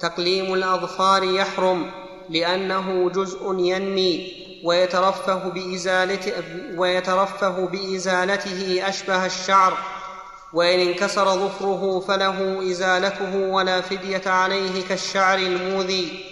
تقليم 0.00 0.54
الأظفار 0.54 1.24
يحرم 1.24 1.90
لأنه 2.28 3.10
جزء 3.10 3.54
ينمي 3.58 4.32
ويترفه 4.64 5.48
بإزالته, 5.48 6.32
ويترفه 6.76 7.66
بإزالته 7.66 8.88
أشبه 8.88 9.26
الشعر. 9.26 9.78
وإن 10.52 10.80
انكسر 10.80 11.34
ظفره 11.34 12.00
فله 12.08 12.70
إزالته 12.70 13.36
ولا 13.36 13.80
فدية 13.80 14.30
عليه 14.30 14.88
كالشعر 14.88 15.38
الموذي. 15.38 16.24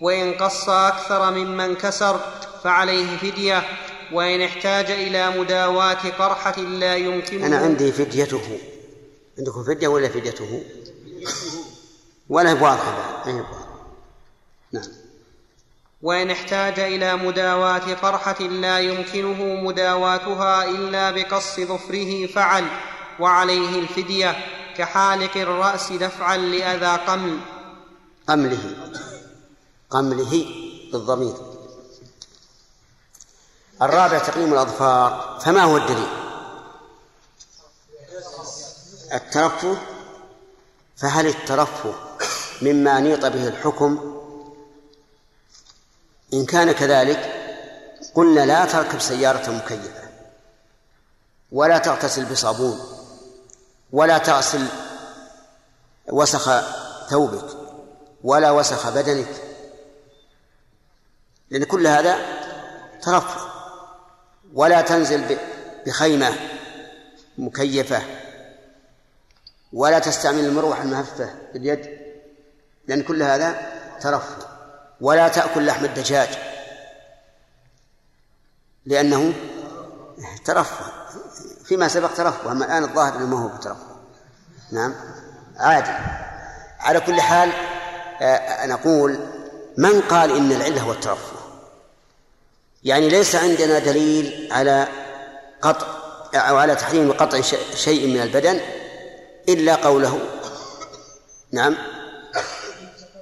وإن 0.00 0.34
قص 0.34 0.68
أكثر 0.68 1.30
مما 1.30 1.64
انكسر 1.64 2.20
فعليه 2.64 3.16
فدية. 3.16 3.62
وإن 4.12 4.42
احتاج 4.42 4.90
إلى 4.90 5.30
مداواة 5.40 6.10
قرحة 6.18 6.60
لا 6.60 6.96
يمكنه. 6.96 7.46
أنا 7.46 7.58
عندي 7.58 7.92
فديته. 7.92 8.58
عندكم 9.38 9.64
فدية 9.64 9.88
ولا 9.88 10.08
فديته؟ 10.08 10.62
ولا 12.28 12.52
واضحة 12.52 13.24
نعم. 14.72 14.84
وإن 16.02 16.30
احتاج 16.30 16.80
إلى 16.80 17.16
مداواة 17.16 17.94
قرحة 17.94 18.42
لا 18.42 18.80
يمكنه 18.80 19.44
مداواتها 19.64 20.64
إلا 20.64 21.10
بقص 21.10 21.60
ظفره 21.60 22.26
فعل 22.26 22.64
وعليه 23.20 23.78
الفدية 23.78 24.36
كحالق 24.76 25.36
الرأس 25.36 25.92
دفعا 25.92 26.36
لأذى 26.36 27.02
قمل. 27.06 27.38
قمله. 28.28 28.76
قمله 29.90 30.46
بالضمير 30.92 31.55
الرابع 33.82 34.18
تقليم 34.18 34.52
الأظفار 34.52 35.38
فما 35.40 35.62
هو 35.62 35.76
الدليل؟ 35.76 36.08
الترفه 39.12 39.76
فهل 40.96 41.26
الترفه 41.26 41.94
مما 42.62 43.00
نيط 43.00 43.26
به 43.26 43.48
الحكم؟ 43.48 44.16
إن 46.32 46.46
كان 46.46 46.72
كذلك 46.72 47.32
قلنا 48.14 48.46
لا 48.46 48.64
تركب 48.64 49.00
سيارة 49.00 49.50
مكيفة 49.50 50.08
ولا 51.52 51.78
تغتسل 51.78 52.24
بصابون 52.24 52.80
ولا 53.92 54.18
تغسل 54.18 54.66
وسخ 56.08 56.50
ثوبك 57.10 57.56
ولا 58.24 58.50
وسخ 58.50 58.90
بدنك 58.90 59.42
لأن 61.50 61.64
كل 61.64 61.86
هذا 61.86 62.18
ترفه. 63.02 63.45
ولا 64.56 64.80
تنزل 64.80 65.38
بخيمة 65.86 66.32
مكيفة 67.38 68.02
ولا 69.72 69.98
تستعمل 69.98 70.44
المروحة 70.44 70.82
المهفة 70.82 71.30
باليد 71.52 71.98
لأن 72.88 73.02
كل 73.02 73.22
هذا 73.22 73.72
ترفه 74.00 74.36
ولا 75.00 75.28
تأكل 75.28 75.66
لحم 75.66 75.84
الدجاج 75.84 76.28
لأنه 78.86 79.32
ترفه 80.44 80.92
فيما 81.64 81.88
سبق 81.88 82.14
ترفه 82.14 82.52
أما 82.52 82.64
الآن 82.64 82.84
الظاهر 82.84 83.16
أنه 83.16 83.26
ما 83.26 83.42
هو 83.42 83.48
بترفه 83.48 83.96
نعم 84.72 84.94
عادي. 85.56 85.90
على 86.80 87.00
كل 87.00 87.20
حال 87.20 87.52
آه، 88.20 88.66
نقول 88.66 89.18
من 89.78 90.00
قال 90.00 90.36
إن 90.36 90.52
العلة 90.52 90.82
هو 90.82 90.92
الترفه 90.92 91.35
يعني 92.86 93.08
ليس 93.08 93.34
عندنا 93.34 93.78
دليل 93.78 94.48
على 94.52 94.88
قطع 95.62 95.86
أو 96.34 96.56
على 96.56 96.74
تحريم 96.74 97.12
قطع 97.12 97.40
شيء 97.74 98.06
من 98.06 98.22
البدن 98.22 98.60
إلا 99.48 99.74
قوله. 99.74 100.20
نعم. 101.52 101.76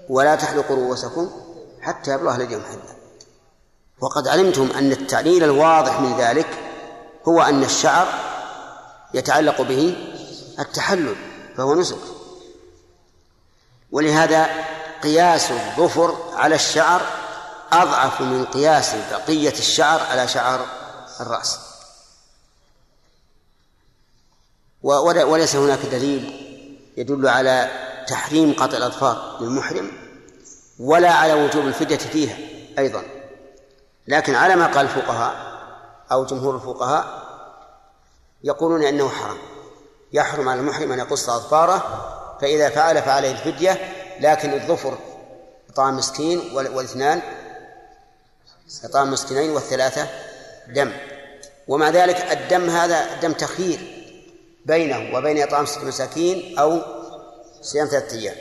ولا 0.09 0.35
تحلقوا 0.35 0.77
رؤوسكم 0.77 1.31
حتى 1.81 2.11
يبلغ 2.11 2.35
الهدي 2.35 2.57
محله 2.57 2.95
وقد 4.01 4.29
علمتم 4.29 4.71
أن 4.79 4.93
التعليل 4.93 5.45
الواضح 5.45 6.01
من 6.01 6.17
ذلك 6.19 6.49
هو 7.29 7.43
أن 7.43 7.65
الشعر 7.65 8.09
يتعلق 9.15 9.63
به 9.63 9.97
التحلل 10.59 11.17
فهو 11.57 11.75
نسك. 11.75 11.99
ولهذا 13.93 14.49
قياس 15.03 15.51
الظفر 15.51 16.17
على 16.35 16.55
الشعر 16.55 17.24
أضعف 17.83 18.21
من 18.21 18.45
قياس 18.45 18.95
بقية 19.11 19.53
الشعر 19.53 20.01
على 20.01 20.29
شعر 20.29 20.67
الرأس. 21.21 21.59
وليس 24.83 25.57
هناك 25.57 25.79
دليل 25.79 26.41
يدل 26.97 27.29
على 27.29 27.71
تحريم 28.09 28.53
قطع 28.53 28.77
الأظفار 28.77 29.39
للمحرم 29.41 29.93
ولا 30.79 31.13
على 31.13 31.33
وجوب 31.33 31.67
الفدية 31.67 31.97
فيها 31.97 32.37
أيضا. 32.79 33.03
لكن 34.09 34.35
على 34.35 34.57
ما 34.57 34.67
قال 34.67 34.87
الفقهاء 34.87 35.35
أو 36.13 36.25
جمهور 36.25 36.55
الفقهاء 36.57 37.25
يقولون 38.45 38.83
إنه 38.85 39.09
حرام. 39.09 39.39
يحرم 40.13 40.49
على 40.49 40.61
المحرم 40.61 40.93
أن 40.93 40.99
يقص 40.99 41.29
أظفاره 41.29 42.11
فإذا 42.41 42.69
فعل 42.69 43.03
فعليه 43.03 43.31
الفدية 43.31 43.93
لكن 44.21 44.53
الظفر 44.53 44.99
إطعام 45.71 45.97
مسكين 45.97 46.41
والإثنان 46.55 47.23
إطعام 48.85 49.11
مسكينين 49.11 49.51
والثلاثة 49.51 50.09
دم. 50.69 50.93
ومع 51.69 51.91
ذلك 51.91 52.17
الدم 52.17 52.71
هذا 52.71 53.21
دم 53.21 53.33
تخيير 53.33 54.05
بينه 54.65 55.17
وبين 55.17 55.43
إطعام 55.43 55.67
ست 55.67 55.79
مساكين 55.79 56.59
أو 56.59 56.81
صيام 57.63 57.87
ثلاثة 57.87 58.17
أيام. 58.17 58.37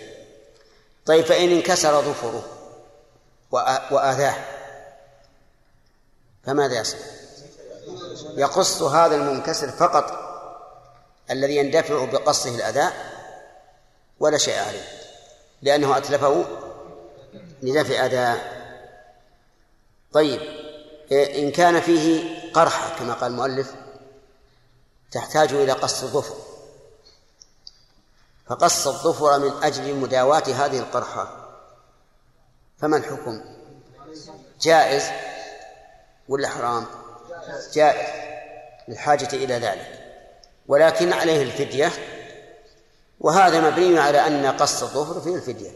طيب 1.05 1.25
فإن 1.25 1.51
انكسر 1.51 2.01
ظفره 2.01 2.43
وآذاه 3.91 4.35
فماذا 6.43 6.79
يصنع؟ 6.79 6.99
يقص 8.35 8.81
هذا 8.81 9.15
المنكسر 9.15 9.69
فقط 9.69 10.19
الذي 11.31 11.55
يندفع 11.55 12.05
بقصه 12.05 12.55
الأذى 12.55 12.89
ولا 14.19 14.37
شيء 14.37 14.59
عليه 14.59 14.87
لأنه 15.61 15.97
أتلفه 15.97 16.45
لدفع 17.61 18.05
أذى. 18.05 18.62
طيب 20.13 20.41
إن 21.11 21.51
كان 21.51 21.81
فيه 21.81 22.51
قرحة 22.53 22.99
كما 22.99 23.13
قال 23.13 23.31
المؤلف 23.31 23.73
تحتاج 25.11 25.53
إلى 25.53 25.71
قص 25.71 26.03
الظفر. 26.03 26.35
فقص 28.47 28.87
الظفر 28.87 29.39
من 29.39 29.63
أجل 29.63 29.95
مداواة 29.95 30.43
هذه 30.43 30.79
القرحة. 30.79 31.49
فما 32.77 32.97
الحكم؟ 32.97 33.41
جائز 34.61 35.03
ولا 36.29 36.47
حرام؟ 36.47 36.85
جائز 37.73 38.09
للحاجة 38.87 39.35
إلى 39.35 39.53
ذلك. 39.53 39.99
ولكن 40.67 41.13
عليه 41.13 41.41
الفدية. 41.43 41.91
وهذا 43.19 43.69
مبني 43.69 43.99
على 43.99 44.27
أن 44.27 44.45
قص 44.45 44.83
الظفر 44.83 45.21
فيه 45.21 45.35
الفدية. 45.35 45.71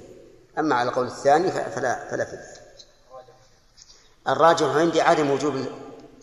أما 0.58 0.76
على 0.76 0.90
القول 0.90 1.08
الثاني 1.08 1.52
فلا 1.52 2.10
فلا 2.12 2.26
فدية. 2.26 2.67
الراجح 4.30 4.68
عندي 4.68 5.02
عدم 5.02 5.32
وجوب 5.32 5.66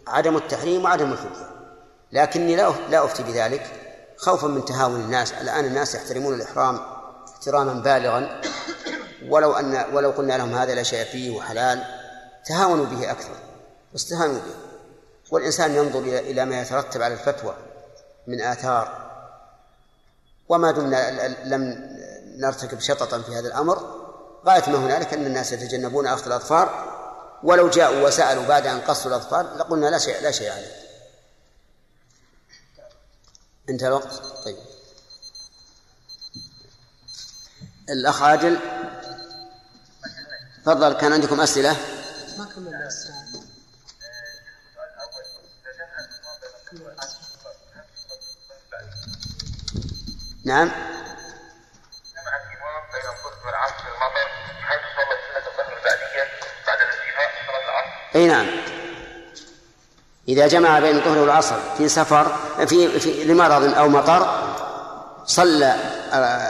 عدم 0.07 0.37
التحريم 0.37 0.85
وعدم 0.85 1.13
الفدية 1.13 1.51
لكني 2.13 2.57
لا 2.57 2.73
لا 2.91 3.05
أفتي 3.05 3.23
بذلك. 3.23 3.81
خوفا 4.17 4.47
من 4.47 4.65
تهاون 4.65 5.01
الناس. 5.01 5.33
الآن 5.33 5.65
الناس 5.65 5.95
يحترمون 5.95 6.35
الإحرام 6.35 6.81
احتراما 7.29 7.73
بالغا. 7.73 8.41
ولو 9.29 9.53
أن 9.53 9.85
ولو 9.93 10.11
قلنا 10.11 10.39
لهم 10.39 10.55
هذا 10.55 10.75
لا 10.75 10.83
شيء 10.83 11.05
فيه 11.05 11.37
وحلال. 11.37 11.85
تهاونوا 12.47 12.85
به 12.85 13.11
أكثر. 13.11 13.35
واستهانوا 13.93 14.35
به. 14.35 14.55
والإنسان 15.31 15.75
ينظر 15.75 16.01
إلى 16.01 16.45
ما 16.45 16.61
يترتب 16.61 17.03
على 17.03 17.15
الفتوى 17.15 17.55
من 18.27 18.41
آثار. 18.41 19.05
وما 20.49 20.71
دمنا 20.71 21.29
لم 21.45 21.91
نرتكب 22.39 22.81
شططا 22.81 23.21
في 23.21 23.35
هذا 23.35 23.49
الأمر. 23.49 24.05
غاية 24.47 24.71
ما 24.71 24.79
هنالك 24.79 25.15
أن 25.15 25.27
الناس 25.27 25.53
يتجنبون 25.53 26.07
أخذ 26.07 26.27
الأظفار 26.27 26.94
ولو 27.45 27.71
جاءوا 27.71 28.07
وسألوا 28.07 28.47
بعد 28.47 28.67
أن 28.67 28.81
قصوا 28.81 29.11
الأظفار 29.11 29.57
لقلنا 29.57 29.87
لا 29.87 29.99
شيء 29.99 30.21
لا 30.21 30.31
شيء 30.31 30.51
عليه. 30.51 30.73
انتهى 33.69 33.89
الوقت؟ 33.89 34.13
طيب. 34.45 34.57
الأخ 37.89 38.23
عادل؟ 38.23 38.59
تفضل 40.65 40.93
كان 40.93 41.13
عندكم 41.13 41.41
أسئلة؟ 41.41 41.77
ما 42.39 42.45
كملنا 42.45 42.89
نعم. 50.45 50.71
أي 58.15 58.27
نعم. 58.27 58.47
إذا 60.29 60.49
جمع 60.49 60.79
بين 60.79 60.97
الظهر 60.97 61.19
والعصر 61.19 61.57
في 61.79 61.89
سفر 61.89 62.37
في, 62.67 63.01
في 63.01 63.25
لمرض 63.25 63.75
أو 63.75 63.89
مطر 63.89 64.51
صلى 65.27 65.77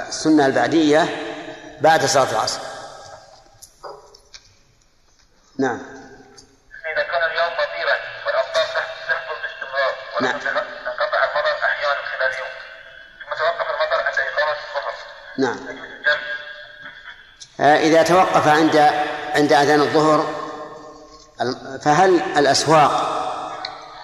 السنة 0.08 0.46
البعدية 0.46 1.16
بعد 1.80 2.04
صلاة 2.04 2.30
العصر. 2.30 2.60
نعم. 5.58 5.82
إذا 6.92 7.02
كان 7.02 7.30
اليوم 7.30 7.52
مطيرا 7.52 7.96
والأمطار 8.26 8.64
تحصل 8.64 9.34
باستمرار 9.42 9.94
نعم. 10.20 10.34
انقطع 10.34 11.24
المطر 11.24 11.64
أحيانا 11.64 11.94
خلال 11.94 12.32
اليوم. 12.32 12.48
ثم 13.20 13.34
توقف 13.38 13.70
المطر 13.70 14.06
عند 14.06 14.18
إقامة 14.18 14.52
الظهر 14.52 14.94
نعم. 15.38 15.84
آه، 17.60 17.76
إذا 17.76 18.02
توقف 18.02 18.48
عند 18.48 18.76
عند 19.34 19.52
أذان 19.52 19.80
الظهر 19.80 20.43
فهل 21.82 22.20
الأسواق 22.36 23.10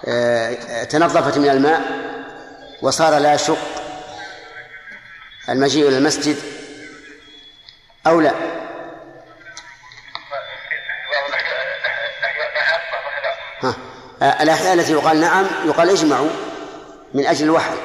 آه، 0.07 0.83
تنظفت 0.83 1.37
من 1.37 1.49
الماء 1.49 1.81
وصار 2.81 3.17
لا 3.17 3.33
يشق 3.33 3.57
المجيء 5.49 5.87
إلى 5.87 5.97
المسجد 5.97 6.35
أو 8.07 8.21
لا 8.21 8.31
ها. 13.63 13.73
الأحياء 14.43 14.73
التي 14.73 14.91
يقال 14.91 15.21
نعم 15.21 15.45
يقال 15.65 15.89
اجمعوا 15.89 16.29
من 17.13 17.25
أجل 17.25 17.45
الوحي 17.45 17.75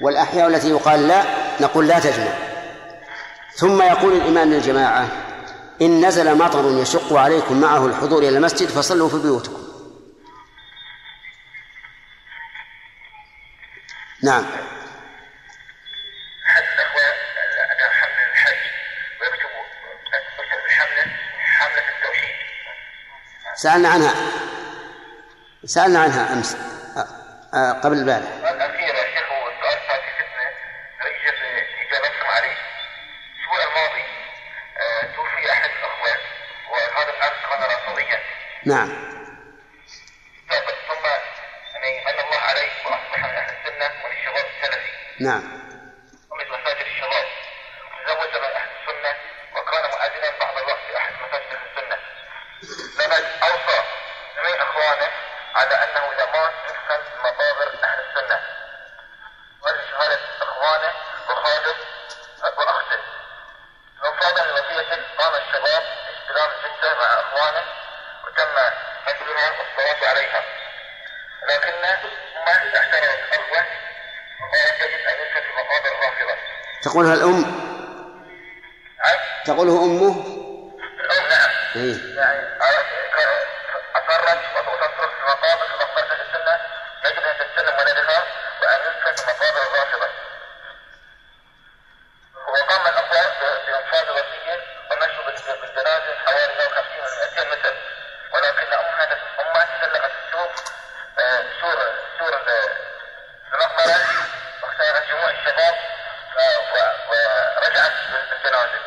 والأحياء 0.00 0.48
التي 0.48 0.70
يقال 0.70 1.08
لا 1.08 1.22
نقول 1.60 1.88
لا 1.88 1.98
تجمع 1.98 2.32
ثم 3.56 3.82
يقول 3.82 4.12
الإمام 4.12 4.50
للجماعة 4.52 5.08
إن 5.82 6.06
نزل 6.06 6.38
مطر 6.38 6.80
يشق 6.80 7.12
عليكم 7.12 7.60
معه 7.60 7.86
الحضور 7.86 8.18
إلى 8.18 8.28
المسجد 8.28 8.68
فصلوا 8.68 9.08
في 9.08 9.18
بيوتكم. 9.18 9.62
نعم. 14.22 14.44
سألنا 23.56 23.88
عنها. 23.88 24.14
سألنا 25.64 25.98
عنها 25.98 26.32
أمس. 26.32 26.56
آه، 26.96 27.06
آه، 27.54 27.72
قبل 27.72 27.98
البارح 27.98 28.41
نعم. 38.66 38.88
ثم 40.88 41.04
يعني 41.74 42.04
من 42.04 42.20
الله 42.24 42.38
عليه 42.38 42.70
وأصبح 42.86 43.18
من 43.18 43.24
أهل 43.36 43.54
السنة 43.58 43.90
ومن 44.04 44.12
الشباب 44.16 44.46
السلفي. 44.56 44.92
نعم 45.20 45.42
ومن 46.30 46.48
مساجد 46.48 46.86
الشباب 46.86 47.26
تزوج 48.06 48.36
من 48.42 48.44
أهل 48.56 48.68
السنة 48.80 49.14
وكان 49.56 49.90
مؤذنا 49.90 50.38
بعض 50.40 50.56
الوقت 50.58 50.78
في 50.86 50.96
أحد 50.96 51.12
مساجد 51.12 51.46
أهل 51.54 51.66
السنة 51.70 51.96
لمن 52.98 53.24
أوصى 53.42 53.82
جميع 54.36 54.62
إخوانه 54.62 55.10
على 55.54 55.74
أنه 55.74 56.12
إذا 56.12 56.26
مات 56.26 56.52
يدفن 56.68 57.02
في 57.02 57.18
مقابر 57.22 57.84
أهل 57.84 57.98
السنة 58.08 58.40
وهذه 59.62 59.80
شهادة 59.90 60.20
إخوانه 60.42 60.92
وخادم 61.30 61.76
وأخته 62.58 62.98
وفادا 64.02 64.42
لوصية 64.50 65.06
قام 65.18 65.34
الشباب 65.34 65.82
باستلام 66.06 66.50
جدة 66.64 66.94
مع 66.94 67.04
إخوانه 67.20 67.64
وتم 68.26 68.58
حفظها 69.06 69.50
والصلاة 69.50 70.08
عليها 70.08 70.42
لكن 71.48 71.72
ما 71.82 71.88
اعترض 72.48 73.04
الأخوة 73.04 73.66
وقال 74.40 74.80
يجب 74.80 75.06
أن 75.08 75.14
يدفن 75.20 75.40
في 75.40 75.52
مقابر 75.56 75.88
الرافضة 75.98 76.36
تقولها 76.82 77.14
الأم 77.14 77.62
تقوله 79.46 79.84
أمه 79.84 80.26
الأم 81.00 81.28
نعم 81.28 81.50
إيه. 81.76 82.16
يعني 82.16 82.58
أصرت 83.96 84.40
وتصرف 84.56 85.14
في 85.14 85.22
مقابر 85.24 85.64
في 85.66 85.74
مقابر 85.74 86.12
السنة 86.12 86.60
يجب 87.04 87.22
أن 87.22 87.34
تستلم 87.38 87.74
ولدها 87.78 88.22
وأن 88.62 88.80
يدفن 88.86 89.14
في 89.14 89.30
مقابر 89.30 89.62
الرافضة 89.66 90.08
وقام 92.48 92.86
الأخوة 92.86 93.32
بإنفاذ 93.66 94.10
وصية 94.10 94.60
ومشوا 94.90 95.24
بال- 95.26 95.60
بالجنازة 95.60 96.16
حوالي 96.26 96.54
150 96.58 97.00
و 97.00 97.24
200 97.36 97.50
متر 97.50 97.74
ولكن 98.34 98.72
أمها 98.72 99.18
أمها 99.40 99.64
تسلمت 99.80 100.12
السوق 100.26 100.52
آه، 101.18 101.44
سور 101.60 101.92
سور 102.18 102.36
ال- 102.36 102.76
المقبرة 103.54 103.98
واختارت 104.62 105.08
جموع 105.08 105.30
الشباب 105.30 105.74
ف- 106.34 106.74
و- 106.74 107.10
ورجعت 107.60 107.92
بالجنازة 108.30 108.82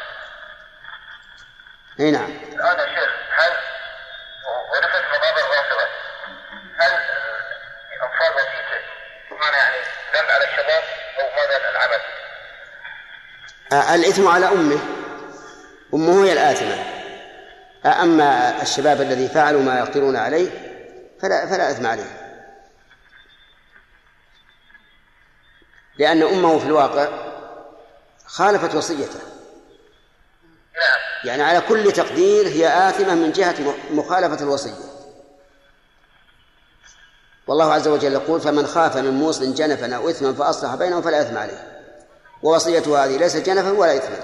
اي 2.00 2.12
نعم 2.12 2.26
الآن 2.54 2.80
يا 2.80 2.86
شيخ 3.00 3.12
هل 3.38 3.54
ودفن 4.76 5.02
في 5.02 5.10
مقابر 5.18 5.40
الرافضة 5.42 5.88
هل 6.80 6.92
أنفاذ 8.04 8.34
وصيته 8.36 8.82
معنى 9.32 9.58
يعني 9.58 9.78
ذنب 10.14 10.30
على 10.32 10.44
الشباب 10.46 10.84
أو 11.20 11.30
ماذا 11.36 11.70
العمل؟ 11.70 12.02
آه، 13.74 13.96
الإثم 14.16 14.28
على 14.28 14.46
أمه. 14.46 14.80
أمه 15.94 16.26
هي 16.26 16.34
الآثمة. 16.34 16.84
أما 17.86 18.62
الشباب 18.62 19.02
الذي 19.02 19.28
فعلوا 19.28 19.62
ما 19.62 19.80
يقدرون 19.80 20.16
عليه 20.16 20.50
فلا 21.22 21.46
فلا 21.46 21.72
إثم 21.72 21.86
عليه. 21.88 22.42
لأن 25.98 26.22
أمه 26.22 26.60
في 26.60 26.66
الواقع 26.66 27.08
خالفت 28.26 28.76
وصيته. 28.76 29.20
يعني 31.24 31.44
على 31.44 31.62
كل 31.62 31.92
تقدير 31.92 32.48
هي 32.48 32.90
آثمة 32.90 33.16
من 33.16 33.32
جهة 33.32 33.56
مخالفة 33.92 34.44
الوصية. 34.44 34.74
والله 37.48 37.74
عز 37.74 37.88
وجل 37.88 38.14
يقول 38.14 38.42
فمن 38.42 38.68
خاف 38.68 38.98
من 38.98 39.12
موصل 39.12 39.54
جنفا 39.54 39.96
أو 39.96 40.10
إثما 40.10 40.34
فأصلح 40.34 40.76
بينهم 40.76 41.02
فلا 41.02 41.22
إثم 41.22 41.38
عليه. 41.38 41.75
ووصيته 42.46 43.04
هذه 43.06 43.18
ليست 43.18 43.38
جنفا 43.46 43.72
ولا 43.72 43.98
إثما. 43.98 44.18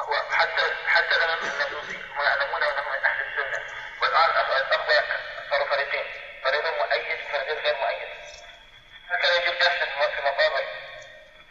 هو 0.00 0.14
حتى 0.30 0.62
حتى 0.86 1.14
لما 1.22 1.34
النبي 1.34 1.96
ما 2.18 2.22
يعلمون 2.24 2.62
أنه 2.62 2.82
من 2.92 3.04
أهل 3.08 3.20
السنة. 3.26 3.58
والآن 4.02 4.30
الأخ- 4.30 4.66
الاخوه 4.66 5.04
صاروا 5.50 5.66
فريقين. 5.66 6.04
فريق 6.44 6.62
مؤيد 6.62 7.18
وفريق 7.24 7.64
غير 7.64 7.76
مؤيد. 7.82 8.08
فكان 9.10 9.32
يجب 9.42 9.58
دفن 9.58 9.86
في 10.14 10.20
مقابر 10.28 10.62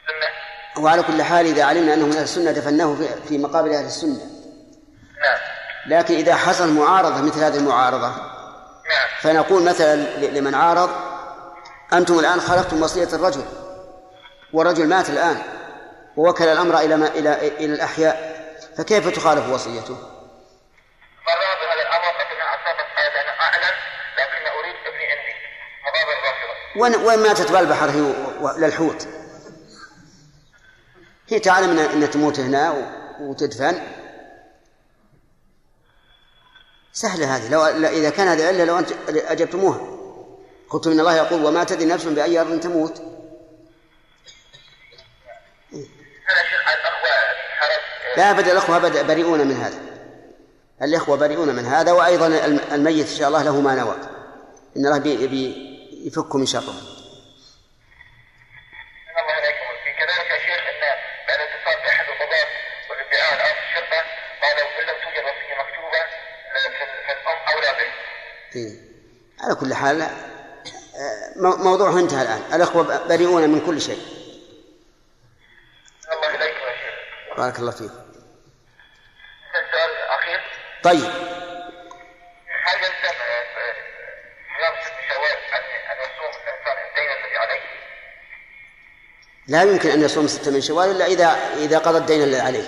السنة. 0.01 0.83
وعلى 0.85 1.03
كل 1.03 1.23
حال 1.23 1.45
إذا 1.45 1.63
علمنا 1.65 1.93
أنه 1.93 2.05
من 2.05 2.13
أهل 2.15 2.23
السنة 2.23 2.51
دفناه 2.51 2.95
في- 3.27 3.37
مقابر 3.37 3.69
أهل 3.69 3.85
السنة. 3.85 4.19
نعم. 5.23 5.39
لكن 5.87 6.13
إذا 6.15 6.35
حصل 6.35 6.73
معارضة 6.73 7.21
مثل 7.21 7.43
هذه 7.43 7.57
المعارضة 7.57 8.07
نعم. 8.07 9.07
فنقول 9.21 9.63
مثلا 9.63 9.95
لمن 10.17 10.55
عارض 10.55 10.89
أنتم 11.93 12.19
الآن 12.19 12.41
خالفتم 12.41 12.83
وصية 12.83 13.07
الرجل 13.13 13.43
والرجل 14.53 14.87
مات 14.87 15.09
الآن 15.09 15.41
ووكل 16.17 16.43
الأمر 16.43 16.79
إلى 16.79 16.97
ما 16.97 17.07
إلى 17.07 17.47
إلى 17.47 17.73
الأحياء 17.73 18.41
فكيف 18.77 19.07
تخالف 19.09 19.49
وصيته؟ 19.49 19.93
مرة 21.27 21.55
بهذا 21.61 21.81
الأمر 21.81 22.13
لكن 22.19 22.41
اصابت 22.41 22.87
قال 22.97 23.11
أنا 23.21 23.41
أعلم 23.41 23.75
لكن 24.17 24.59
أريد 24.59 24.75
ابني 24.87 25.05
عندي 25.11 25.33
وين 26.75 26.95
وين 26.95 27.19
ماتت 27.27 27.51
بالبحر 27.51 27.89
هي 27.89 28.13
للحوت؟ 28.57 29.07
هي 31.29 31.39
تعلم 31.39 31.79
إن 31.79 32.09
تموت 32.09 32.39
هنا 32.39 32.91
وتدفن 33.19 33.81
سهلة 36.93 37.35
هذه 37.35 37.51
لو 37.51 37.65
إذا 37.87 38.09
كان 38.09 38.27
هذه 38.27 38.47
علة 38.47 38.65
لو 38.65 38.79
أنت 38.79 38.91
أجبتموها 39.09 39.90
قلت 40.71 40.87
إن 40.87 40.99
الله 40.99 41.15
يقول 41.17 41.45
وما 41.45 41.63
تدري 41.63 41.85
نفس 41.85 42.05
بأي 42.05 42.41
أرض 42.41 42.59
تموت. 42.59 43.01
لا 48.17 48.31
أبدا 48.31 48.51
الأخوة 48.51 48.77
أبدا 48.77 49.01
بريئون 49.01 49.47
من 49.47 49.55
هذا. 49.55 49.79
الإخوة 50.81 51.17
بريئون 51.17 51.55
من 51.55 51.65
هذا 51.65 51.91
وأيضا 51.91 52.27
الم- 52.27 52.59
الميت 52.71 53.09
إن 53.09 53.15
شاء 53.15 53.27
الله 53.27 53.43
له 53.43 53.61
ما 53.61 53.75
نوى. 53.75 53.95
إن 54.77 54.85
الله 54.85 54.97
بي- 54.97 55.27
بي- 55.27 55.81
يفك 56.07 56.35
من 56.35 56.45
شره. 56.45 56.73
إيه. 68.55 68.79
على 69.41 69.55
كل 69.55 69.73
حال 69.73 70.30
موضوعه 71.35 71.99
انتهى 71.99 72.21
الآن. 72.21 72.41
الأخوة 72.53 73.07
بريئون 73.07 73.49
من 73.49 73.65
كل 73.65 73.81
شيء. 73.81 74.01
بارك 77.37 77.59
الله 77.59 77.71
فيك. 77.71 77.91
طيب. 80.83 81.03
هل 82.65 82.77
يلزم 82.77 83.17
صيام 84.57 84.73
ست 84.81 84.93
شوال 85.09 85.37
ان 85.53 85.63
أن 85.91 85.97
يصوم 86.03 86.31
الإنسان 86.41 86.77
الدين 86.89 87.09
الذي 87.19 87.37
عليه؟ 87.37 87.61
لا 89.47 89.63
يمكن 89.63 89.89
أن 89.89 90.01
يصوم 90.01 90.27
ستة 90.27 90.51
من 90.51 90.61
شوال 90.61 90.91
إلا 90.91 91.05
إذا 91.05 91.27
إذا 91.57 91.77
قضى 91.77 91.97
الدين 91.97 92.23
الذي 92.23 92.41
عليه. 92.41 92.67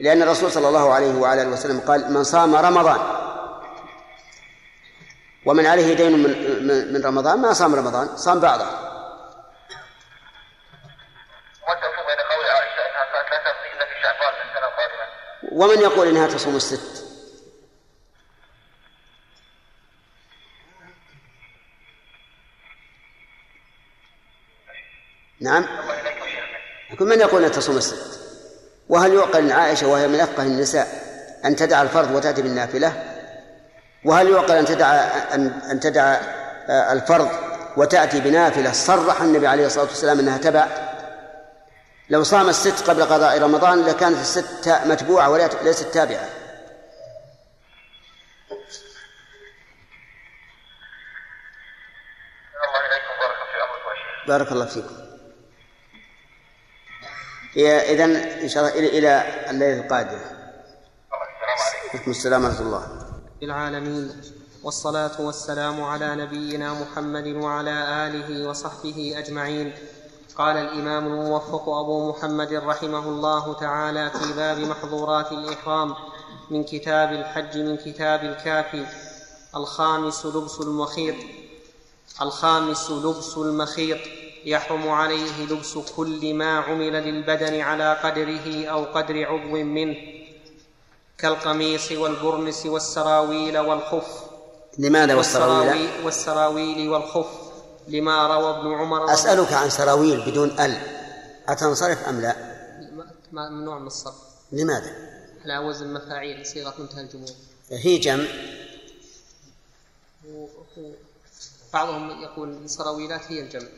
لأن 0.00 0.22
الرسول 0.22 0.52
صلى 0.52 0.68
الله 0.68 0.94
عليه 0.94 1.14
وعلى 1.14 1.46
وسلم 1.46 1.80
قال 1.80 2.12
من 2.12 2.24
صام 2.24 2.56
رمضان 2.56 3.25
ومن 5.46 5.66
عليه 5.66 5.94
دين 5.94 6.12
من 6.12 6.66
من- 6.66 6.92
رمضان 7.06 7.38
ما 7.38 7.52
صام 7.52 7.74
رمضان 7.74 8.16
صام 8.16 8.40
بعضه 8.40 8.64
عائشة 8.64 8.82
إنها. 15.52 15.52
ومن 15.52 15.78
يقول 15.80 16.08
إنها 16.08 16.26
تصوم 16.26 16.56
الست 16.56 17.04
نعم. 25.40 25.64
يقول 26.92 27.08
من 27.08 27.20
يقول 27.20 27.44
أنها 27.44 27.56
تصوم 27.56 27.76
الست 27.76 28.20
وهل 28.88 29.14
يعقل 29.14 29.38
أن 29.38 29.50
عائشة 29.50 29.86
وهي 29.86 30.08
من 30.08 30.20
أفقه 30.20 30.42
النساء 30.42 30.88
أن 31.44 31.56
تدع 31.56 31.82
الفرض 31.82 32.10
وتأتي 32.14 32.42
بالنافلة 32.42 33.15
وهل 34.06 34.30
يعقل 34.30 34.50
أن 34.50 34.64
تدع 34.64 34.86
أن 35.70 35.80
تدع 35.80 36.02
آه، 36.68 36.92
الفرض 36.92 37.28
وتأتي 37.76 38.20
بنافلة 38.20 38.72
صرح 38.72 39.22
النبي 39.22 39.46
عليه 39.46 39.66
الصلاة 39.66 39.84
والسلام 39.84 40.18
أنها 40.18 40.38
تبع؟ 40.38 40.66
لو 42.10 42.22
صام 42.22 42.48
الست 42.48 42.90
قبل 42.90 43.04
قضاء 43.04 43.38
رمضان 43.38 43.86
لكانت 43.86 44.18
الست 44.18 44.68
متبوعة 44.68 45.30
وليست 45.30 45.86
تابعة. 45.94 46.28
بارك 54.28 54.52
الله 54.52 54.66
فيكم. 54.66 54.96
إذا 57.56 58.04
إن 58.42 58.48
شاء 58.48 58.64
الله 58.64 58.78
إلى 58.78 58.98
إلى 58.98 59.24
الليلة 59.50 59.80
القادمة. 59.80 60.20
عليكم. 61.92 62.10
السلام 62.10 62.44
ورحمة 62.44 62.60
الله. 62.60 63.05
العالمين. 63.42 64.10
والصلاة 64.64 65.20
والسلام 65.20 65.82
على 65.82 66.16
نبينا 66.16 66.74
محمد 66.74 67.26
وعلى 67.26 68.06
آله 68.06 68.48
وصحبه 68.48 69.14
أجمعين. 69.16 69.72
قال 70.36 70.56
الإمام 70.56 71.06
الموفق 71.06 71.68
أبو 71.68 72.10
محمد 72.10 72.52
رحمه 72.52 73.08
الله 73.08 73.52
تعالى 73.52 74.10
في 74.10 74.32
باب 74.32 74.58
محظورات 74.58 75.32
الإحرام 75.32 75.94
من 76.50 76.64
كتاب 76.64 77.12
الحج 77.12 77.58
من 77.58 77.76
كتاب 77.76 78.24
الكافي 78.24 78.86
الخامس 79.56 80.26
لبس 80.26 80.60
المخيط. 80.60 81.16
الخامس 82.22 82.90
لبس 82.90 83.36
المخيط. 83.36 83.98
يحرم 84.44 84.88
عليه 84.88 85.46
لبس 85.50 85.78
كل 85.78 86.34
ما 86.34 86.58
عمل 86.58 86.92
للبدن 86.92 87.60
على 87.60 87.94
قدره 87.94 88.66
أو 88.66 88.84
قدر 88.84 89.24
عضو 89.26 89.64
منه. 89.64 89.96
كالقميص 91.18 91.92
والبرنس 91.92 92.66
والسراويل 92.66 93.58
والخف. 93.58 94.24
لماذا 94.78 95.14
والسراويل؟ 95.14 96.04
والسراويل 96.04 96.88
والخف. 96.88 97.26
لما 97.88 98.26
روى 98.26 98.50
ابن 98.58 98.74
عمر 98.74 99.12
أسألك 99.14 99.52
عن 99.52 99.70
سراويل 99.70 100.30
بدون 100.30 100.60
ال. 100.60 100.76
أتنصرف 101.48 102.08
أم 102.08 102.20
لا؟ 102.20 102.36
ما- 103.32 103.48
ممنوع 103.50 103.78
من 103.78 103.86
الصرف. 103.86 104.14
لماذا؟ 104.52 104.92
على 105.44 105.58
وزن 105.58 105.94
مفاعيل 105.94 106.46
صيغة 106.46 106.74
منتهى 106.78 107.00
الجموع 107.00 107.28
هي 107.70 107.98
جمع. 107.98 108.24
و- 110.28 110.46
و- 110.76 110.92
بعضهم 111.72 112.10
يقول 112.22 112.48
السراويلات 112.64 113.20
هي 113.32 113.40
الجمع. 113.40 113.68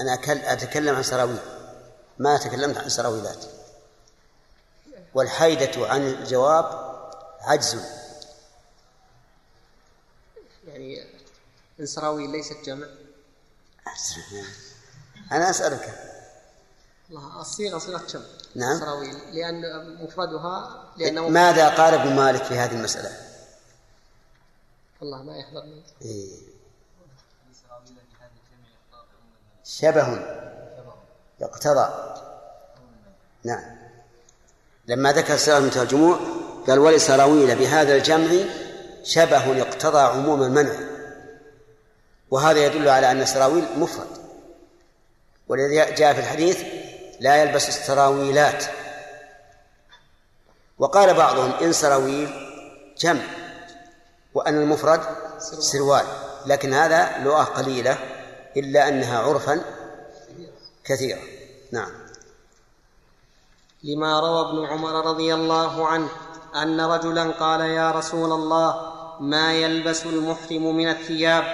أنا 0.00 0.14
أتكلم 0.52 0.96
عن 0.96 1.02
سراويل. 1.02 1.38
ما 2.18 2.36
تكلمت 2.38 2.78
عن 2.78 2.88
سراويلات. 2.88 3.44
والحيدة 5.14 5.88
عن 5.88 6.06
الجواب 6.06 6.64
عجز. 7.40 7.76
يعني 10.66 11.06
السراويل 11.80 12.30
ليست 12.30 12.56
جمع 12.64 12.86
أنا 15.32 15.50
أسألك. 15.50 16.10
الله 17.10 17.40
الصيغة 17.40 17.78
صيغة 17.78 18.06
جمع. 18.06 18.24
نعم. 18.54 18.80
سراويل 18.80 19.14
لأن 19.34 19.62
مفردها 20.04 20.84
لأنه 20.96 21.28
ماذا 21.28 21.68
قال 21.68 21.94
ابن 21.94 22.16
مالك 22.16 22.44
في 22.44 22.54
هذه 22.54 22.72
المسألة؟ 22.72 23.10
والله 25.00 25.22
ما 25.22 25.36
يحضرني 25.36 25.82
إيه. 26.02 26.38
شبه. 29.64 30.40
يقتضى. 31.40 32.14
نعم. 33.44 33.79
لما 34.90 35.12
ذكر 35.12 35.36
سراويل 35.36 35.64
منتهى 35.64 35.82
الجموع 35.82 36.18
قال 36.68 36.78
ولسراويل 36.78 37.56
بهذا 37.56 37.96
الجمع 37.96 38.30
شبه 39.04 39.56
يقتضى 39.56 39.98
عموم 39.98 40.42
المنع. 40.42 40.72
وهذا 42.30 42.66
يدل 42.66 42.88
على 42.88 43.10
أن 43.10 43.20
السراويل 43.20 43.64
مفرد. 43.76 44.06
والذي 45.48 45.94
جاء 45.94 46.14
في 46.14 46.20
الحديث 46.20 46.62
لا 47.20 47.36
يلبس 47.36 47.68
السراويلات. 47.68 48.64
وقال 50.78 51.14
بعضهم 51.14 51.52
إن 51.52 51.72
سراويل 51.72 52.28
جمع 52.98 53.22
وأن 54.34 54.60
المفرد 54.60 55.00
سروال 55.58 56.04
لكن 56.46 56.74
هذا 56.74 57.18
لغة 57.18 57.42
قليلة 57.44 57.98
إلا 58.56 58.88
أنها 58.88 59.18
عرفا 59.18 59.60
كثيرة. 60.84 61.20
نعم. 61.72 61.99
لما 63.84 64.20
روى 64.20 64.40
ابن 64.40 64.66
عمر 64.66 65.06
رضي 65.06 65.34
الله 65.34 65.86
عنه 65.86 66.08
أن 66.62 66.80
رجلا 66.80 67.30
قال 67.30 67.60
يا 67.60 67.90
رسول 67.90 68.32
الله 68.32 68.74
ما 69.20 69.52
يلبس 69.52 70.06
المحرم 70.06 70.76
من 70.76 70.88
الثياب؟ 70.88 71.44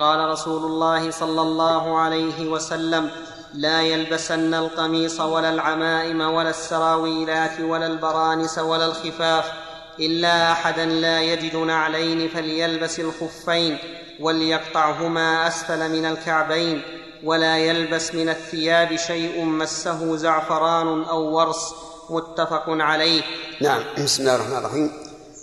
قال 0.00 0.28
رسول 0.28 0.64
الله 0.64 1.10
صلى 1.10 1.40
الله 1.42 1.98
عليه 1.98 2.48
وسلم 2.48 3.10
لا 3.54 3.82
يلبسن 3.82 4.54
القميص 4.54 5.20
ولا 5.20 5.50
العمائم 5.50 6.20
ولا 6.20 6.50
السراويلات 6.50 7.60
ولا 7.60 7.86
البرانس 7.86 8.58
ولا 8.58 8.86
الخفاف 8.86 9.52
إلا 10.00 10.52
احدا 10.52 10.86
لا 10.86 11.22
يجد 11.22 11.56
نعلين 11.56 12.28
فليلبس 12.28 13.00
الخفين 13.00 13.78
وليقطعهما 14.20 15.48
أسفل 15.48 15.90
من 15.92 16.04
الكعبين. 16.04 16.82
ولا 17.24 17.58
يلبس 17.58 18.14
من 18.14 18.28
الثياب 18.28 18.96
شيء 18.96 19.44
مسه 19.44 20.16
زعفران 20.16 21.04
أو 21.04 21.20
ورس 21.22 21.74
متفق 22.10 22.64
عليه. 22.68 23.22
نعم 23.60 23.82
بسم 24.04 24.22
الله 24.22 24.34
الرحمن 24.34 24.56
الرحيم. 24.56 24.92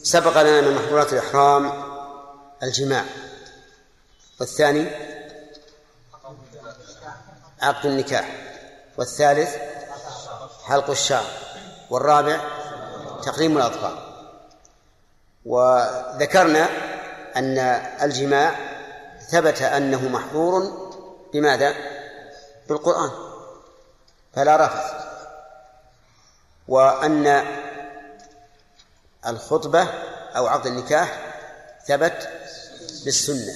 سبق 0.04 0.42
لنا 0.42 0.62
من 0.62 0.76
محظورات 0.76 1.14
الإحرام 1.14 1.72
الجماع. 2.64 3.06
والثاني 4.40 4.88
عقد 7.62 7.86
النكاح. 7.86 8.30
والثالث 8.98 9.56
حلق 10.66 10.90
الشعر. 10.90 11.26
والرابع 11.90 12.40
تقديم 13.24 13.58
الأظفار 13.58 14.12
وذكرنا 15.46 16.70
أن 17.36 17.58
الجماع 18.02 18.56
ثبت 19.32 19.62
أنه 19.62 20.10
محظور 20.10 20.81
بماذا؟ 21.34 21.76
بالقرآن. 22.70 23.12
فلا 24.36 24.66
رفث. 24.66 24.94
وأن 26.68 27.46
الخطبة 29.28 29.88
أو 30.36 30.48
عقد 30.48 30.66
النكاح 30.66 31.34
ثبت 31.88 32.30
بالسنة. 33.06 33.54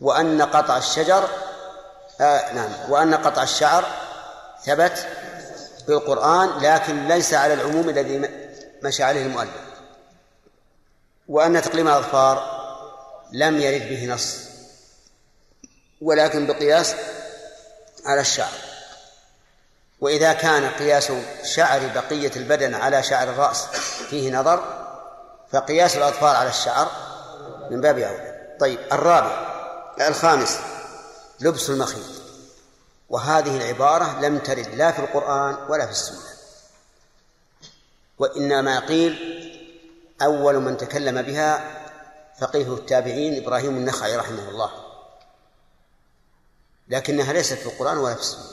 وأن 0.00 0.42
قطع 0.42 0.76
الشجر 0.76 1.28
آه 2.20 2.52
نعم. 2.52 2.90
وأن 2.90 3.14
قطع 3.14 3.42
الشعر 3.42 3.84
ثبت 4.64 5.08
بالقرآن 5.86 6.48
لكن 6.58 7.08
ليس 7.08 7.34
على 7.34 7.54
العموم 7.54 7.88
الذي 7.88 8.30
مشى 8.82 9.02
عليه 9.02 9.26
المؤلف. 9.26 9.64
وأن 11.28 11.62
تقليم 11.62 11.88
الأظفار 11.88 12.64
لم 13.32 13.60
يرد 13.60 13.88
به 13.88 14.06
نص. 14.06 14.53
ولكن 16.00 16.46
بقياس 16.46 16.94
على 18.06 18.20
الشعر. 18.20 18.52
وإذا 20.00 20.32
كان 20.32 20.70
قياس 20.70 21.12
شعر 21.44 21.86
بقية 21.94 22.32
البدن 22.36 22.74
على 22.74 23.02
شعر 23.02 23.28
الرأس 23.28 23.66
فيه 24.10 24.32
نظر 24.32 24.84
فقياس 25.52 25.96
الأظفار 25.96 26.36
على 26.36 26.48
الشعر 26.48 26.90
من 27.70 27.80
باب 27.80 27.98
أولى. 27.98 28.56
طيب 28.60 28.78
الرابع 28.92 29.54
الخامس 30.00 30.58
لبس 31.40 31.70
المخيط. 31.70 32.24
وهذه 33.10 33.56
العبارة 33.56 34.20
لم 34.20 34.38
ترد 34.38 34.74
لا 34.74 34.92
في 34.92 34.98
القرآن 34.98 35.56
ولا 35.68 35.86
في 35.86 35.92
السنة. 35.92 36.18
وإنما 38.18 38.80
قيل 38.80 39.34
أول 40.22 40.54
من 40.54 40.76
تكلم 40.76 41.22
بها 41.22 41.80
فقيه 42.40 42.74
التابعين 42.74 43.42
إبراهيم 43.42 43.76
النخعي 43.76 44.16
رحمه 44.16 44.48
الله. 44.48 44.83
لكنها 46.88 47.32
ليست 47.32 47.54
في 47.54 47.66
القرآن 47.66 47.98
ولا 47.98 48.14
في 48.14 48.20
السنة 48.20 48.44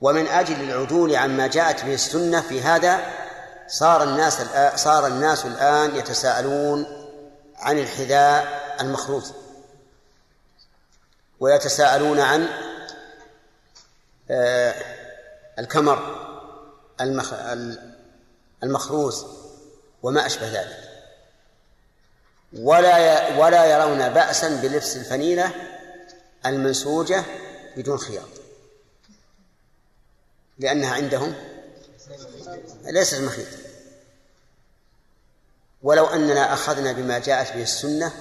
ومن 0.00 0.26
أجل 0.26 0.60
العدول 0.60 1.16
عما 1.16 1.46
جاءت 1.46 1.84
به 1.84 1.94
السنة 1.94 2.40
في 2.40 2.60
هذا 2.60 3.12
صار 3.68 4.02
الناس 4.02 4.40
الآن 4.40 4.76
صار 4.76 5.06
الناس 5.06 5.46
الآن 5.46 5.96
يتساءلون 5.96 6.86
عن 7.56 7.78
الحذاء 7.78 8.62
المخروط 8.80 9.24
ويتساءلون 11.40 12.20
عن 12.20 12.48
آه 14.30 14.74
الكمر 15.58 16.28
المخ... 17.00 17.34
المخروز 18.62 19.26
وما 20.02 20.26
أشبه 20.26 20.48
ذلك 20.48 20.78
ولا. 22.58 23.38
ولا 23.38 23.64
يرون 23.64 24.08
بأسا 24.08 24.48
بلبس 24.48 24.96
الفنيلة 24.96 25.50
المنسوجة 26.46 27.24
بدون 27.76 27.98
خياط. 27.98 28.28
لأنها 30.58 30.94
عندهم 30.94 31.34
ليست 32.84 33.20
مخيط 33.20 33.48
ولو 35.82 36.06
أننا 36.06 36.52
أخذنا 36.52 36.92
بما 36.92 37.18
جاءت 37.18 37.52
به 37.52 37.62
السنة 37.62 38.12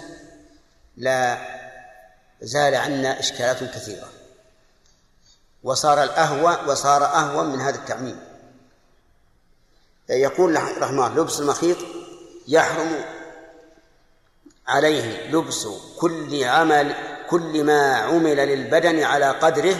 لا 0.97 1.47
زال 2.41 2.75
عنا 2.75 3.19
إشكالات 3.19 3.63
كثيرة. 3.63 4.09
وصار 5.63 6.03
الأهوى 6.03 6.71
وصار 6.71 7.05
أهون 7.05 7.45
من 7.45 7.61
هذا 7.61 7.75
التعميم. 7.75 8.19
يقول 10.09 10.55
رحمه 10.81 11.15
لبس 11.15 11.39
المخيط 11.39 11.77
يحرم 12.47 13.05
عليه 14.67 15.31
لبس 15.31 15.67
كل 15.99 16.43
عمل 16.43 17.12
كل 17.34 17.64
ما 17.64 17.95
عمل 17.95 18.38
للبدن 18.38 19.03
على 19.03 19.31
قدره 19.31 19.76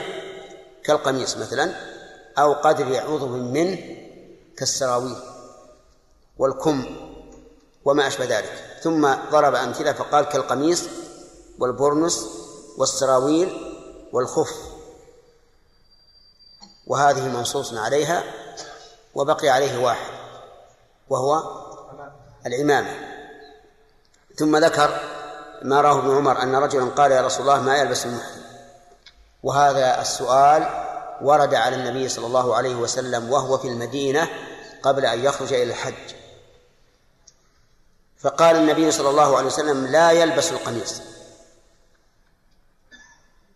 كالقميص 0.84 1.38
مثلا 1.38 1.76
أو 2.38 2.54
قدر 2.54 3.00
عضو 3.00 3.28
منه 3.28 3.78
كالسراويل 4.58 5.16
والكم 6.38 6.86
وما 7.86 8.08
أشبه 8.08 8.26
ذلك. 8.26 8.80
ثم 8.82 9.14
ضرب 9.32 9.56
أمثلة 9.56 9.94
فقال 9.94 10.26
كالقميص 10.26 10.84
والبرنس 11.60 12.30
والسراويل 12.78 13.50
والخف. 14.14 14.54
وهذه 16.88 17.28
منصوص 17.28 17.74
عليها 17.74 18.24
وبقي 19.16 19.50
عليه 19.50 19.84
واحد 19.86 20.12
وهو 21.10 21.44
العمامة. 22.46 22.96
ثم 24.36 24.58
ذكر 24.58 25.13
ما 25.64 25.82
راه 25.82 26.00
ابن 26.00 26.16
عمر 26.16 26.42
أن 26.44 26.56
رجلا 26.56 26.86
قال 26.86 27.12
يا 27.12 27.22
رسول 27.22 27.42
الله 27.42 27.62
ما 27.62 27.78
يلبس 27.78 28.06
المحرم. 28.06 28.44
وهذا 29.44 30.02
السؤال 30.02 30.86
ورد 31.22 31.54
على 31.54 31.76
النبي 31.76 32.10
صلى 32.10 32.28
الله 32.28 32.56
عليه 32.56 32.76
وسلم 32.76 33.32
وهو 33.32 33.58
في 33.58 33.68
المدينة 33.68 34.30
قبل 34.84 35.06
أن 35.06 35.24
يخرج 35.24 35.54
إلى 35.54 35.64
الحج. 35.64 36.14
فقال 38.18 38.56
النبي 38.56 38.92
صلى 38.92 39.10
الله 39.10 39.38
عليه 39.38 39.48
وسلم 39.48 39.88
لا 39.88 40.12
يلبس 40.12 40.52
القميص. 40.52 41.02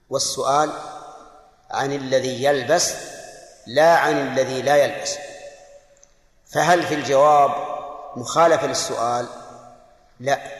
والسؤال 0.09 0.71
عن 1.71 1.93
الذي 1.93 2.43
يلبس 2.43 2.93
لا 3.67 3.95
عن 3.95 4.27
الذي 4.27 4.61
لا 4.61 4.75
يلبس. 4.75 5.15
فهل 6.45 6.83
في 6.83 6.93
الجواب 6.93 7.51
مخالفة 8.15 8.67
للسؤال؟ 8.67 9.25
لا. 10.19 10.56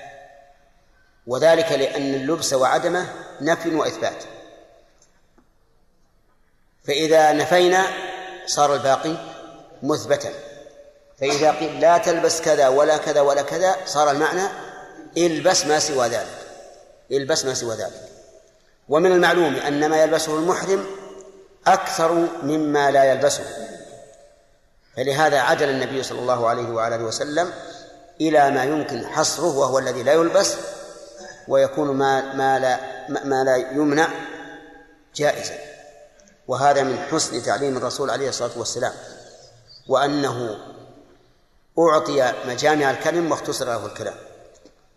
وذلك 1.28 1.72
لأن 1.72 2.14
اللبس 2.14 2.54
وعدمه 2.54 3.10
نفي 3.42 3.76
وإثبات. 3.76 4.24
فإذا 6.88 7.32
نفينا 7.32 7.84
صار 8.46 8.74
الباقي 8.74 9.16
مثبتا. 9.84 10.30
فإذا 11.20 11.52
قيل 11.52 11.80
لا 11.80 11.98
تلبس 11.98 12.42
كذا 12.42 12.68
ولا 12.68 12.98
كذا 12.98 13.22
ولا 13.22 13.42
كذا 13.42 13.76
صار 13.86 14.12
المعنى 14.12 14.48
البس 15.18 15.66
ما 15.66 15.80
سوى 15.80 16.08
ذلك. 16.08 16.38
البس 17.12 17.46
ما 17.46 17.54
سوى 17.54 17.76
ذلك. 17.76 18.10
ومن 18.90 19.12
المعلوم 19.12 19.56
أن 19.56 19.90
ما 19.90 20.04
يلبسه 20.04 20.36
المحرم 20.36 20.86
أكثر 21.68 22.12
مما 22.44 22.92
لا 22.92 23.04
يلبسه. 23.04 23.44
فلهذا 24.98 25.40
عدل 25.40 25.70
النبي 25.70 26.04
صلى 26.04 26.20
الله 26.20 26.48
عليه 26.48 26.70
وعلى 26.70 26.96
وسلم 26.96 27.54
إلى 28.22 28.52
ما 28.52 28.64
يمكن 28.64 29.08
حصره 29.08 29.58
وهو 29.58 29.80
الذي 29.80 30.04
لا 30.04 30.14
يلبس 30.14 30.56
ويكون 31.48 31.92
ما 31.92 32.34
ما 32.34 32.60
لا 32.60 32.80
ما 33.26 33.44
لا 33.44 33.56
يمنع 33.56 34.10
جائزا. 35.16 35.58
وهذا 36.48 36.84
من 36.84 37.00
حسن 37.00 37.44
تعليم 37.44 37.78
الرسول 37.78 38.10
عليه 38.10 38.30
الصلاة 38.30 38.52
والسلام. 38.58 38.94
وأنه 39.88 40.58
أعطي 41.80 42.34
مجامع 42.48 42.92
الكلم 42.92 43.32
واختصر 43.32 43.66
له 43.66 43.86
الكلام. 43.86 44.16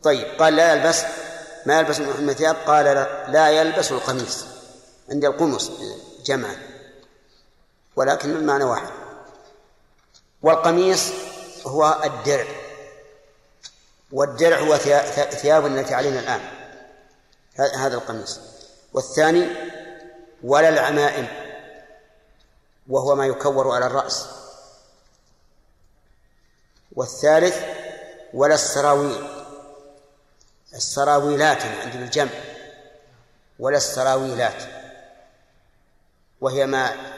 طيب 0.03 0.27
قال 0.39 0.57
لا 0.57 0.73
يلبس 0.73 1.03
ما 1.67 1.79
يلبس 1.79 2.01
من 2.01 2.31
الثياب؟ 2.31 2.57
قال 2.67 2.85
لا 3.33 3.51
يلبس 3.51 3.93
القميص 3.93 4.45
عند 5.11 5.25
القمص 5.25 5.71
جمعا. 6.25 6.57
ولكن 7.97 8.31
المعنى 8.31 8.65
واحد. 8.65 8.91
والقميص 10.43 11.13
هو 11.67 12.01
الدرع. 12.05 12.47
والدرع 14.12 14.59
هو 14.59 14.77
ثياب 15.31 15.66
التي 15.66 15.95
علينا 15.95 16.20
الآن. 16.20 16.41
هذا 17.77 17.95
القميص. 17.95 18.41
والثاني 18.93 19.47
ولا 20.43 20.69
العمائم 20.69 21.28
وهو 22.89 23.15
ما 23.15 23.27
يكور 23.27 23.74
على 23.74 23.87
الرأس. 23.87 24.27
والثالث 26.93 27.57
ولا 28.35 28.55
السراويل. 28.55 29.28
السراويلات 30.74 31.62
عند 31.62 31.95
الجمع. 31.95 32.31
ولا 33.59 33.77
السراويلات. 33.77 34.62
وهي 36.41 36.66
ما 36.66 37.12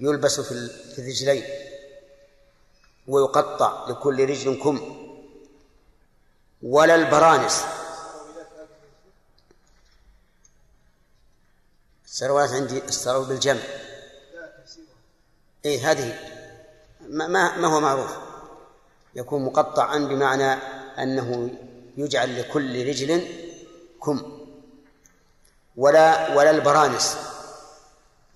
يلبس 0.00 0.40
في 0.40 0.52
الرجلين. 0.98 1.44
ويقطع 3.08 3.86
لكل 3.88 4.28
رجل 4.28 4.62
كم. 4.62 4.99
ولا 6.62 6.94
البرانس. 6.94 7.64
السروات 12.04 12.50
عندي 12.50 12.78
السرو 12.78 13.24
بالجمع. 13.24 13.60
اي 15.64 15.80
هذه 15.80 16.18
ما, 17.08 17.26
ما 17.56 17.66
هو 17.66 17.80
معروف. 17.80 18.16
يكون 19.14 19.44
مقطعا 19.44 19.98
بمعنى 19.98 20.52
أنه 20.98 21.50
يجعل 21.96 22.40
لكل 22.40 22.86
رجل 22.86 23.28
كم. 24.02 24.46
ولا 25.76 26.34
ولا 26.36 26.50
البرانس. 26.50 27.16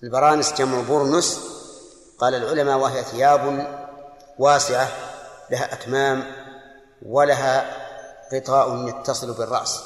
البرانس 0.03 0.53
جمع 0.53 0.81
برنس 0.81 1.39
قال 2.17 2.35
العلماء 2.35 2.77
وهي 2.77 3.03
ثياب 3.03 3.67
واسعة 4.39 4.89
لها 5.51 5.73
أكمام 5.73 6.31
ولها 7.01 7.84
غطاء 8.33 8.87
يتصل 8.87 9.33
بالرأس. 9.33 9.79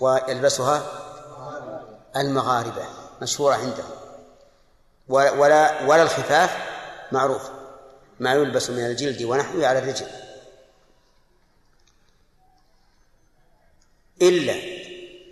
ويلبسها 0.00 0.82
المغاربة 2.16 2.84
مشهورة 3.22 3.54
عندهم. 3.54 3.90
ولا 5.08 5.82
ولا 5.86 6.02
الخفاف 6.02 6.56
معروف. 7.12 7.42
ما 8.20 8.32
يلبس 8.32 8.70
من 8.70 8.86
الجلد 8.86 9.22
ونحوه 9.22 9.66
على 9.66 9.78
الرجل. 9.78 10.06
إلا 14.22 14.52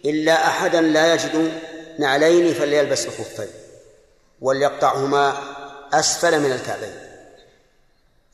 إلا 0.05 0.47
أحدا 0.47 0.81
لا 0.81 1.15
يجد 1.15 1.61
نعلين 1.99 2.55
فليلبس 2.55 3.07
الخفين 3.07 3.49
وليقطعهما 4.41 5.37
أسفل 5.93 6.41
من 6.41 6.53
الكعبين. 6.53 6.95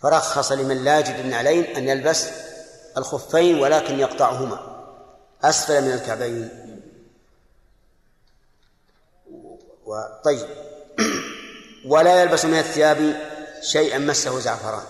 فرخص 0.01 0.53
لمن 0.53 0.85
لا 0.85 0.99
يجد 0.99 1.15
النعلين 1.15 1.65
أن 1.65 1.89
يلبس 1.89 2.29
الخفين 2.97 3.61
ولكن 3.61 3.99
يقطعهما. 3.99 4.85
أسفل 5.45 5.83
من 5.83 5.93
الكعبين. 5.93 6.49
طيب. 10.25 10.49
ولا 11.93 12.23
يلبس 12.23 12.45
من 12.45 12.59
الثياب 12.59 13.21
شيئا 13.63 13.99
مسه 13.99 14.39
زعفران. 14.39 14.85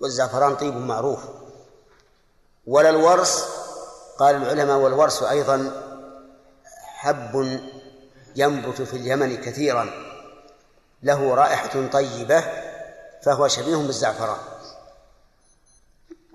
والزعفران 0.00 0.56
طيب 0.56 0.76
معروف. 0.76 1.20
ولا 2.66 2.90
الورس 2.90 3.44
قال 4.18 4.34
العلماء 4.36 4.76
والورس 4.76 5.22
أيضا 5.22 5.82
حب 6.84 7.60
ينبت 8.36 8.82
في 8.82 8.96
اليمن 8.96 9.36
كثيرا. 9.36 10.06
له 11.02 11.34
رائحة 11.34 11.86
طيبة 11.86 12.44
فهو 13.22 13.48
شبيه 13.48 13.76
بالزعفران. 13.76 14.55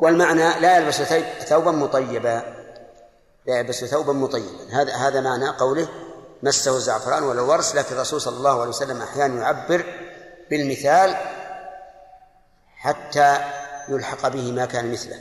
والمعنى 0.02 0.60
لا 0.60 0.78
يلبس 0.78 1.02
ثوبا 1.50 1.72
مطيبا. 1.72 2.44
لا 3.46 3.60
يلبس 3.60 3.86
ثوبا 3.86 4.14
مطيبا. 4.14 4.82
هذا 4.82 4.96
هذا 4.96 5.22
معنى 5.22 5.50
قوله 5.50 5.88
مسه 6.44 6.76
الزعفران 6.76 7.24
ولا 7.24 7.42
الورس 7.42 7.76
لكن 7.76 7.96
الرسول 7.96 8.22
صلى 8.22 8.38
الله 8.38 8.60
عليه 8.60 8.70
وسلم 8.70 9.02
أحيانا 9.02 9.42
يعبر 9.42 9.86
بالمثال 10.50 11.18
حتى 12.76 13.38
يلحق 13.90 14.28
به 14.28 14.52
ما 14.52 14.66
كان 14.66 14.92
مثله. 14.92 15.20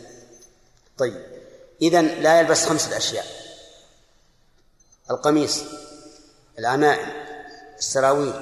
طيب. 0.99 1.23
اذا 1.83 2.03
لا 2.03 2.41
يلبس 2.41 2.67
خمسة 2.67 2.97
أشياء. 2.97 3.27
القميص 5.11 5.63
العمائم 6.59 7.09
السراويل 7.79 8.35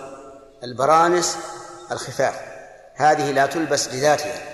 البرانس 0.63 1.37
الخفاف. 1.93 2.41
هذه 2.95 3.31
لا 3.31 3.47
تلبس 3.47 3.89
لذاتها. 3.89 4.48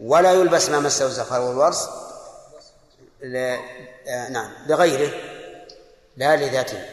ولا 0.00 0.32
يلبس 0.32 0.68
ما 0.68 0.80
مسه 0.80 1.06
الزفر 1.06 1.40
والورس 1.40 1.88
ل... 3.22 3.36
آه 3.36 4.28
نعم 4.28 4.52
لغيره 4.66 5.12
لا 6.16 6.36
لذاته. 6.36 6.84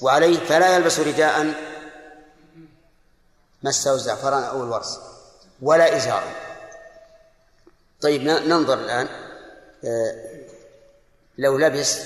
وعليه 0.00 0.38
فلا 0.38 0.76
يلبس 0.76 0.98
رداء 1.00 1.54
مسه 3.62 3.94
الزعفران 3.94 4.42
أو 4.42 4.64
الورس 4.64 4.98
ولا 5.62 5.96
ازارا 5.96 6.32
طيب 8.00 8.22
ننظر 8.22 8.74
الآن 8.80 9.08
آه 9.84 10.46
لو 11.38 11.58
لبس 11.58 11.98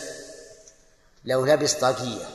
لو 1.25 1.47
لبس 1.47 1.75
طاقية 1.75 2.27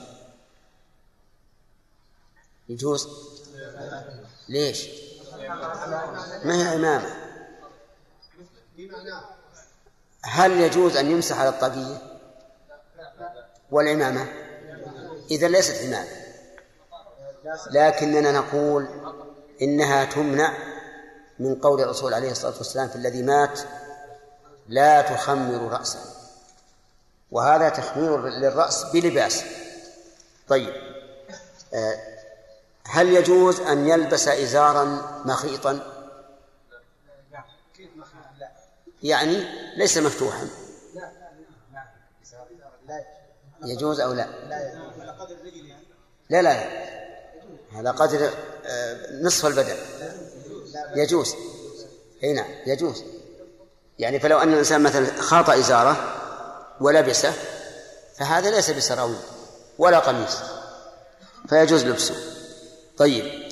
يجوز؟ 2.70 3.08
ليش؟ 4.50 4.88
ما 6.44 6.56
هي 6.56 6.68
عمامة. 6.76 7.25
هل 10.24 10.52
يجوز 10.52 10.98
أن 10.98 11.12
يمسح 11.12 11.40
على 11.40 11.50
الطاقية 11.50 11.98
والعمامة؟ 13.72 14.28
إذا 15.32 15.48
ليست 15.48 15.86
عمامة. 15.86 16.26
لكننا 17.72 18.32
نقول 18.32 18.88
إنها 19.62 20.06
تمنع 20.06 20.54
من 21.40 21.56
قول 21.56 21.82
الرسول 21.82 22.14
عليه 22.14 22.32
الصلاة 22.32 22.58
والسلام 22.58 22.88
في 22.88 22.96
الذي 22.96 23.22
مات 23.24 23.60
لا 24.68 25.02
تخمر 25.02 25.72
رأسه 25.72 26.00
وهذا 27.32 27.70
تخمير 27.70 28.28
للرأس 28.28 28.84
بلباس 28.84 29.44
طيب 30.48 30.74
آه، 31.74 32.00
هل 32.88 33.10
يجوز 33.10 33.60
أن 33.60 33.88
يلبس 33.88 34.28
إزارا 34.28 35.02
مخيطا؟ 35.26 35.95
يعني 39.04 39.44
ليس 39.78 39.98
مفتوحا. 39.98 40.48
يجوز. 43.66 44.00
أو 44.00 44.14
لا؟ 44.14 44.28
لا 46.30 46.42
لا 46.42 46.86
هذا 47.74 47.92
قدر 47.92 48.30
آه، 48.66 49.22
نصف 49.22 49.46
البدن. 49.46 49.76
يجوز. 50.96 51.36
إي 52.24 52.34
نعم 52.34 52.52
يجوز. 52.68 53.04
يعني 54.00 54.20
فلو 54.20 54.38
أن 54.38 54.54
الإنسان 54.54 54.84
مثلا 54.84 55.22
خاط 55.22 55.50
إزارة 55.50 56.16
ولبسه 56.82 57.34
فهذا 58.18 58.52
ليس 58.52 58.72
بسراويل 58.72 59.20
ولا 59.78 60.00
قميص 60.00 60.38
فيجوز 61.50 61.86
لبسه. 61.86 62.16
طيب. 62.98 63.46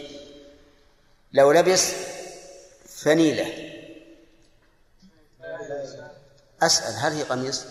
لو 1.33 1.51
لبس 1.51 1.91
فنيلة 2.85 3.72
أسأل 6.65 6.93
هل 6.95 7.13
هي 7.13 7.23
قميص؟ 7.23 7.63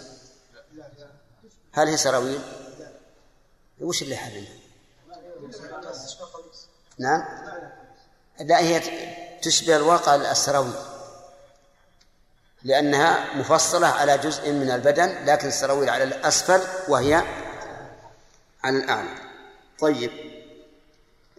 هل 1.72 1.88
هي 1.88 1.96
سراويل؟ 1.96 2.40
وش 3.80 4.02
اللي 4.02 4.16
حللها 4.16 4.52
نعم. 6.98 7.24
لا 8.40 8.58
هي 8.58 8.80
تشبه 9.42 9.76
الواقع 9.76 10.14
السراويل 10.14 10.74
لأنها 12.62 13.34
مفصلة 13.34 13.86
على 13.86 14.18
جزء 14.18 14.50
من 14.52 14.70
البدن 14.70 15.24
لكن 15.24 15.48
السراويل 15.48 15.90
على 15.90 16.04
الأسفل 16.04 16.60
وهي 16.88 17.14
على 18.64 18.78
الأعلى. 18.78 19.14
طيب 19.78 20.10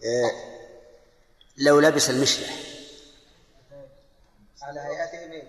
آه 0.04 0.30
لو 1.56 1.80
لبس 1.80 2.10
المشلح 2.10 2.50
على 4.62 4.80
هيئته 4.80 5.42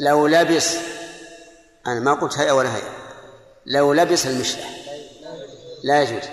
لو 0.00 0.26
لبس 0.26 0.76
أنا 1.86 2.00
ما 2.00 2.14
قلت 2.14 2.38
هيئة 2.38 2.52
ولا 2.52 2.74
هيئة 2.74 3.02
لو 3.66 3.92
لبس 3.92 4.26
المشلح 4.26 4.82
لا 5.82 6.02
يجوز. 6.02 6.28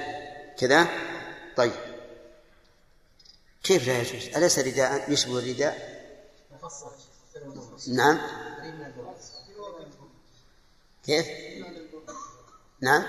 كذا؟ 0.57 0.87
طيب. 1.57 1.71
كيف 3.63 3.87
لا 3.87 3.99
يجوز؟ 4.01 4.35
أليس 4.35 4.59
رداء؟ 4.59 5.11
يشبه 5.11 5.39
الرداء؟ 5.39 5.99
نعم. 7.87 8.19
كيف؟ 11.05 11.27
نعم. 12.81 13.03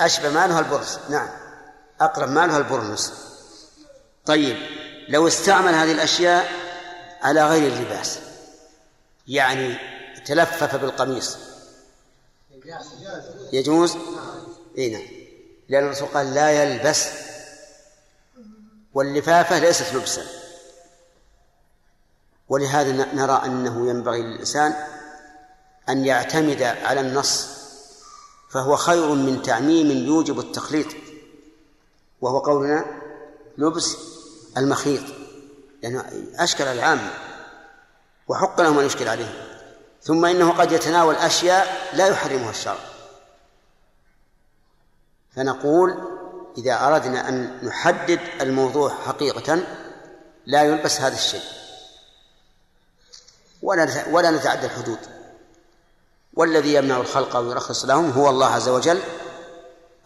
أشبه 0.00 0.30
مالها 0.30 0.60
البرص 0.60 0.98
نعم. 1.10 1.28
أقرب 2.00 2.28
مالها 2.28 2.58
البرنس 2.58 3.12
طيب. 4.26 4.56
لو 5.08 5.26
استعمل 5.26 5.74
هذه 5.74 5.92
الأشياء 5.92 6.52
على 7.22 7.48
غير 7.48 7.72
اللباس. 7.72 8.18
يعني 9.28 9.76
تلفف 10.26 10.76
بالقميص. 10.76 11.36
يجوز؟ 13.52 13.96
إي 14.78 14.90
نعم. 14.90 15.02
لأن 15.68 15.84
الرسول 15.84 16.08
قال 16.08 16.34
لا 16.34 16.50
يلبس. 16.50 17.08
واللفافة 18.94 19.58
ليست 19.58 19.94
لبسا. 19.94 20.26
ولهذا 22.48 23.14
نرى 23.14 23.42
أنه 23.44 23.88
ينبغي 23.88 24.22
للإنسان 24.22 24.74
أن 25.88 26.06
يعتمد 26.06 26.62
على 26.62 27.00
النص 27.00 27.46
فهو 28.50 28.76
خير 28.76 29.14
من 29.14 29.42
تعميم 29.42 29.90
يوجب 29.90 30.38
التخليط. 30.38 30.86
وهو 32.20 32.38
قولنا 32.38 32.84
لبس 33.58 33.96
المخيط 34.56 35.02
لأنه 35.82 36.04
أشكل 36.36 36.64
العامة 36.64 37.10
وحق 38.28 38.60
لهم 38.60 38.78
أن 38.78 38.86
يشكل 38.86 39.08
عليهم 39.08 39.51
ثم 40.02 40.24
إنه 40.24 40.52
قد 40.52 40.72
يتناول 40.72 41.14
أشياء 41.14 41.90
لا 41.92 42.06
يحرمها 42.06 42.50
الشرع. 42.50 42.78
فنقول 45.36 45.94
إذا 46.58 46.86
أردنا 46.86 47.28
أن 47.28 47.66
نحدد 47.66 48.20
الموضوع 48.40 48.94
حقيقة 49.06 49.62
لا 50.46 50.62
يلبس 50.62 51.00
هذا 51.00 51.14
الشيء. 51.14 51.44
ولا 53.62 54.04
ولا 54.10 54.30
نتعدى 54.30 54.66
الحدود. 54.66 54.98
والذي 56.34 56.74
يمنع 56.74 56.96
الخلق 56.96 57.36
ويرخص 57.36 57.84
لهم 57.84 58.10
هو 58.10 58.30
الله 58.30 58.46
عز 58.46 58.68
وجل 58.68 59.00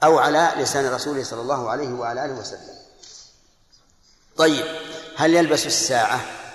أو 0.05 0.19
على 0.19 0.53
لسان 0.57 0.95
رسوله 0.95 1.25
صلى 1.25 1.41
الله 1.41 1.71
عليه 1.71 1.93
وعلى 1.93 2.25
آله 2.25 2.41
وسلم. 2.41 2.77
طيب 4.37 4.65
هل 5.17 5.35
يلبس 5.35 5.67
الساعة؟ 5.67 6.46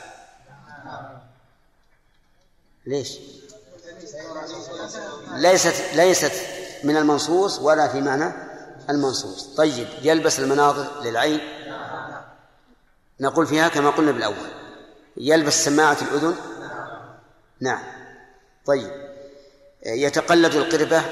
ليش؟ 2.85 3.19
ليست 5.31 5.93
ليست 5.93 6.31
من 6.83 6.97
المنصوص 6.97 7.59
ولا 7.59 7.87
في 7.87 8.01
معنى 8.01 8.33
المنصوص. 8.89 9.55
طيب 9.55 9.87
يلبس 10.01 10.39
المناظر 10.39 11.01
للعين. 11.03 11.39
نقول 13.19 13.47
فيها 13.47 13.67
كما 13.67 13.89
قلنا 13.89 14.11
بالأول. 14.11 14.51
يلبس 15.17 15.65
سماعة 15.65 15.97
الأذن. 16.01 16.35
نعم. 17.59 17.83
طيب. 18.65 18.91
يتقلد 19.85 20.55
القربة. 20.55 21.03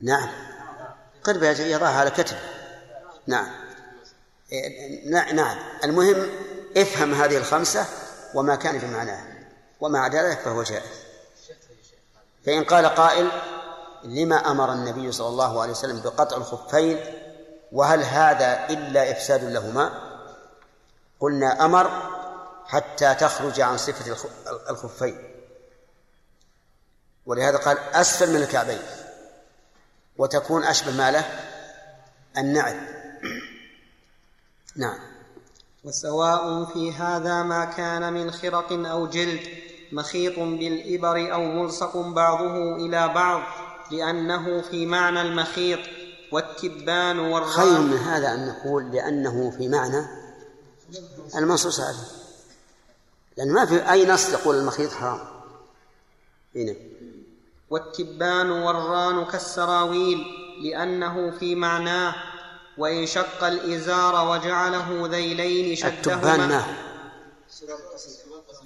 نعم. 0.00 0.28
قربة 1.24 1.50
يضعها 1.50 1.98
على 2.00 2.10
كتفه. 2.10 2.38
نعم. 3.26 3.48
نعم. 5.32 5.58
المهم 5.84 6.28
افهم 6.76 7.14
هذه 7.14 7.36
الخمسة. 7.36 7.86
وما 8.34 8.56
كان 8.56 8.78
في 8.78 8.86
معناها 8.86 9.38
وما 9.80 9.98
عدا 9.98 10.22
ذلك 10.22 10.38
فهو 10.38 10.62
جائز. 10.62 11.08
فإن 12.46 12.64
قال 12.64 12.86
قائل 12.86 13.30
لما 14.04 14.50
أمر 14.50 14.72
النبي 14.72 15.12
صلى 15.12 15.28
الله 15.28 15.62
عليه 15.62 15.72
وسلم 15.72 16.00
بقطع 16.00 16.36
الخفين 16.36 17.00
وهل 17.72 18.02
هذا 18.02 18.68
إلا 18.70 19.10
إفساد 19.10 19.44
لهما؟ 19.44 19.92
قلنا 21.20 21.64
أمر 21.64 21.90
حتى 22.66 23.14
تخرج 23.14 23.60
عن 23.60 23.78
صفة 23.78 24.16
الخفين. 24.70 25.34
ولهذا 27.26 27.56
قال 27.56 27.78
أسفل 27.78 28.30
من 28.30 28.42
الكعبين. 28.42 28.82
وتكون 30.16 30.64
أشبه 30.64 30.92
ما 30.92 31.10
له 31.10 31.24
النعل. 32.38 32.98
نعم. 34.76 35.07
وسواء 35.88 36.64
في 36.64 36.92
هذا 36.92 37.42
ما 37.42 37.64
كان 37.64 38.12
من 38.12 38.30
خرق 38.30 38.72
أو 38.72 39.06
جلد 39.06 39.40
مخيط 39.92 40.38
بالإبر 40.38 41.32
أو 41.32 41.44
ملصق 41.44 41.96
بعضه 41.96 42.76
إلى 42.76 43.08
بعض 43.08 43.42
لأنه 43.90 44.62
في 44.62 44.86
معنى 44.86 45.22
المخيط 45.22 45.78
والتبان 46.32 47.18
والرام 47.18 47.50
خير 47.50 47.80
من 47.80 47.96
هذا 47.96 48.34
أن 48.34 48.48
نقول 48.48 48.90
لأنه 48.92 49.50
في 49.50 49.68
معنى 49.68 50.06
المنصوص 51.36 51.80
عليه. 51.80 52.08
لأن 53.36 53.52
ما 53.52 53.66
في 53.66 53.90
أي 53.90 54.06
نص 54.06 54.32
يقول 54.32 54.56
المخيط 54.56 54.90
حرام. 54.90 55.20
هنا 56.56 56.74
والتبان 57.70 58.50
والران 58.50 59.24
كالسراويل 59.24 60.24
لأنه 60.62 61.30
في 61.30 61.54
معناه 61.54 62.14
وإن 62.78 63.06
شق 63.06 63.44
الإزار 63.44 64.28
وجعله 64.28 65.06
ذيلين 65.06 65.76
شدهما 65.76 65.98
التبان 65.98 66.48
ما 66.48 66.76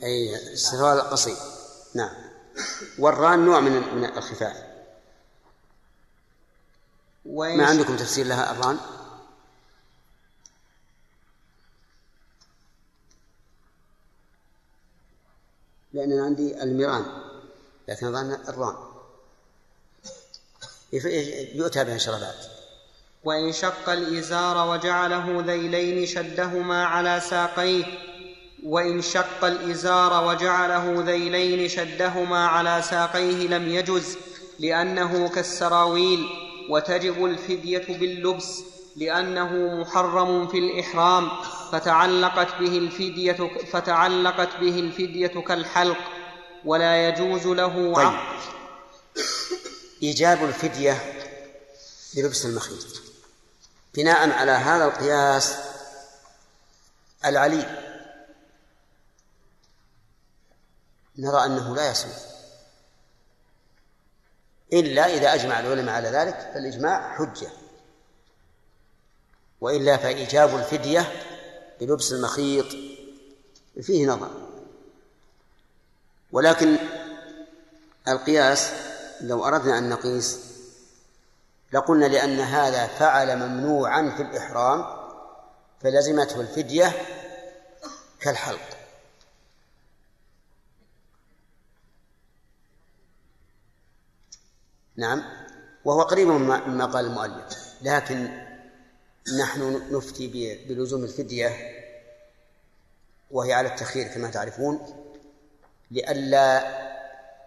أي 0.02 0.52
السروال 0.52 0.98
القصير 0.98 1.36
نعم. 1.94 2.10
والران 2.98 3.44
نوع 3.44 3.60
من 3.60 3.72
من 3.72 4.04
الخفاف 4.04 4.56
ما 7.24 7.66
عندكم 7.66 7.96
تفسير 7.96 8.26
لها 8.26 8.52
الران؟ 8.52 8.78
لأن 15.92 16.12
أنا 16.12 16.24
عندي 16.24 16.62
الميران 16.62 17.06
لكن 17.88 18.06
أظن 18.06 18.32
الران. 18.32 18.76
يؤتى 21.54 21.84
بها 21.84 21.98
شربات 21.98 22.61
وإن 23.24 23.52
شق 23.52 23.88
الإزار 23.88 24.68
وجعله 24.70 25.44
ذيلين 25.46 26.06
شدهما 26.06 26.84
على 26.84 27.20
ساقيه. 27.20 27.84
وإن 28.62 29.02
شق 29.02 29.44
الإزار 29.44 30.24
وجعله 30.24 31.02
ذيلين 31.06 31.68
شدهما 31.68 32.46
على 32.46 32.82
ساقيه 32.82 33.48
لم 33.48 33.68
يجز 33.68 34.16
لأنه 34.58 35.28
كالسراويل. 35.28 36.28
وتجب 36.70 37.24
الفدية 37.24 37.86
باللبس 37.88 38.60
لأنه 38.96 39.80
محرم 39.80 40.48
في 40.48 40.58
الإحرام. 40.58 41.30
فتعلقت 41.72 42.48
به 42.60 42.78
الفدية 42.78 43.50
فتعلقت 43.72 44.56
به 44.60 44.78
الفدية 44.80 45.26
كالحلق. 45.26 45.98
ولا 46.64 47.08
يجوز 47.08 47.46
له 47.46 47.94
طيب. 47.94 48.12
إيجاب 50.02 50.44
الفدية 50.44 51.02
بلبس 52.16 52.46
المخيط. 52.46 53.02
بناء 53.94 54.30
على 54.30 54.50
هذا 54.50 54.84
القياس 54.84 55.56
العلي 57.24 57.82
نرى 61.18 61.44
أنه 61.44 61.76
لا 61.76 61.90
يصلح 61.90 62.16
إلا 64.72 65.06
إذا 65.06 65.34
أجمع 65.34 65.60
العلماء 65.60 65.94
على 65.94 66.08
ذلك 66.08 66.50
فالإجماع 66.54 67.16
حجة. 67.16 67.50
وإلا 69.60 69.96
فإيجاب 69.96 70.56
الفدية 70.56 71.12
بلبس 71.80 72.12
المخيط 72.12 72.66
فيه 73.82 74.06
نظر. 74.06 74.30
ولكن 76.32 76.76
القياس 78.08 78.70
لو 79.20 79.44
أردنا 79.44 79.78
أن 79.78 79.88
نقيس 79.88 80.51
لقلنا 81.72 82.06
لأن 82.06 82.40
هذا 82.40 82.86
فعل 82.86 83.36
ممنوعا 83.38 84.10
في 84.16 84.22
الإحرام 84.22 84.84
فلزمته 85.80 86.40
الفدية 86.40 86.92
كالحلق. 88.20 88.78
نعم 94.96 95.24
وهو 95.84 96.02
قريب 96.02 96.28
مما 96.28 96.86
قال 96.86 97.06
المؤلف 97.06 97.74
لكن 97.82 98.28
نحن 99.40 99.82
نفتي 99.96 100.58
بلزوم 100.68 101.04
الفدية 101.04 101.50
وهي 103.30 103.52
على 103.52 103.68
التخيير 103.68 104.08
كما 104.08 104.30
تعرفون 104.30 104.80
لئلا 105.90 106.62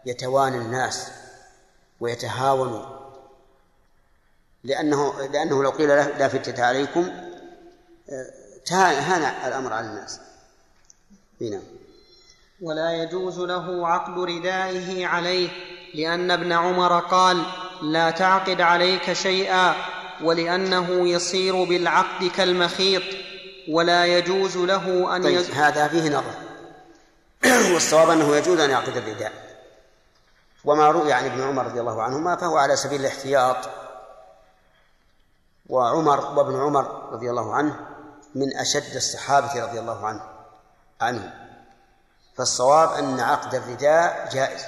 يتوانى 0.05 0.57
الناس 0.57 1.11
ويتهاونوا 1.99 2.94
لأنه 4.65 5.27
لأنه 5.33 5.63
لو 5.63 5.69
قيل 5.69 5.89
لا 5.89 6.27
فتة 6.27 6.63
عليكم 6.63 7.09
هان 8.71 9.47
الأمر 9.47 9.73
على 9.73 9.87
الناس. 9.87 10.19
هنا 11.41 11.61
ولا 12.61 13.03
يجوز 13.03 13.39
له 13.39 13.87
عقد 13.87 14.19
ردائه 14.19 15.07
عليه 15.07 15.49
لأن 15.93 16.31
ابن 16.31 16.51
عمر 16.51 16.99
قال 16.99 17.45
لا 17.81 18.11
تعقد 18.11 18.61
عليك 18.61 19.13
شيئا 19.13 19.75
ولأنه 20.23 21.09
يصير 21.09 21.63
بالعقد 21.63 22.25
كالمخيط 22.27 23.03
ولا 23.69 24.05
يجوز 24.05 24.57
له 24.57 25.15
أن 25.15 25.23
طيب 25.23 25.35
يز... 25.35 25.51
هذا 25.51 25.87
فيه 25.87 26.09
نظر. 26.09 26.33
والصواب 27.73 28.09
أنه 28.09 28.35
يجوز 28.35 28.59
أن 28.59 28.69
يعقد 28.69 28.97
الرداء. 28.97 29.31
وما 30.65 30.91
روي 30.91 31.13
عن 31.13 31.25
ابن 31.25 31.41
عمر 31.41 31.65
رضي 31.65 31.79
الله 31.79 32.03
عنهما 32.03 32.35
فهو 32.35 32.57
على 32.57 32.75
سبيل 32.75 33.01
الاحتياط. 33.01 33.57
وعمر 35.69 36.19
وابن 36.19 36.59
عمر 36.61 37.13
رضي 37.13 37.29
الله 37.29 37.55
عنه 37.55 37.87
من 38.35 38.57
أشد 38.57 38.95
الصحابة 38.95 39.63
رضي 39.63 39.79
الله 39.79 40.07
عنه 40.07 40.23
عنهم. 41.01 41.31
فالصواب 42.37 42.89
أن 42.91 43.19
عقد 43.19 43.55
الرداء 43.55 44.29
جائز 44.31 44.65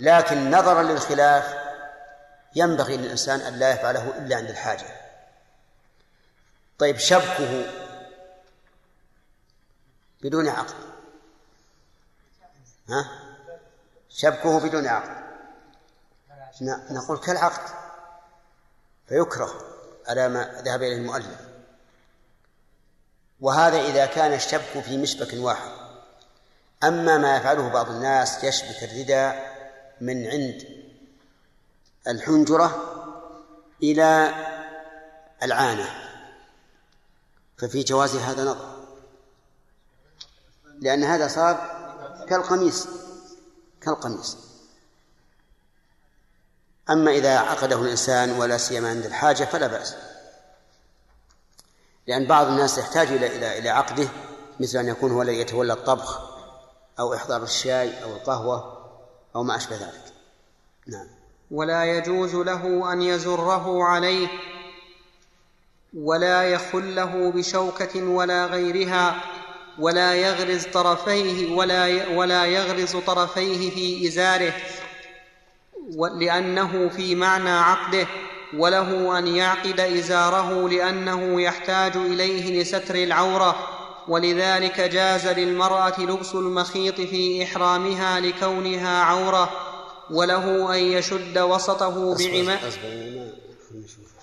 لكن 0.00 0.50
نظرا 0.50 0.82
للخلاف 0.82 1.54
ينبغي 2.56 2.96
للإنسان 2.96 3.40
أن 3.40 3.54
لا 3.54 3.74
يفعله 3.74 4.18
إلا 4.18 4.36
عند 4.36 4.48
الحاجة. 4.48 4.86
طيب 6.78 6.96
شبكه 6.96 7.66
بدون 10.22 10.48
عقد. 10.48 10.74
ها؟ 12.88 13.10
شبكه 14.08 14.60
بدون 14.60 14.86
عقد. 14.86 15.24
نقول 16.90 17.18
كالعقد. 17.18 17.83
فيكره 19.08 19.54
على 20.08 20.28
ما 20.28 20.62
ذهب 20.64 20.82
إليه 20.82 20.96
المؤلف. 20.96 21.40
وهذا 23.40 23.80
إذا 23.80 24.06
كان 24.06 24.32
الشبك 24.32 24.80
في 24.84 24.96
مشبك 24.98 25.34
واحد. 25.34 25.70
أما 26.84 27.18
ما 27.18 27.36
يفعله 27.36 27.68
بعض 27.68 27.90
الناس 27.90 28.44
يشبك 28.44 28.82
الرداء 28.82 29.54
من 30.00 30.26
عند 30.26 30.84
الحنجرة 32.08 32.90
إلى 33.82 34.34
العانة. 35.42 35.88
ففي 37.58 37.82
جواز 37.82 38.16
هذا 38.16 38.44
نظر. 38.44 38.84
لأن 40.80 41.04
هذا 41.04 41.28
صار 41.28 41.74
كالقميص 42.28 42.88
كالقميص. 43.80 44.53
أما 46.90 47.10
إذا 47.10 47.38
عقده 47.38 47.82
الإنسان 47.82 48.30
ولا 48.30 48.56
سيما 48.56 48.88
عند 48.88 49.06
الحاجة 49.06 49.44
فلا 49.44 49.66
بأس. 49.66 49.96
لأن 52.06 52.26
بعض 52.26 52.46
الناس 52.46 52.78
يحتاج 52.78 53.08
إلى 53.08 53.36
إلى 53.36 53.58
إلى 53.58 53.68
عقده 53.68 54.08
مثل 54.60 54.78
أن 54.78 54.88
يكون 54.88 55.12
هو 55.12 55.22
الذي 55.22 55.40
يتولى 55.40 55.72
الطبخ 55.72 56.20
أو 56.98 57.14
إحضار 57.14 57.42
الشاي 57.42 58.02
أو 58.02 58.12
القهوة 58.12 58.78
أو 59.36 59.42
ما 59.42 59.56
أشبه 59.56 59.76
ذلك. 59.76 60.12
نعم. 60.86 61.06
ولا 61.50 61.84
يجوز 61.84 62.34
له 62.34 62.92
أن 62.92 63.02
يزره 63.02 63.84
عليه 63.84 64.28
ولا 65.94 66.42
يخله 66.44 67.30
بشوكة 67.30 68.04
ولا 68.04 68.46
غيرها 68.46 69.24
ولا 69.78 70.14
يغرز 70.14 70.66
طرفيه 70.66 71.54
ولا 71.54 72.08
ولا 72.08 72.46
يغرز 72.46 72.96
طرفيه 72.96 73.70
في 73.70 74.08
إزاره. 74.08 74.52
لأنه 76.18 76.88
في 76.88 77.14
معنى 77.14 77.50
عقده 77.50 78.06
وله 78.56 79.18
أن 79.18 79.26
يعقد 79.26 79.80
إزاره 79.80 80.68
لأنه 80.68 81.40
يحتاج 81.42 81.96
إليه 81.96 82.62
لستر 82.62 82.94
العورة. 82.94 83.68
ولذلك 84.08 84.80
جاز 84.80 85.26
للمرأة 85.26 86.00
لبس 86.00 86.34
المخيط 86.34 87.00
في 87.00 87.44
إحرامها 87.44 88.20
لكونها 88.20 89.02
عورة 89.02 89.50
وله 90.10 90.74
أن 90.74 90.78
يشد 90.78 91.38
وسطه 91.38 92.14
بعماء 92.14 92.60
نعم 92.92 94.13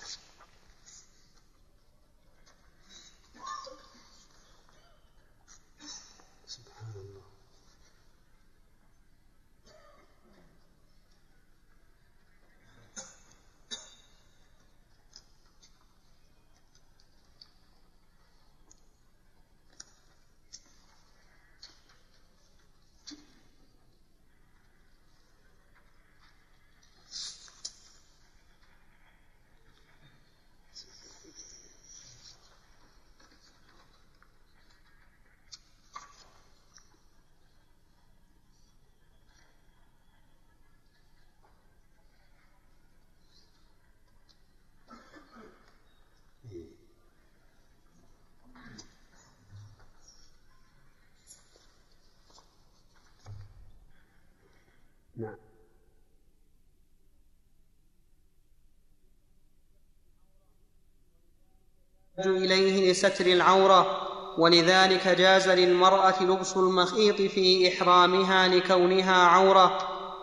إليه 62.92 63.08
لستر 63.08 63.26
العورة 63.26 64.08
ولذلك 64.38 65.08
جاز 65.08 65.48
للمرأة 65.48 66.22
لبس 66.22 66.56
المخيط 66.56 67.16
في 67.16 67.68
إحرامها 67.68 68.48
لكونها 68.48 69.16
عورة 69.16 69.78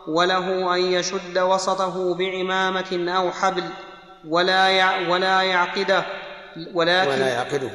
وله 0.08 0.76
أن 0.76 0.82
يشد 0.82 1.38
وسطه 1.38 2.16
بعمامة 2.16 3.12
أو 3.18 3.32
حبل 3.32 3.64
ولا 4.28 4.70
يع 4.70 5.10
ولا 5.10 5.41
يعقده 5.41 6.06
ولكن 6.74 7.10
ولا 7.12 7.28
يعقده. 7.28 7.70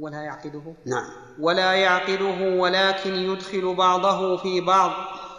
ولا 0.00 0.22
يعقده؟ 0.22 0.74
نعم. 0.86 1.10
ولا 1.40 1.72
يعقده 1.72 2.58
ولكن 2.58 3.14
يدخل 3.14 3.74
بعضه 3.74 4.36
في 4.36 4.60
بعض 4.60 4.92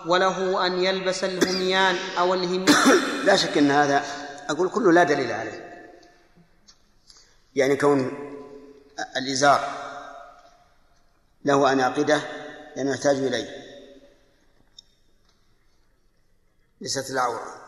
وله 0.08 0.66
أن 0.66 0.84
يلبس 0.84 1.24
الهميان 1.24 1.96
أو 2.20 2.34
الهميان 2.34 2.66
لا 3.26 3.36
شك 3.36 3.58
أن 3.58 3.72
هذا 3.72 4.04
أقول 4.50 4.70
كله 4.70 4.92
لا 4.92 5.04
دليل 5.04 5.32
عليه. 5.32 5.74
يعني 7.56 7.76
كون 7.76 8.33
الإزار. 9.18 9.84
له 11.46 11.72
أناقدة 11.72 12.22
لأنه 12.76 12.92
يحتاج 12.92 13.16
إليه. 13.16 13.64
ليست 16.82 17.12
العورة. 17.12 17.63